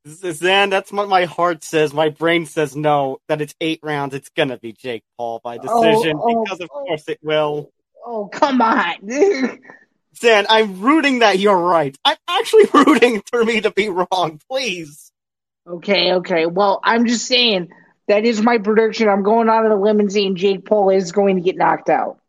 Zain, 0.07 0.69
that's 0.69 0.91
what 0.91 1.09
my 1.09 1.25
heart 1.25 1.63
says. 1.63 1.93
My 1.93 2.09
brain 2.09 2.45
says 2.45 2.75
no, 2.75 3.19
that 3.27 3.41
it's 3.41 3.53
eight 3.59 3.79
rounds. 3.83 4.15
It's 4.15 4.29
going 4.29 4.49
to 4.49 4.57
be 4.57 4.73
Jake 4.73 5.03
Paul 5.17 5.41
by 5.43 5.57
decision 5.57 6.17
oh, 6.17 6.23
oh, 6.23 6.43
because, 6.43 6.61
of 6.61 6.69
oh, 6.73 6.85
course, 6.85 7.07
it 7.07 7.19
will. 7.21 7.71
Oh, 8.05 8.27
come 8.27 8.61
on. 8.61 8.95
Zain, 10.17 10.45
I'm 10.49 10.81
rooting 10.81 11.19
that 11.19 11.39
you're 11.39 11.57
right. 11.57 11.95
I'm 12.03 12.17
actually 12.27 12.65
rooting 12.73 13.21
for 13.29 13.43
me 13.43 13.61
to 13.61 13.71
be 13.71 13.89
wrong, 13.89 14.39
please. 14.49 15.11
Okay, 15.67 16.13
okay. 16.13 16.45
Well, 16.45 16.79
I'm 16.83 17.05
just 17.05 17.25
saying 17.25 17.69
that 18.09 18.25
is 18.25 18.41
my 18.41 18.57
prediction. 18.57 19.07
I'm 19.07 19.23
going 19.23 19.49
out 19.49 19.65
of 19.65 19.69
the 19.69 19.77
limb 19.77 19.99
and 19.99 20.11
saying 20.11 20.35
Jake 20.35 20.65
Paul 20.65 20.89
is 20.89 21.11
going 21.11 21.35
to 21.35 21.41
get 21.41 21.55
knocked 21.55 21.89
out. 21.89 22.19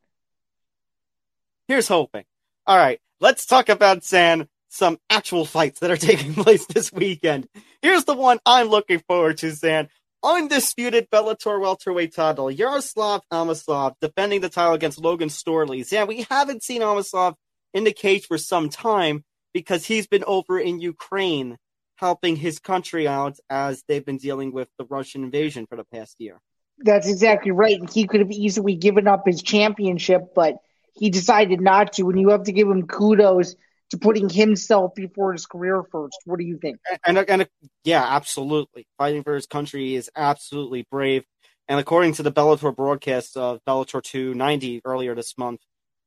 Here's 1.67 1.89
hoping. 1.89 2.25
All 2.67 2.77
right, 2.77 3.01
let's 3.19 3.47
talk 3.47 3.69
about 3.69 4.05
Zain 4.05 4.47
some 4.69 4.99
actual 5.09 5.45
fights 5.45 5.81
that 5.81 5.91
are 5.91 5.97
taking 5.97 6.35
place 6.45 6.65
this 6.67 6.93
weekend. 6.93 7.49
Here's 7.83 8.05
the 8.05 8.15
one 8.15 8.39
I'm 8.47 8.69
looking 8.69 9.01
forward 9.09 9.39
to, 9.39 9.51
Zain. 9.51 9.89
Undisputed 10.23 11.09
Bellator 11.11 11.59
welterweight 11.59 12.15
title, 12.15 12.51
Yaroslav 12.51 13.23
Amosov 13.33 13.95
defending 14.03 14.43
the 14.43 14.51
title 14.51 14.75
against 14.75 15.01
Logan 15.01 15.31
Storley. 15.31 15.83
Zain, 15.85 16.07
we 16.07 16.27
haven't 16.29 16.63
seen 16.63 16.83
Amosov 16.83 17.35
in 17.73 17.85
the 17.85 17.93
cage 17.93 18.27
for 18.27 18.37
some 18.37 18.69
time 18.69 19.25
because 19.55 19.87
he's 19.87 20.07
been 20.07 20.25
over 20.27 20.61
in 20.61 20.79
Ukraine 20.79 21.57
helping 22.01 22.35
his 22.35 22.59
country 22.59 23.07
out 23.07 23.39
as 23.51 23.85
they've 23.87 24.07
been 24.07 24.17
dealing 24.17 24.53
with 24.53 24.69
the 24.79 24.87
Russian 24.87 25.23
invasion 25.23 25.67
for 25.67 25.77
the 25.77 25.85
past 25.85 26.17
year. 26.19 26.41
That's 26.79 27.07
exactly 27.07 27.51
right. 27.51 27.79
He 27.93 28.07
could 28.07 28.21
have 28.21 28.31
easily 28.31 28.75
given 28.75 29.07
up 29.07 29.25
his 29.27 29.43
championship, 29.43 30.35
but 30.35 30.57
he 30.95 31.11
decided 31.11 31.61
not 31.61 31.93
to. 31.95 32.09
And 32.09 32.19
you 32.19 32.31
have 32.31 32.45
to 32.45 32.53
give 32.53 32.69
him 32.69 32.87
kudos 32.87 33.55
to 33.91 33.99
putting 33.99 34.31
himself 34.31 34.95
before 34.95 35.33
his 35.33 35.45
career 35.45 35.83
first. 35.93 36.17
What 36.25 36.39
do 36.39 36.47
you 36.47 36.57
think? 36.57 36.79
And, 37.07 37.19
and, 37.19 37.47
yeah, 37.85 38.03
absolutely. 38.03 38.87
Fighting 38.97 39.23
for 39.23 39.35
his 39.35 39.47
country 39.47 39.95
is 39.95 40.11
absolutely 40.17 40.87
brave. 40.91 41.25
And 41.69 41.79
according 41.79 42.15
to 42.15 42.23
the 42.23 42.33
Bellator 42.33 42.75
broadcast 42.75 43.37
of 43.37 43.61
Bellator 43.69 44.03
290 44.03 44.81
earlier 44.87 45.15
this 45.15 45.37
month, 45.37 45.61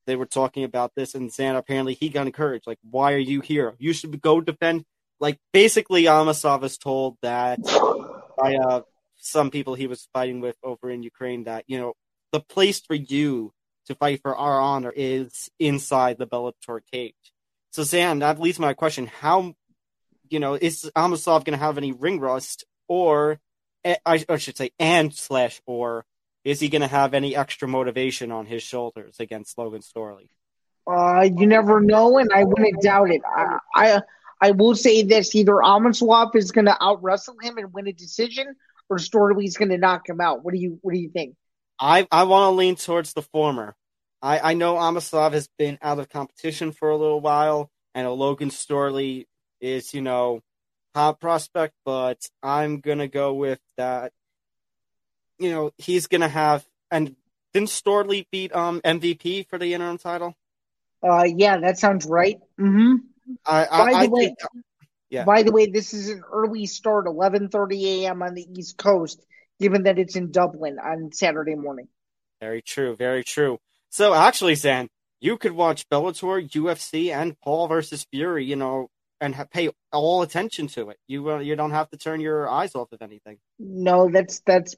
they 0.08 0.16
were 0.16 0.26
talking 0.26 0.64
about 0.64 0.92
this, 0.96 1.16
and 1.16 1.32
Zain 1.32 1.56
apparently 1.56 1.94
he 1.94 2.10
got 2.10 2.26
encouraged. 2.26 2.68
Like, 2.68 2.80
why 2.90 3.14
are 3.14 3.18
you 3.18 3.42
here? 3.42 3.76
You 3.78 3.94
should 3.94 4.20
go 4.22 4.42
defend. 4.42 4.86
Like, 5.24 5.40
basically, 5.54 6.04
Amosov 6.04 6.66
is 6.66 6.78
told 6.78 7.16
that 7.22 7.64
by 8.38 8.56
uh, 8.56 8.82
some 9.16 9.52
people 9.52 9.74
he 9.74 9.88
was 9.88 10.06
fighting 10.12 10.42
with 10.42 10.58
over 10.62 10.92
in 10.92 11.02
Ukraine 11.02 11.46
that 11.46 11.64
you 11.68 11.80
know 11.80 11.94
the 12.34 12.42
place 12.42 12.82
for 12.82 12.94
you 12.94 13.54
to 13.88 13.96
fight 13.96 14.22
for 14.22 14.36
our 14.36 14.60
honor 14.60 14.92
is 14.94 15.50
inside 15.60 16.18
the 16.18 16.28
Bellator 16.28 16.82
cage. 16.92 17.16
So, 17.72 17.84
Zain, 17.84 18.20
that 18.20 18.38
leads 18.38 18.60
my 18.60 18.74
question: 18.74 19.08
How, 19.08 19.54
you 20.28 20.42
know, 20.42 20.56
is 20.56 20.92
Amosov 20.94 21.46
going 21.46 21.58
to 21.58 21.66
have 21.66 21.78
any 21.78 21.94
ring 21.94 22.20
rust, 22.20 22.66
or 22.90 23.40
I, 23.86 24.26
I 24.28 24.36
should 24.36 24.58
say, 24.58 24.72
and 24.78 25.14
slash 25.14 25.62
or 25.66 26.04
is 26.44 26.60
he 26.60 26.68
going 26.68 26.82
to 26.82 26.88
have 26.90 27.14
any 27.14 27.34
extra 27.34 27.70
motivation 27.70 28.30
on 28.34 28.46
his 28.46 28.62
shoulders 28.62 29.22
against 29.22 29.58
Logan 29.58 29.84
Storley? 29.84 30.28
Uh, 30.86 31.22
you 31.22 31.48
never 31.48 31.80
know, 31.80 32.18
and 32.18 32.30
I 32.34 32.44
wouldn't 32.44 32.82
doubt 32.82 33.10
it. 33.10 33.22
I, 33.26 33.60
I, 33.74 34.02
I 34.42 34.52
will 34.52 34.76
say 34.76 35.04
this: 35.04 35.36
either 35.36 35.54
Amosov 35.54 36.36
is 36.36 36.52
going 36.52 36.66
to 36.66 36.78
out 36.82 37.04
wrestle 37.04 37.36
him 37.42 37.58
and 37.58 37.74
win 37.74 37.88
a 37.88 37.94
decision, 37.94 38.56
or 38.90 38.98
Storley's 38.98 39.58
going 39.58 39.70
to 39.70 39.78
knock 39.78 40.08
him 40.08 40.22
out. 40.22 40.44
What 40.44 40.54
do 40.54 40.60
you 40.60 40.80
What 40.82 40.94
do 40.94 41.00
you 41.00 41.10
think? 41.10 41.36
I 41.80 42.08
I 42.12 42.24
want 42.24 42.52
to 42.52 42.56
lean 42.56 42.76
towards 42.76 43.14
the 43.14 43.22
former. 43.22 43.76
I, 44.22 44.52
I 44.52 44.54
know 44.54 44.76
Amosov 44.76 45.34
has 45.34 45.50
been 45.58 45.78
out 45.82 46.00
of 46.00 46.08
competition 46.10 46.72
for 46.72 46.90
a 46.90 46.98
little 46.98 47.20
while, 47.20 47.70
and 47.94 48.08
a 48.08 48.12
Logan 48.12 48.50
Storley 48.50 49.26
is, 49.60 49.94
you 49.94 50.02
know, 50.02 50.42
hot 50.96 51.20
prospect, 51.20 51.74
but 51.84 52.20
I'm 52.42 52.80
gonna 52.80 53.08
go 53.08 53.34
with 53.34 53.60
that. 53.78 54.14
You 55.40 55.52
know, 55.52 55.72
he's 55.78 56.08
gonna 56.08 56.30
have 56.30 56.66
and 56.90 57.16
didn't 57.54 57.70
Storley 57.70 58.26
beat 58.32 58.56
um 58.56 58.82
MVP 58.82 59.48
for 59.50 59.58
the 59.58 59.74
interim 59.74 59.98
title? 59.98 60.36
Uh, 61.04 61.24
yeah, 61.24 61.58
that 61.58 61.78
sounds 61.78 62.06
right. 62.06 62.40
Mm-hmm. 62.60 62.96
I, 63.46 63.68
I, 63.70 63.92
by 63.92 64.06
the 64.06 64.12
way, 64.12 64.26
think, 64.26 64.38
yeah. 65.10 65.26
By 65.26 65.44
the 65.44 65.52
way, 65.52 65.68
this 65.68 65.94
is 65.94 66.10
an 66.10 66.24
early 66.32 66.66
start, 66.66 67.06
11:30 67.06 67.84
a.m. 67.84 68.24
on 68.24 68.34
the 68.34 68.48
East 68.58 68.78
Coast, 68.78 69.24
given 69.60 69.84
that 69.84 70.00
it's 70.00 70.16
in 70.16 70.32
Dublin 70.32 70.80
on 70.80 71.12
Saturday 71.12 71.56
morning. 71.56 71.88
Very 72.42 72.62
true. 72.64 72.96
Very 72.96 73.24
true. 73.24 73.60
So 73.90 74.14
actually, 74.14 74.56
Zain, 74.56 74.90
you 75.22 75.38
could 75.38 75.52
watch 75.52 75.88
Bellator, 75.88 76.50
UFC, 76.50 77.14
and 77.14 77.40
Paul 77.42 77.68
versus 77.68 78.08
Fury. 78.12 78.46
You 78.46 78.56
know, 78.56 78.90
and 79.22 79.36
ha- 79.36 79.46
pay 79.46 79.70
all 79.92 80.24
attention 80.24 80.68
to 80.70 80.90
it. 80.90 80.98
You 81.08 81.30
uh, 81.30 81.40
you 81.40 81.56
don't 81.56 81.72
have 81.72 81.90
to 81.92 81.98
turn 81.98 82.20
your 82.20 82.50
eyes 82.50 82.74
off 82.74 82.92
of 82.92 83.02
anything. 83.02 83.38
No, 83.60 84.10
that's 84.12 84.42
that's 84.48 84.76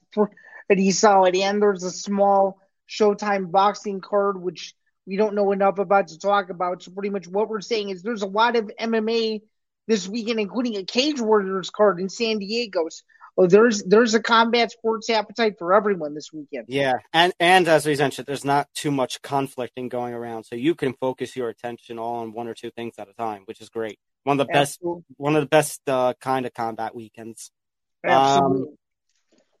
pretty 0.68 0.90
solid. 0.92 1.34
And 1.34 1.62
there's 1.62 1.82
a 1.82 1.90
small 1.90 2.60
Showtime 2.88 3.50
boxing 3.50 4.00
card 4.00 4.40
which 4.40 4.74
we 5.06 5.16
don't 5.16 5.34
know 5.34 5.52
enough 5.52 5.78
about 5.78 6.08
to 6.08 6.18
talk 6.18 6.50
about. 6.50 6.82
So 6.82 6.90
pretty 6.90 7.10
much 7.10 7.28
what 7.28 7.48
we're 7.48 7.60
saying 7.60 7.90
is 7.90 8.02
there's 8.02 8.22
a 8.22 8.26
lot 8.26 8.56
of 8.56 8.70
MMA 8.80 9.42
this 9.86 10.08
weekend, 10.08 10.40
including 10.40 10.76
a 10.76 10.84
Cage 10.84 11.20
Warriors 11.20 11.70
card 11.70 12.00
in 12.00 12.08
San 12.08 12.38
Diego. 12.38 12.88
oh, 13.38 13.46
there's 13.46 13.84
there's 13.84 14.14
a 14.14 14.20
combat 14.20 14.72
sports 14.72 15.08
appetite 15.08 15.58
for 15.58 15.72
everyone 15.74 16.14
this 16.14 16.32
weekend. 16.32 16.66
Yeah, 16.68 16.94
and 17.12 17.32
and 17.38 17.68
as 17.68 17.86
we 17.86 17.96
mentioned, 17.96 18.26
there's 18.26 18.44
not 18.44 18.68
too 18.74 18.90
much 18.90 19.22
conflicting 19.22 19.88
going 19.88 20.12
around, 20.12 20.44
so 20.44 20.56
you 20.56 20.74
can 20.74 20.94
focus 20.94 21.36
your 21.36 21.48
attention 21.48 21.98
all 21.98 22.16
on 22.16 22.32
one 22.32 22.48
or 22.48 22.54
two 22.54 22.70
things 22.70 22.94
at 22.98 23.08
a 23.08 23.12
time, 23.14 23.42
which 23.44 23.60
is 23.60 23.68
great. 23.68 23.98
One 24.24 24.40
of 24.40 24.46
the 24.48 24.56
Absolutely. 24.56 25.02
best, 25.02 25.20
one 25.20 25.36
of 25.36 25.42
the 25.42 25.48
best 25.48 25.80
uh, 25.88 26.14
kind 26.20 26.46
of 26.46 26.52
combat 26.52 26.96
weekends. 26.96 27.52
Absolutely. 28.04 28.68
Um, 28.68 28.76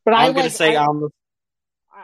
but 0.04 0.14
I'm 0.14 0.30
I 0.30 0.32
going 0.32 0.44
to 0.44 0.50
say, 0.50 0.76
I, 0.76 0.84
um, 0.84 1.08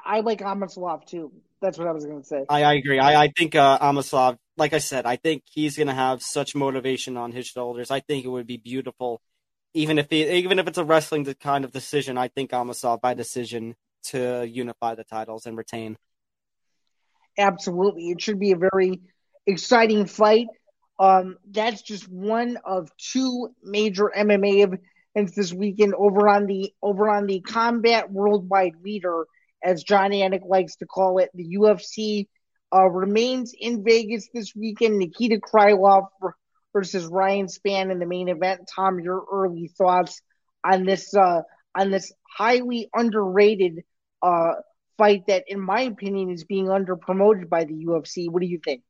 I 0.05 0.20
like 0.20 0.40
Amosov 0.40 1.07
too. 1.07 1.32
That's 1.63 1.79
what 1.79 1.87
I 1.87 1.93
was 1.93 2.05
going 2.05 2.21
to 2.21 2.27
say. 2.27 2.45
I, 2.49 2.65
I 2.65 2.75
agree. 2.75 2.99
I, 2.99 3.23
I 3.23 3.29
think 3.29 3.55
uh, 3.55 3.79
Amosov, 3.79 4.37
like 4.57 4.73
I 4.73 4.79
said, 4.79 5.07
I 5.07 5.15
think 5.15 5.45
he's 5.49 5.77
going 5.77 5.87
to 5.87 5.95
have 5.95 6.21
such 6.21 6.57
motivation 6.57 7.17
on 7.17 7.31
his 7.31 7.47
shoulders. 7.47 7.93
I 7.93 8.01
think 8.01 8.25
it 8.25 8.29
would 8.29 8.49
be 8.49 8.57
beautiful, 8.57 9.23
even 9.73 9.97
if 9.99 10.09
he, 10.11 10.29
even 10.29 10.59
if 10.59 10.67
it's 10.67 10.77
a 10.77 10.85
wrestling 10.85 11.25
kind 11.41 11.65
of 11.65 11.71
decision. 11.71 12.19
I 12.19 12.27
think 12.27 12.51
Amosov 12.51 13.01
by 13.01 13.15
decision 13.15 13.77
to 14.07 14.45
unify 14.45 14.97
the 14.97 15.05
titles 15.05 15.47
and 15.47 15.57
retain. 15.57 15.97
Absolutely, 17.39 18.11
it 18.11 18.21
should 18.21 18.41
be 18.41 18.51
a 18.51 18.57
very 18.57 19.01
exciting 19.47 20.07
fight. 20.07 20.49
Um, 20.99 21.37
that's 21.49 21.83
just 21.83 22.09
one 22.09 22.59
of 22.65 22.91
two 22.99 23.51
major 23.63 24.11
MMA 24.15 24.79
events 25.15 25.37
this 25.37 25.53
weekend 25.53 25.95
over 25.95 26.29
on 26.29 26.47
the 26.47 26.73
over 26.83 27.09
on 27.09 27.27
the 27.27 27.41
Combat 27.41 28.11
Worldwide 28.11 28.75
Leader 28.83 29.27
as 29.63 29.83
Jon 29.83 30.11
Anik 30.11 30.47
likes 30.47 30.77
to 30.77 30.87
call 30.87 31.19
it. 31.19 31.31
The 31.35 31.57
UFC 31.57 32.29
uh, 32.75 32.89
remains 32.89 33.55
in 33.59 33.85
Vegas 33.85 34.29
this 34.33 34.55
weekend. 34.55 34.99
Nikita 34.99 35.39
Krylov 35.39 36.09
versus 36.73 37.07
Ryan 37.07 37.47
Spann 37.47 37.91
in 37.91 37.99
the 37.99 38.07
main 38.07 38.29
event. 38.29 38.69
Tom, 38.75 39.01
your 39.01 39.25
early 39.31 39.69
thoughts 39.69 40.23
on 40.65 40.85
this 40.85 41.15
uh, 41.15 41.43
on 41.75 41.91
this 41.91 42.13
highly 42.37 42.89
underrated 42.95 43.83
uh, 44.23 44.53
fight 44.99 45.27
that, 45.27 45.45
in 45.49 45.61
my 45.61 45.83
opinion, 45.83 46.31
is 46.31 46.45
being 46.45 46.67
underpromoted 46.67 47.49
by 47.49 47.65
the 47.65 47.75
UFC. 47.75 48.31
What 48.31 48.41
do 48.41 48.47
you 48.47 48.61
think? 48.63 48.83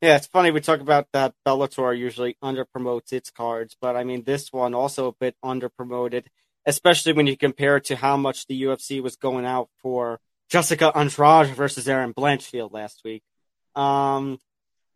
Yeah, 0.00 0.16
it's 0.16 0.26
funny 0.26 0.50
we 0.50 0.60
talk 0.60 0.80
about 0.80 1.06
that 1.12 1.34
Bellator 1.46 1.96
usually 1.96 2.36
underpromotes 2.42 3.12
its 3.12 3.30
cards, 3.30 3.76
but 3.80 3.94
I 3.94 4.02
mean 4.02 4.24
this 4.24 4.52
one 4.52 4.74
also 4.74 5.06
a 5.06 5.12
bit 5.12 5.36
under 5.44 5.68
promoted 5.68 6.28
especially 6.66 7.12
when 7.12 7.26
you 7.26 7.36
compare 7.36 7.76
it 7.76 7.84
to 7.84 7.96
how 7.96 8.16
much 8.16 8.46
the 8.46 8.62
UFC 8.62 9.02
was 9.02 9.16
going 9.16 9.44
out 9.44 9.68
for 9.80 10.20
Jessica 10.48 10.92
Andrade 10.96 11.54
versus 11.54 11.88
Erin 11.88 12.14
Blanchfield 12.14 12.72
last 12.72 13.02
week. 13.04 13.22
Um, 13.74 14.38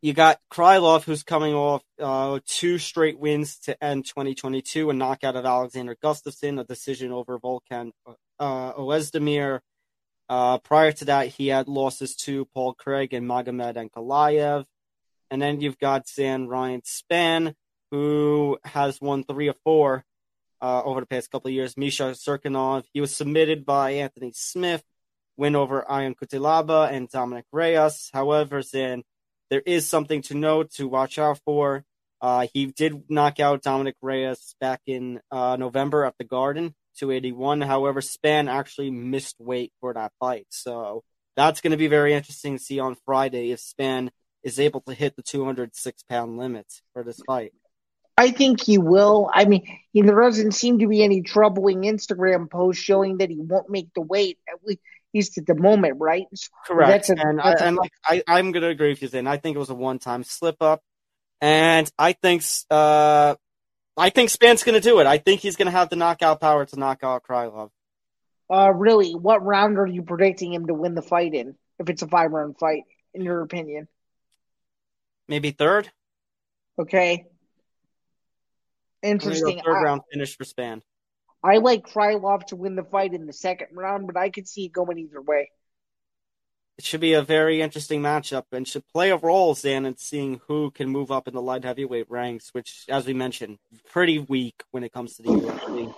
you 0.02 0.12
got 0.12 0.38
Krylov, 0.52 1.04
who's 1.04 1.22
coming 1.22 1.54
off 1.54 1.82
uh, 2.00 2.38
two 2.46 2.78
straight 2.78 3.18
wins 3.18 3.58
to 3.60 3.82
end 3.82 4.04
2022, 4.04 4.90
a 4.90 4.92
knockout 4.92 5.36
of 5.36 5.44
Alexander 5.44 5.96
Gustafsson, 5.96 6.60
a 6.60 6.64
decision 6.64 7.10
over 7.10 7.38
Volkan 7.38 7.90
uh, 8.38 8.72
Oezdemir. 8.74 9.60
Uh, 10.28 10.58
prior 10.58 10.92
to 10.92 11.06
that, 11.06 11.28
he 11.28 11.48
had 11.48 11.68
losses 11.68 12.14
to 12.16 12.44
Paul 12.54 12.74
Craig 12.74 13.14
and 13.14 13.26
Magomed 13.26 13.76
Ankalaev. 13.76 14.64
And 15.30 15.40
then 15.40 15.60
you've 15.60 15.78
got 15.78 16.08
Zain 16.08 16.46
Ryan 16.46 16.82
Spann, 16.82 17.54
who 17.90 18.58
has 18.64 19.00
won 19.00 19.24
three 19.24 19.48
of 19.48 19.56
four 19.64 20.04
uh, 20.60 20.82
over 20.82 21.00
the 21.00 21.06
past 21.06 21.30
couple 21.30 21.48
of 21.48 21.54
years. 21.54 21.76
Misha 21.76 22.14
Cirkunov, 22.14 22.84
he 22.92 23.00
was 23.00 23.14
submitted 23.14 23.64
by 23.64 23.92
Anthony 23.92 24.32
Smith, 24.34 24.82
win 25.36 25.56
over 25.56 25.90
Ion 25.90 26.14
Cutelaba 26.14 26.90
and 26.90 27.08
Dominic 27.08 27.46
Reyes. 27.52 28.10
However, 28.12 28.62
then 28.72 29.02
there 29.50 29.62
is 29.64 29.88
something 29.88 30.22
to 30.22 30.34
note 30.34 30.72
to 30.72 30.88
watch 30.88 31.18
out 31.18 31.40
for. 31.44 31.84
Uh, 32.20 32.46
he 32.52 32.66
did 32.66 33.10
knock 33.10 33.40
out 33.40 33.62
Dominic 33.62 33.96
Reyes 34.00 34.54
back 34.60 34.80
in 34.86 35.20
uh, 35.30 35.56
November 35.56 36.04
at 36.04 36.14
the 36.18 36.24
Garden, 36.24 36.74
281. 36.98 37.60
However, 37.60 38.00
Spann 38.00 38.50
actually 38.50 38.90
missed 38.90 39.36
weight 39.38 39.72
for 39.80 39.92
that 39.94 40.12
fight. 40.18 40.46
So 40.48 41.04
that's 41.36 41.60
going 41.60 41.72
to 41.72 41.76
be 41.76 41.88
very 41.88 42.14
interesting 42.14 42.56
to 42.56 42.62
see 42.62 42.80
on 42.80 42.96
Friday 43.04 43.50
if 43.50 43.60
Spann 43.60 44.08
is 44.42 44.58
able 44.58 44.80
to 44.82 44.94
hit 44.94 45.16
the 45.16 45.22
206 45.22 46.02
pound 46.04 46.38
limit 46.38 46.66
for 46.92 47.02
this 47.02 47.20
fight. 47.26 47.52
I 48.18 48.30
think 48.30 48.62
he 48.62 48.78
will. 48.78 49.30
I 49.32 49.44
mean, 49.44 49.66
he, 49.92 50.02
there 50.02 50.20
doesn't 50.20 50.52
seem 50.52 50.78
to 50.78 50.88
be 50.88 51.02
any 51.02 51.22
troubling 51.22 51.82
Instagram 51.82 52.50
posts 52.50 52.82
showing 52.82 53.18
that 53.18 53.28
he 53.28 53.38
won't 53.38 53.68
make 53.68 53.92
the 53.94 54.00
weight. 54.00 54.38
At 54.48 54.60
least 55.12 55.38
at 55.38 55.46
the 55.46 55.54
moment, 55.54 55.96
right? 55.98 56.26
Correct. 56.66 57.08
A, 57.08 57.16
and, 57.18 57.40
I, 57.40 57.52
and 57.52 57.76
like 57.76 57.92
I, 58.04 58.22
I'm 58.26 58.52
going 58.52 58.62
to 58.62 58.68
agree 58.68 58.90
with 58.90 59.02
you. 59.02 59.08
Then 59.08 59.26
I 59.26 59.38
think 59.38 59.56
it 59.56 59.58
was 59.58 59.70
a 59.70 59.74
one-time 59.74 60.24
slip 60.24 60.60
up, 60.60 60.82
and 61.40 61.90
I 61.98 62.12
think 62.12 62.42
uh, 62.70 63.34
I 63.96 64.10
think 64.10 64.30
Spann's 64.30 64.62
going 64.62 64.74
to 64.74 64.80
do 64.80 65.00
it. 65.00 65.06
I 65.06 65.18
think 65.18 65.40
he's 65.40 65.56
going 65.56 65.66
to 65.66 65.72
have 65.72 65.88
the 65.88 65.96
knockout 65.96 66.40
power 66.40 66.66
to 66.66 66.78
knock 66.78 67.00
out 67.02 67.22
Krylov. 67.22 67.70
Uh, 68.50 68.72
really, 68.74 69.12
what 69.12 69.44
round 69.44 69.78
are 69.78 69.86
you 69.86 70.02
predicting 70.02 70.52
him 70.52 70.66
to 70.66 70.74
win 70.74 70.94
the 70.94 71.02
fight 71.02 71.34
in? 71.34 71.56
If 71.78 71.90
it's 71.90 72.02
a 72.02 72.06
five-round 72.06 72.58
fight, 72.58 72.84
in 73.12 73.22
your 73.22 73.42
opinion? 73.42 73.88
Maybe 75.28 75.50
third. 75.50 75.90
Okay. 76.78 77.26
Interesting. 79.02 79.60
Third 79.64 79.76
I, 79.76 79.82
round 79.82 80.02
finish 80.12 80.36
for 80.36 80.44
Spann. 80.44 80.82
I 81.42 81.58
like 81.58 81.86
Krylov 81.86 82.46
to 82.46 82.56
win 82.56 82.76
the 82.76 82.82
fight 82.82 83.14
in 83.14 83.26
the 83.26 83.32
second 83.32 83.68
round, 83.72 84.06
but 84.06 84.16
I 84.16 84.30
could 84.30 84.48
see 84.48 84.66
it 84.66 84.72
going 84.72 84.98
either 84.98 85.20
way. 85.20 85.50
It 86.78 86.84
should 86.84 87.00
be 87.00 87.14
a 87.14 87.22
very 87.22 87.62
interesting 87.62 88.02
matchup 88.02 88.44
and 88.52 88.68
should 88.68 88.86
play 88.88 89.10
a 89.10 89.16
role, 89.16 89.54
Zain, 89.54 89.86
in 89.86 89.96
seeing 89.96 90.40
who 90.46 90.70
can 90.70 90.90
move 90.90 91.10
up 91.10 91.26
in 91.26 91.34
the 91.34 91.40
light 91.40 91.64
heavyweight 91.64 92.10
ranks, 92.10 92.50
which, 92.52 92.84
as 92.88 93.06
we 93.06 93.14
mentioned, 93.14 93.58
pretty 93.90 94.18
weak 94.18 94.62
when 94.72 94.84
it 94.84 94.92
comes 94.92 95.16
to 95.16 95.22
the 95.22 95.30
UFC. 95.30 95.94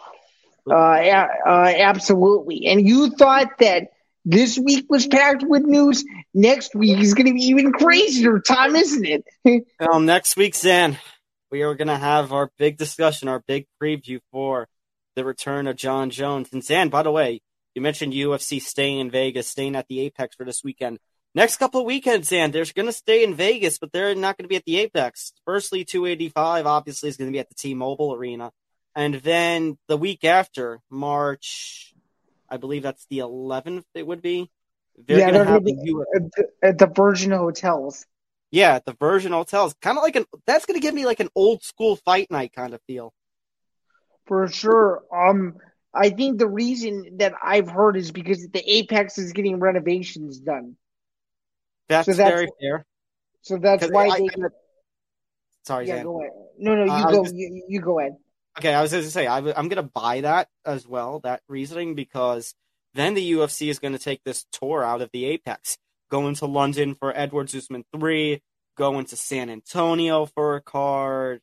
Uh, 0.71 0.75
uh, 0.75 1.73
absolutely. 1.79 2.67
And 2.67 2.87
you 2.87 3.11
thought 3.11 3.59
that 3.59 3.89
this 4.25 4.59
week 4.59 4.87
was 4.89 5.07
packed 5.07 5.43
with 5.43 5.63
news. 5.63 6.05
Next 6.35 6.75
week 6.75 6.99
is 6.99 7.15
going 7.15 7.27
to 7.27 7.35
be 7.35 7.47
even 7.47 7.73
crazier, 7.73 8.39
Tom, 8.41 8.77
isn't 8.77 9.07
it? 9.07 9.25
well, 9.81 10.01
next 10.01 10.37
week, 10.37 10.55
Zain, 10.55 10.99
we 11.51 11.63
are 11.63 11.75
going 11.75 11.89
to 11.89 11.97
have 11.97 12.33
our 12.33 12.51
big 12.59 12.77
discussion, 12.77 13.29
our 13.29 13.43
big 13.47 13.67
preview 13.81 14.21
for 14.31 14.69
the 15.17 15.25
return 15.25 15.67
of 15.67 15.77
Jon 15.77 16.11
Jones. 16.11 16.49
And 16.53 16.63
Zain, 16.63 16.89
by 16.89 17.03
the 17.03 17.11
way, 17.11 17.41
you 17.75 17.83
mentioned 17.83 18.13
UFC 18.13 18.61
staying 18.61 18.99
in 18.99 19.11
Vegas, 19.11 19.49
staying 19.49 19.77
at 19.77 19.89
the 19.89 20.01
Apex 20.01 20.37
for 20.37 20.45
this 20.45 20.63
weekend. 20.63 20.99
Next 21.35 21.57
couple 21.57 21.81
of 21.81 21.87
weekends, 21.87 22.29
Zain, 22.29 22.51
they're 22.51 22.65
going 22.75 22.87
to 22.87 22.93
stay 22.93 23.23
in 23.23 23.35
Vegas, 23.35 23.79
but 23.79 23.93
they're 23.93 24.15
not 24.15 24.37
going 24.37 24.45
to 24.45 24.49
be 24.49 24.57
at 24.57 24.65
the 24.65 24.79
Apex. 24.79 25.33
Firstly, 25.45 25.85
285 25.85 26.67
obviously 26.67 27.09
is 27.09 27.17
going 27.17 27.31
to 27.31 27.33
be 27.33 27.39
at 27.39 27.49
the 27.49 27.55
T-Mobile 27.55 28.15
Arena. 28.15 28.51
And 28.95 29.15
then 29.17 29.79
the 29.87 29.97
week 29.97 30.25
after, 30.25 30.81
March, 30.91 31.95
I 32.49 32.57
believe 32.57 32.83
that's 32.83 33.07
the 33.11 33.19
11th, 33.19 33.85
it 33.95 34.07
would 34.07 34.23
be. 34.23 34.51
They're 35.07 35.19
yeah, 35.19 35.31
they're 35.31 35.61
be 35.61 35.73
at, 35.73 36.23
the, 36.33 36.45
at 36.63 36.79
the 36.79 36.87
Virgin 36.89 37.31
Hotels. 37.31 38.05
Yeah, 38.51 38.79
the 38.85 38.95
Virgin 38.99 39.33
Hotels, 39.33 39.75
kind 39.83 39.99
of 39.99 40.03
like 40.03 40.17
an. 40.17 40.25
That's 40.47 40.65
going 40.65 40.81
to 40.81 40.83
give 40.83 40.95
me 40.95 41.05
like 41.05 41.21
an 41.21 41.29
old 41.35 41.63
school 41.63 41.97
fight 41.97 42.31
night 42.31 42.53
kind 42.55 42.73
of 42.73 42.81
feel. 42.87 43.13
For 44.27 44.49
sure. 44.49 45.03
Um, 45.13 45.57
I 45.95 46.11
think 46.11 46.39
the 46.39 46.49
reason 46.49 47.17
that 47.19 47.35
I've 47.43 47.69
heard 47.69 47.97
is 47.97 48.11
because 48.11 48.47
the 48.49 48.63
Apex 48.71 49.19
is 49.19 49.33
getting 49.33 49.59
renovations 49.59 50.39
done. 50.39 50.77
That's, 51.89 52.07
so 52.07 52.13
that's 52.13 52.31
very 52.31 52.49
fair. 52.61 52.87
So 53.43 53.57
that's 53.59 53.89
why 53.91 54.09
I, 54.09 54.19
they. 54.19 54.27
I, 54.27 54.49
sorry, 55.65 55.89
yeah, 55.89 55.97
Zain. 55.97 56.05
go 56.05 56.21
ahead. 56.21 56.33
No, 56.59 56.75
no, 56.75 56.85
you 56.85 56.91
uh, 56.91 57.11
go. 57.11 57.25
Just, 57.25 57.35
you, 57.35 57.65
you, 57.69 57.81
go 57.81 57.99
ahead. 57.99 58.17
Okay, 58.59 58.75
I 58.75 58.83
was 58.83 58.93
going 58.93 59.05
to 59.05 59.11
say 59.11 59.27
I, 59.27 59.39
I'm 59.39 59.69
going 59.69 59.77
to 59.77 59.83
buy 59.83 60.23
that 60.23 60.49
as 60.65 60.87
well. 60.87 61.21
That 61.21 61.43
reasoning 61.49 61.95
because 61.95 62.55
then 62.95 63.15
the 63.15 63.33
UFC 63.33 63.69
is 63.69 63.79
going 63.79 63.93
to 63.93 63.99
take 63.99 64.23
this 64.25 64.45
tour 64.53 64.85
out 64.85 65.01
of 65.01 65.11
the 65.13 65.25
Apex 65.27 65.79
going 66.11 66.35
to 66.37 66.47
London 66.47 66.95
for 66.95 67.17
Edward 67.17 67.55
Usman 67.55 67.85
3, 67.93 68.43
going 68.77 69.07
to 69.07 69.17
San 69.17 69.51
Antonio 69.51 70.27
for 70.27 70.57
a 70.57 70.61
card. 70.61 71.41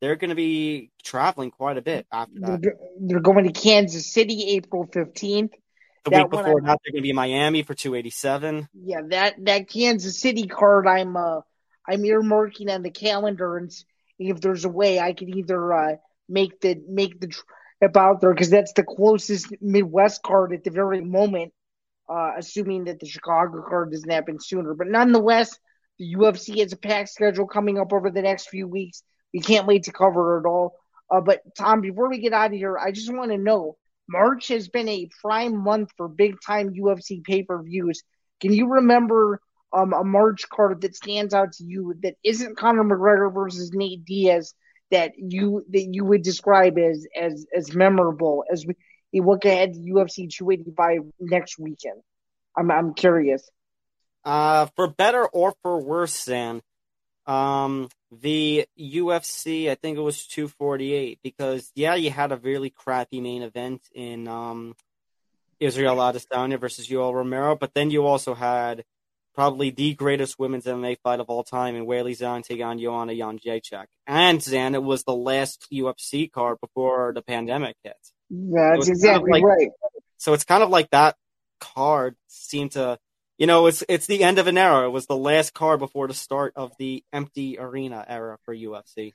They're 0.00 0.16
going 0.16 0.30
to 0.30 0.36
be 0.36 0.90
traveling 1.04 1.50
quite 1.50 1.76
a 1.76 1.82
bit 1.82 2.06
after 2.12 2.40
that. 2.40 2.76
They're 3.00 3.20
going 3.20 3.44
to 3.44 3.52
Kansas 3.52 4.12
City 4.12 4.56
April 4.56 4.86
15th. 4.86 5.52
The 6.04 6.10
that 6.10 6.22
week 6.24 6.30
before 6.30 6.60
that, 6.60 6.80
they're 6.84 6.92
going 6.92 6.96
to 6.96 7.02
be 7.02 7.10
in 7.10 7.16
Miami 7.16 7.62
for 7.62 7.74
287. 7.74 8.68
Yeah, 8.74 9.02
that, 9.10 9.34
that 9.44 9.68
Kansas 9.68 10.18
City 10.18 10.48
card, 10.48 10.88
I'm 10.88 11.16
uh, 11.16 11.40
I'm 11.86 12.02
earmarking 12.02 12.70
on 12.70 12.82
the 12.82 12.90
calendar, 12.90 13.56
and 13.56 13.70
if 14.18 14.40
there's 14.40 14.64
a 14.64 14.68
way, 14.68 15.00
I 15.00 15.12
could 15.12 15.28
either 15.28 15.72
uh, 15.72 15.96
make 16.28 16.60
the 16.60 16.82
make 16.88 17.20
the 17.20 17.28
trip 17.28 17.96
out 17.96 18.20
there 18.20 18.32
because 18.32 18.50
that's 18.50 18.72
the 18.72 18.84
closest 18.84 19.54
Midwest 19.60 20.22
card 20.22 20.52
at 20.52 20.64
the 20.64 20.70
very 20.70 21.00
moment 21.00 21.52
uh, 22.12 22.32
assuming 22.36 22.84
that 22.84 23.00
the 23.00 23.06
Chicago 23.06 23.64
card 23.66 23.90
doesn't 23.90 24.10
happen 24.10 24.38
sooner. 24.38 24.74
But 24.74 24.88
nonetheless, 24.88 25.58
the 25.98 26.14
UFC 26.14 26.58
has 26.58 26.72
a 26.72 26.76
packed 26.76 27.10
schedule 27.10 27.46
coming 27.46 27.78
up 27.78 27.92
over 27.92 28.10
the 28.10 28.22
next 28.22 28.48
few 28.48 28.68
weeks. 28.68 29.02
We 29.32 29.40
can't 29.40 29.66
wait 29.66 29.84
to 29.84 29.92
cover 29.92 30.38
it 30.38 30.46
all. 30.46 30.74
Uh, 31.10 31.20
but 31.20 31.40
Tom, 31.56 31.80
before 31.80 32.10
we 32.10 32.18
get 32.18 32.32
out 32.32 32.52
of 32.52 32.56
here, 32.56 32.76
I 32.78 32.90
just 32.90 33.12
want 33.12 33.30
to 33.30 33.38
know 33.38 33.76
March 34.08 34.48
has 34.48 34.68
been 34.68 34.88
a 34.88 35.08
prime 35.22 35.56
month 35.56 35.90
for 35.96 36.08
big 36.08 36.36
time 36.44 36.74
UFC 36.74 37.22
pay 37.24 37.42
per 37.44 37.62
views. 37.62 38.02
Can 38.40 38.52
you 38.52 38.66
remember 38.66 39.40
um, 39.72 39.92
a 39.92 40.04
March 40.04 40.48
card 40.48 40.82
that 40.82 40.96
stands 40.96 41.32
out 41.32 41.52
to 41.52 41.64
you 41.64 41.94
that 42.02 42.14
isn't 42.22 42.58
Conor 42.58 42.84
McGregor 42.84 43.32
versus 43.32 43.70
Nate 43.72 44.04
Diaz 44.04 44.54
that 44.90 45.12
you 45.16 45.64
that 45.70 45.88
you 45.92 46.04
would 46.04 46.22
describe 46.22 46.78
as 46.78 47.06
as 47.18 47.46
as 47.56 47.74
memorable 47.74 48.44
as 48.52 48.66
we 48.66 48.74
look 49.20 49.44
ahead 49.44 49.74
to 49.74 49.80
UFC 49.80 50.30
285 50.30 51.12
next 51.20 51.58
weekend? 51.58 52.00
I'm 52.56 52.70
I'm 52.70 52.94
curious. 52.94 53.48
Uh, 54.24 54.66
for 54.76 54.88
better 54.88 55.26
or 55.26 55.54
for 55.62 55.82
worse, 55.82 56.24
Zain, 56.24 56.62
um, 57.26 57.88
the 58.10 58.66
UFC, 58.78 59.68
I 59.68 59.74
think 59.74 59.98
it 59.98 60.02
was 60.02 60.26
248 60.26 61.18
because 61.22 61.70
yeah, 61.74 61.94
you 61.94 62.10
had 62.10 62.32
a 62.32 62.36
really 62.36 62.70
crappy 62.70 63.20
main 63.20 63.42
event 63.42 63.82
in 63.94 64.28
um 64.28 64.74
Israel 65.60 65.96
Adesanya 65.96 66.58
versus 66.58 66.88
Yoel 66.88 67.14
Romero, 67.14 67.56
but 67.56 67.72
then 67.74 67.90
you 67.90 68.04
also 68.04 68.34
had 68.34 68.84
probably 69.34 69.70
the 69.70 69.94
greatest 69.94 70.38
women's 70.38 70.66
MMA 70.66 70.98
fight 71.02 71.20
of 71.20 71.30
all 71.30 71.44
time 71.44 71.76
in 71.76 71.86
Weili 71.86 72.12
Zhang 72.12 72.44
taking 72.44 72.64
on 72.64 72.78
Joanna 72.78 73.12
Jędrzejczyk. 73.12 73.86
And 74.06 74.42
Zain, 74.42 74.74
it 74.74 74.82
was 74.82 75.04
the 75.04 75.14
last 75.14 75.66
UFC 75.72 76.30
card 76.30 76.58
before 76.60 77.12
the 77.14 77.22
pandemic 77.22 77.76
hit. 77.82 77.96
That's 78.32 78.88
exactly 78.88 79.30
like, 79.30 79.44
right. 79.44 79.68
So 80.16 80.32
it's 80.32 80.44
kind 80.44 80.62
of 80.62 80.70
like 80.70 80.90
that 80.90 81.16
card 81.60 82.16
seemed 82.28 82.72
to, 82.72 82.98
you 83.36 83.46
know, 83.46 83.66
it's 83.66 83.84
it's 83.88 84.06
the 84.06 84.24
end 84.24 84.38
of 84.38 84.46
an 84.46 84.56
era. 84.56 84.86
It 84.86 84.90
was 84.90 85.06
the 85.06 85.16
last 85.16 85.52
card 85.52 85.80
before 85.80 86.08
the 86.08 86.14
start 86.14 86.54
of 86.56 86.72
the 86.78 87.04
empty 87.12 87.58
arena 87.58 88.04
era 88.08 88.38
for 88.44 88.54
UFC. 88.54 89.12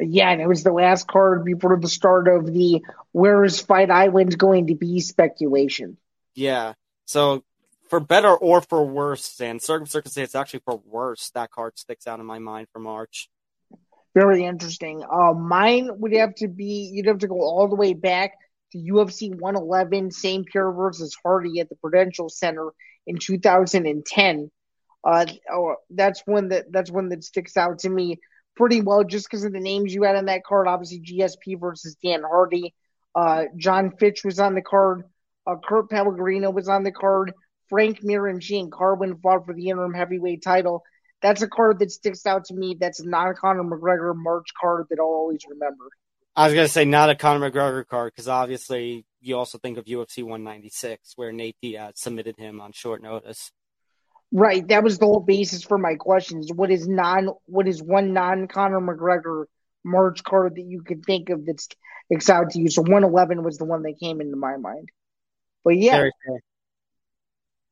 Yeah, 0.00 0.30
and 0.30 0.40
it 0.40 0.48
was 0.48 0.64
the 0.64 0.72
last 0.72 1.06
card 1.06 1.44
before 1.44 1.78
the 1.78 1.88
start 1.88 2.26
of 2.26 2.52
the 2.52 2.82
where 3.12 3.44
is 3.44 3.60
Fight 3.60 3.90
Island 3.90 4.36
going 4.36 4.66
to 4.68 4.74
be 4.74 5.00
speculation. 5.00 5.98
Yeah. 6.34 6.72
So 7.04 7.44
for 7.88 8.00
better 8.00 8.34
or 8.34 8.60
for 8.60 8.84
worse, 8.84 9.40
and 9.40 9.62
circumstance 9.62 10.34
actually 10.34 10.62
for 10.64 10.80
worse, 10.84 11.30
that 11.34 11.52
card 11.52 11.78
sticks 11.78 12.08
out 12.08 12.18
in 12.18 12.26
my 12.26 12.40
mind 12.40 12.68
for 12.72 12.80
March. 12.80 13.28
Very 14.14 14.44
interesting. 14.44 15.02
Uh, 15.10 15.32
mine 15.32 15.90
would 15.98 16.12
have 16.12 16.34
to 16.36 16.48
be 16.48 16.90
you'd 16.92 17.06
have 17.06 17.18
to 17.18 17.28
go 17.28 17.40
all 17.40 17.68
the 17.68 17.76
way 17.76 17.94
back 17.94 18.32
to 18.72 18.78
UFC 18.78 19.30
111, 19.30 20.10
St. 20.10 20.46
Pierre 20.46 20.72
versus 20.72 21.16
Hardy 21.22 21.60
at 21.60 21.68
the 21.68 21.76
Prudential 21.76 22.28
Center 22.28 22.70
in 23.06 23.18
2010. 23.18 24.50
Uh, 25.04 25.26
oh, 25.50 25.76
that's 25.90 26.22
one 26.26 26.48
that 26.48 26.70
that's 26.70 26.90
when 26.90 27.08
that 27.08 27.24
sticks 27.24 27.56
out 27.56 27.80
to 27.80 27.88
me 27.88 28.18
pretty 28.54 28.80
well, 28.82 29.02
just 29.02 29.28
because 29.28 29.44
of 29.44 29.52
the 29.52 29.60
names 29.60 29.94
you 29.94 30.02
had 30.02 30.16
on 30.16 30.26
that 30.26 30.44
card. 30.44 30.68
Obviously, 30.68 31.00
GSP 31.00 31.58
versus 31.58 31.96
Dan 32.02 32.22
Hardy. 32.22 32.74
Uh, 33.14 33.44
Jon 33.56 33.92
Fitch 33.98 34.24
was 34.24 34.38
on 34.38 34.54
the 34.54 34.62
card. 34.62 35.04
Uh, 35.46 35.56
Kurt 35.66 35.90
Pellegrino 35.90 36.50
was 36.50 36.68
on 36.68 36.82
the 36.82 36.92
card. 36.92 37.32
Frank 37.68 38.02
Mir 38.02 38.26
and 38.26 38.42
Shane 38.42 38.70
Carwin 38.70 39.16
fought 39.16 39.46
for 39.46 39.54
the 39.54 39.68
interim 39.68 39.94
heavyweight 39.94 40.42
title. 40.42 40.82
That's 41.22 41.42
a 41.42 41.48
card 41.48 41.78
that 41.78 41.92
sticks 41.92 42.26
out 42.26 42.46
to 42.46 42.54
me. 42.54 42.76
That's 42.78 43.02
not 43.02 43.30
a 43.30 43.34
Conor 43.34 43.62
McGregor 43.62 44.14
March 44.16 44.48
card 44.60 44.86
that 44.90 44.98
I'll 44.98 45.06
always 45.06 45.40
remember. 45.48 45.84
I 46.34 46.46
was 46.46 46.54
gonna 46.54 46.68
say 46.68 46.84
not 46.84 47.10
a 47.10 47.14
Conor 47.14 47.50
McGregor 47.50 47.86
card 47.86 48.12
because 48.12 48.28
obviously 48.28 49.04
you 49.20 49.36
also 49.36 49.58
think 49.58 49.78
of 49.78 49.84
UFC 49.84 50.22
196 50.22 51.12
where 51.16 51.32
Nate 51.32 51.56
Diaz 51.62 51.94
submitted 51.96 52.36
him 52.38 52.60
on 52.60 52.72
short 52.72 53.02
notice. 53.02 53.52
Right, 54.34 54.66
that 54.68 54.82
was 54.82 54.98
the 54.98 55.04
whole 55.04 55.20
basis 55.20 55.62
for 55.62 55.76
my 55.76 55.96
questions. 55.96 56.50
What 56.52 56.70
is 56.70 56.88
non? 56.88 57.28
What 57.44 57.68
is 57.68 57.82
one 57.82 58.14
non 58.14 58.48
Conor 58.48 58.80
McGregor 58.80 59.44
March 59.84 60.24
card 60.24 60.54
that 60.56 60.64
you 60.64 60.82
could 60.82 61.04
think 61.04 61.28
of 61.28 61.44
that's 61.44 61.68
sticks 62.06 62.30
out 62.30 62.50
to 62.52 62.58
you? 62.58 62.70
So 62.70 62.80
111 62.80 63.42
was 63.42 63.58
the 63.58 63.66
one 63.66 63.82
that 63.82 64.00
came 64.00 64.22
into 64.22 64.36
my 64.36 64.56
mind. 64.56 64.88
But 65.64 65.76
yeah, 65.76 66.08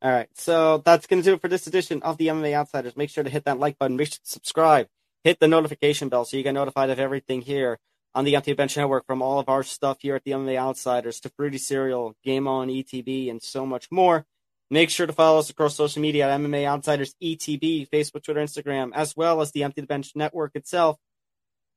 all 0.03 0.11
right, 0.11 0.29
so 0.35 0.79
that's 0.79 1.07
going 1.07 1.23
to 1.23 1.29
do 1.29 1.35
it 1.35 1.41
for 1.41 1.49
this 1.49 1.67
edition 1.67 2.03
of 2.03 2.17
the 2.17 2.29
MMA 2.29 2.55
Outsiders. 2.55 2.97
Make 2.97 3.11
sure 3.11 3.25
to 3.25 3.31
hit 3.31 3.45
that 3.45 3.59
like 3.59 3.79
button, 3.79 3.97
make 3.97 4.09
sure 4.09 4.19
to 4.25 4.31
subscribe, 4.31 4.89
hit 5.25 5.41
the 5.41 5.49
notification 5.49 6.09
bell 6.09 6.25
so 6.25 6.37
you 6.37 6.43
get 6.43 6.55
notified 6.55 6.91
of 6.91 6.99
everything 6.99 7.43
here 7.43 7.79
on 8.15 8.25
the 8.25 8.35
Empty 8.35 8.55
Bench 8.55 8.77
Network 8.77 9.07
from 9.07 9.23
all 9.23 9.39
of 9.39 9.49
our 9.49 9.63
stuff 9.63 9.99
here 10.01 10.17
at 10.17 10.25
the 10.25 10.33
MMA 10.33 10.57
Outsiders 10.57 11.21
to 11.21 11.29
Fruity 11.31 11.59
Cereal, 11.59 12.15
Game 12.25 12.49
On, 12.49 12.69
ETB, 12.69 13.31
and 13.31 13.43
so 13.43 13.67
much 13.67 13.91
more. 13.91 14.27
Make 14.71 14.89
sure 14.91 15.07
to 15.07 15.13
follow 15.13 15.41
us 15.41 15.51
across 15.51 15.75
social 15.77 16.01
media 16.01 16.31
at 16.31 16.41
MMA 16.41 16.65
Outsiders 16.65 17.15
ETB, 17.23 17.89
Facebook, 17.91 18.23
Twitter, 18.23 18.41
Instagram, 18.41 18.91
as 18.95 19.17
well 19.17 19.41
as 19.41 19.53
the 19.53 19.65
Empty 19.65 19.83
the 19.83 19.87
Bench 19.87 20.13
Network 20.15 20.53
itself 20.55 20.97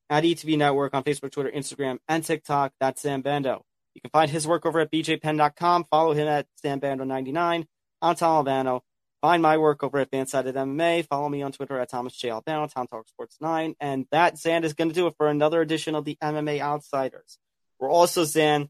at 0.10 0.24
ETB 0.24 0.58
Network 0.58 0.94
on 0.94 1.04
Facebook, 1.04 1.32
Twitter, 1.32 1.52
Instagram, 1.52 1.98
and 2.08 2.24
TikTok. 2.24 2.72
That's 2.80 3.02
Zain 3.02 3.22
Bando. 3.22 3.66
You 3.96 4.02
can 4.02 4.12
find 4.12 4.30
his 4.30 4.48
work 4.48 4.66
over 4.66 4.80
at 4.80 4.92
bjpenn.com. 4.92 5.86
Follow 5.90 6.14
him 6.14 6.28
at 6.28 6.48
ZainBando99. 6.64 7.66
I'm 8.04 8.16
Tom 8.16 8.36
Albano. 8.46 8.84
Find 9.22 9.42
my 9.42 9.58
work 9.58 9.82
over 9.82 9.98
at 10.00 10.12
FanSided 10.12 10.56
MMA. 10.56 11.08
Follow 11.08 11.30
me 11.30 11.42
on 11.42 11.54
Twitter 11.54 11.80
at 11.80 11.88
Thomas 11.88 12.14
J. 12.14 12.32
Albano, 12.32 12.68
Tom 12.68 12.86
Talk 12.86 13.08
Sports 13.08 13.38
9. 13.40 13.76
And 13.80 14.06
that, 14.12 14.38
Zain, 14.38 14.66
is 14.66 14.74
going 14.74 14.90
to 14.90 14.94
do 14.94 15.08
it 15.08 15.14
for 15.16 15.30
another 15.30 15.62
edition 15.62 15.96
of 15.96 16.04
the 16.04 16.18
MMA 16.22 16.60
Outsiders. 16.60 17.40
We're 17.80 17.90
also, 17.90 18.26
Zain, 18.26 18.70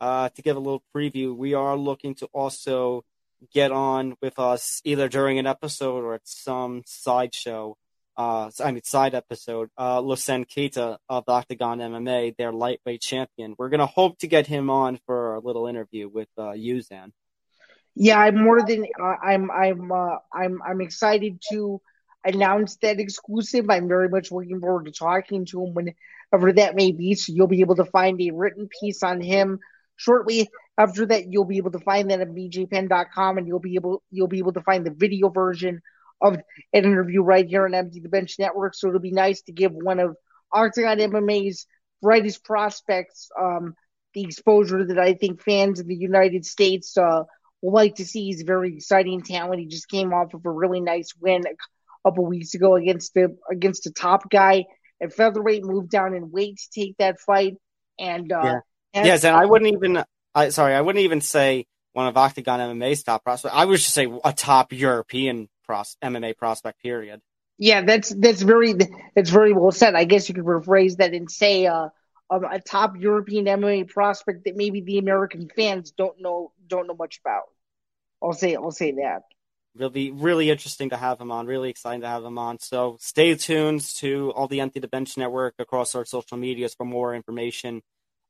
uh, 0.00 0.30
to 0.30 0.42
give 0.42 0.56
a 0.56 0.58
little 0.58 0.82
preview, 0.92 1.32
we 1.32 1.54
are 1.54 1.76
looking 1.76 2.16
to 2.16 2.26
also 2.32 3.04
get 3.52 3.70
on 3.70 4.16
with 4.20 4.40
us 4.40 4.80
either 4.84 5.08
during 5.08 5.38
an 5.38 5.46
episode 5.46 6.02
or 6.02 6.14
at 6.14 6.26
some 6.26 6.82
sideshow. 6.84 7.76
Uh, 8.16 8.50
I 8.58 8.72
mean, 8.72 8.82
side 8.82 9.14
episode, 9.14 9.70
uh, 9.78 10.00
Losene 10.00 10.44
Keita 10.44 10.98
of 11.08 11.26
Oktagon 11.26 11.78
MMA, 11.78 12.36
their 12.36 12.50
lightweight 12.52 13.00
champion. 13.00 13.54
We're 13.56 13.68
going 13.68 13.78
to 13.78 13.86
hope 13.86 14.18
to 14.18 14.26
get 14.26 14.48
him 14.48 14.70
on 14.70 14.98
for 15.06 15.36
a 15.36 15.40
little 15.40 15.68
interview 15.68 16.08
with, 16.08 16.28
uh, 16.36 16.50
you, 16.50 16.82
Zain. 16.82 17.12
Yeah, 17.94 18.18
I'm 18.18 18.42
more 18.42 18.62
than 18.62 18.86
uh, 19.00 19.14
I'm 19.22 19.50
I'm 19.50 19.92
uh, 19.92 20.16
I'm 20.32 20.60
I'm 20.62 20.80
excited 20.80 21.42
to 21.50 21.80
announce 22.24 22.76
that 22.76 23.00
exclusive. 23.00 23.66
I'm 23.68 23.88
very 23.88 24.08
much 24.08 24.32
looking 24.32 24.60
forward 24.60 24.86
to 24.86 24.92
talking 24.92 25.44
to 25.46 25.64
him 25.64 25.74
whenever 25.74 26.52
that 26.54 26.74
may 26.74 26.92
be. 26.92 27.14
So 27.14 27.32
you'll 27.32 27.48
be 27.48 27.60
able 27.60 27.76
to 27.76 27.84
find 27.84 28.20
a 28.20 28.30
written 28.30 28.68
piece 28.80 29.02
on 29.02 29.20
him 29.20 29.58
shortly 29.96 30.48
after 30.78 31.04
that. 31.06 31.30
You'll 31.30 31.44
be 31.44 31.58
able 31.58 31.72
to 31.72 31.80
find 31.80 32.10
that 32.10 32.20
at 32.20 32.28
bjpenn.com, 32.28 33.38
and 33.38 33.46
you'll 33.46 33.60
be 33.60 33.74
able 33.74 34.02
you'll 34.10 34.28
be 34.28 34.38
able 34.38 34.54
to 34.54 34.62
find 34.62 34.86
the 34.86 34.94
video 34.96 35.28
version 35.28 35.82
of 36.22 36.34
an 36.34 36.42
interview 36.84 37.20
right 37.20 37.46
here 37.46 37.66
on 37.66 37.74
Empty 37.74 38.00
the 38.00 38.08
Bench 38.08 38.36
Network. 38.38 38.74
So 38.74 38.88
it'll 38.88 39.00
be 39.00 39.10
nice 39.10 39.42
to 39.42 39.52
give 39.52 39.72
one 39.72 39.98
of 39.98 40.16
Oktagon 40.54 40.98
MMA's 41.10 41.66
brightest 42.00 42.44
prospects 42.44 43.28
um, 43.38 43.74
the 44.14 44.22
exposure 44.22 44.84
that 44.86 44.98
I 44.98 45.14
think 45.14 45.42
fans 45.42 45.78
in 45.80 45.88
the 45.88 45.94
United 45.94 46.46
States. 46.46 46.96
Uh, 46.96 47.24
like 47.62 47.96
to 47.96 48.06
see. 48.06 48.26
He's 48.26 48.42
a 48.42 48.46
very 48.46 48.74
exciting 48.74 49.22
talent. 49.22 49.60
He 49.60 49.66
just 49.66 49.88
came 49.88 50.12
off 50.12 50.34
of 50.34 50.44
a 50.44 50.50
really 50.50 50.80
nice 50.80 51.12
win 51.20 51.44
a 51.46 52.08
couple 52.08 52.26
weeks 52.26 52.54
ago 52.54 52.74
against 52.76 53.14
the 53.14 53.36
against 53.50 53.86
a 53.86 53.92
top 53.92 54.28
guy 54.30 54.64
at 55.00 55.12
featherweight. 55.12 55.64
Moved 55.64 55.90
down 55.90 56.14
in 56.14 56.30
weight 56.30 56.58
to 56.58 56.80
take 56.80 56.96
that 56.98 57.20
fight, 57.20 57.56
and 57.98 58.32
uh, 58.32 58.60
yeah. 58.94 59.04
yes, 59.04 59.24
and 59.24 59.36
I 59.36 59.46
wouldn't 59.46 59.72
even. 59.72 60.04
I 60.34 60.48
sorry, 60.48 60.74
I 60.74 60.80
wouldn't 60.80 61.04
even 61.04 61.20
say 61.20 61.66
one 61.92 62.06
of 62.06 62.14
Oktagon 62.14 62.58
MMA's 62.58 63.02
top 63.02 63.22
prospects. 63.22 63.54
I 63.54 63.64
would 63.64 63.78
just 63.78 63.94
say 63.94 64.10
a 64.24 64.32
top 64.32 64.72
European 64.72 65.48
pros, 65.64 65.96
MMA 66.02 66.36
prospect. 66.36 66.82
Period. 66.82 67.20
Yeah, 67.58 67.82
that's 67.82 68.08
that's 68.08 68.42
very 68.42 68.74
that's 69.14 69.30
very 69.30 69.52
well 69.52 69.70
said. 69.70 69.94
I 69.94 70.04
guess 70.04 70.28
you 70.28 70.34
could 70.34 70.44
rephrase 70.44 70.96
that 70.96 71.14
and 71.14 71.30
say 71.30 71.66
uh, 71.66 71.90
um, 72.32 72.44
a 72.44 72.60
top 72.60 72.96
European 72.96 73.44
MMA 73.44 73.88
prospect 73.88 74.44
that 74.44 74.56
maybe 74.56 74.80
the 74.80 74.98
American 74.98 75.50
fans 75.54 75.90
don't 75.92 76.20
know 76.20 76.52
don't 76.66 76.86
know 76.86 76.94
much 76.94 77.20
about. 77.24 77.44
I'll 78.22 78.32
say 78.32 78.54
I'll 78.54 78.70
say 78.70 78.92
that. 78.92 79.22
It'll 79.74 79.90
be 79.90 80.10
really 80.10 80.50
interesting 80.50 80.90
to 80.90 80.96
have 80.96 81.20
him 81.20 81.30
on. 81.30 81.46
Really 81.46 81.70
exciting 81.70 82.02
to 82.02 82.06
have 82.06 82.24
him 82.24 82.38
on. 82.38 82.58
So 82.58 82.96
stay 83.00 83.34
tuned 83.34 83.80
to 83.96 84.32
all 84.34 84.46
the 84.46 84.60
Empty 84.60 84.80
the 84.80 84.88
Bench 84.88 85.16
Network 85.16 85.54
across 85.58 85.94
our 85.94 86.04
social 86.04 86.36
medias 86.36 86.74
for 86.74 86.84
more 86.84 87.14
information 87.14 87.82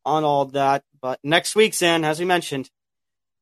on 0.05 0.25
all 0.25 0.47
that. 0.47 0.85
But 1.01 1.19
next 1.23 1.57
week, 1.57 1.75
Zain, 1.75 2.05
as 2.05 2.21
we 2.21 2.27
mentioned, 2.27 2.71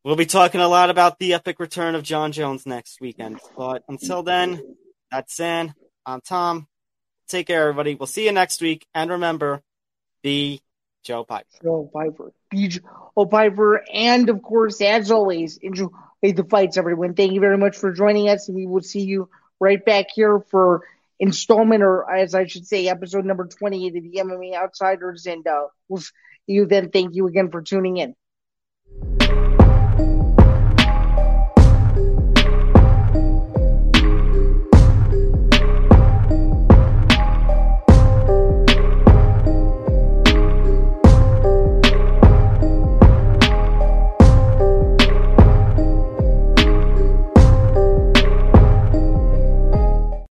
we'll 0.05 0.17
be 0.17 0.27
talking 0.27 0.61
a 0.63 0.69
lot 0.69 0.89
about 0.89 1.19
the 1.19 1.35
epic 1.35 1.61
return 1.61 1.95
of 1.95 2.03
Jon 2.03 2.33
Jones 2.33 2.65
next 2.67 3.01
weekend. 3.01 3.39
But 3.57 3.83
until 3.89 4.23
then, 4.23 4.77
that's 5.11 5.37
Zain. 5.37 5.75
I'm 6.07 6.21
Tom. 6.23 6.69
Take 7.29 7.47
care, 7.49 7.63
everybody. 7.63 7.95
We'll 7.95 8.07
see 8.07 8.25
you 8.25 8.33
next 8.33 8.63
week. 8.63 8.87
And 8.95 9.11
remember, 9.11 9.63
be 10.23 10.61
Joe 11.03 11.25
Piper. 11.25 11.47
Joe 11.63 11.91
Piper. 11.93 12.33
Joe 12.55 13.27
Piper. 13.27 13.85
And 13.93 14.29
of 14.29 14.43
course, 14.43 14.81
as 14.81 15.11
always, 15.11 15.57
enjoy 15.59 15.89
the 16.23 16.47
fights, 16.49 16.77
everyone. 16.77 17.15
Thank 17.15 17.33
you 17.33 17.41
very 17.41 17.59
much 17.59 17.77
for 17.77 17.93
joining 17.93 18.29
us, 18.29 18.49
and 18.49 18.57
we 18.57 18.67
will 18.67 18.83
see 18.83 19.03
you 19.03 19.29
right 19.59 19.85
back 19.85 20.07
here 20.15 20.41
for 20.51 20.83
installment, 21.19 21.83
or 21.83 22.11
as 22.11 22.35
I 22.35 22.47
should 22.47 22.67
say, 22.67 22.89
episode 22.89 23.25
number 23.25 23.47
28 23.47 23.97
of 23.97 24.03
the 24.03 24.21
MMA 24.21 24.55
Outsiders. 24.55 25.27
And 25.27 25.47
uh, 25.47 25.67
we'll 25.89 26.01
see 26.01 26.13
you 26.47 26.67
then. 26.67 26.91
Thank 26.91 27.15
you 27.15 27.27
again 27.27 27.51
for 27.51 27.63
tuning 27.63 27.97
in. 27.99 28.15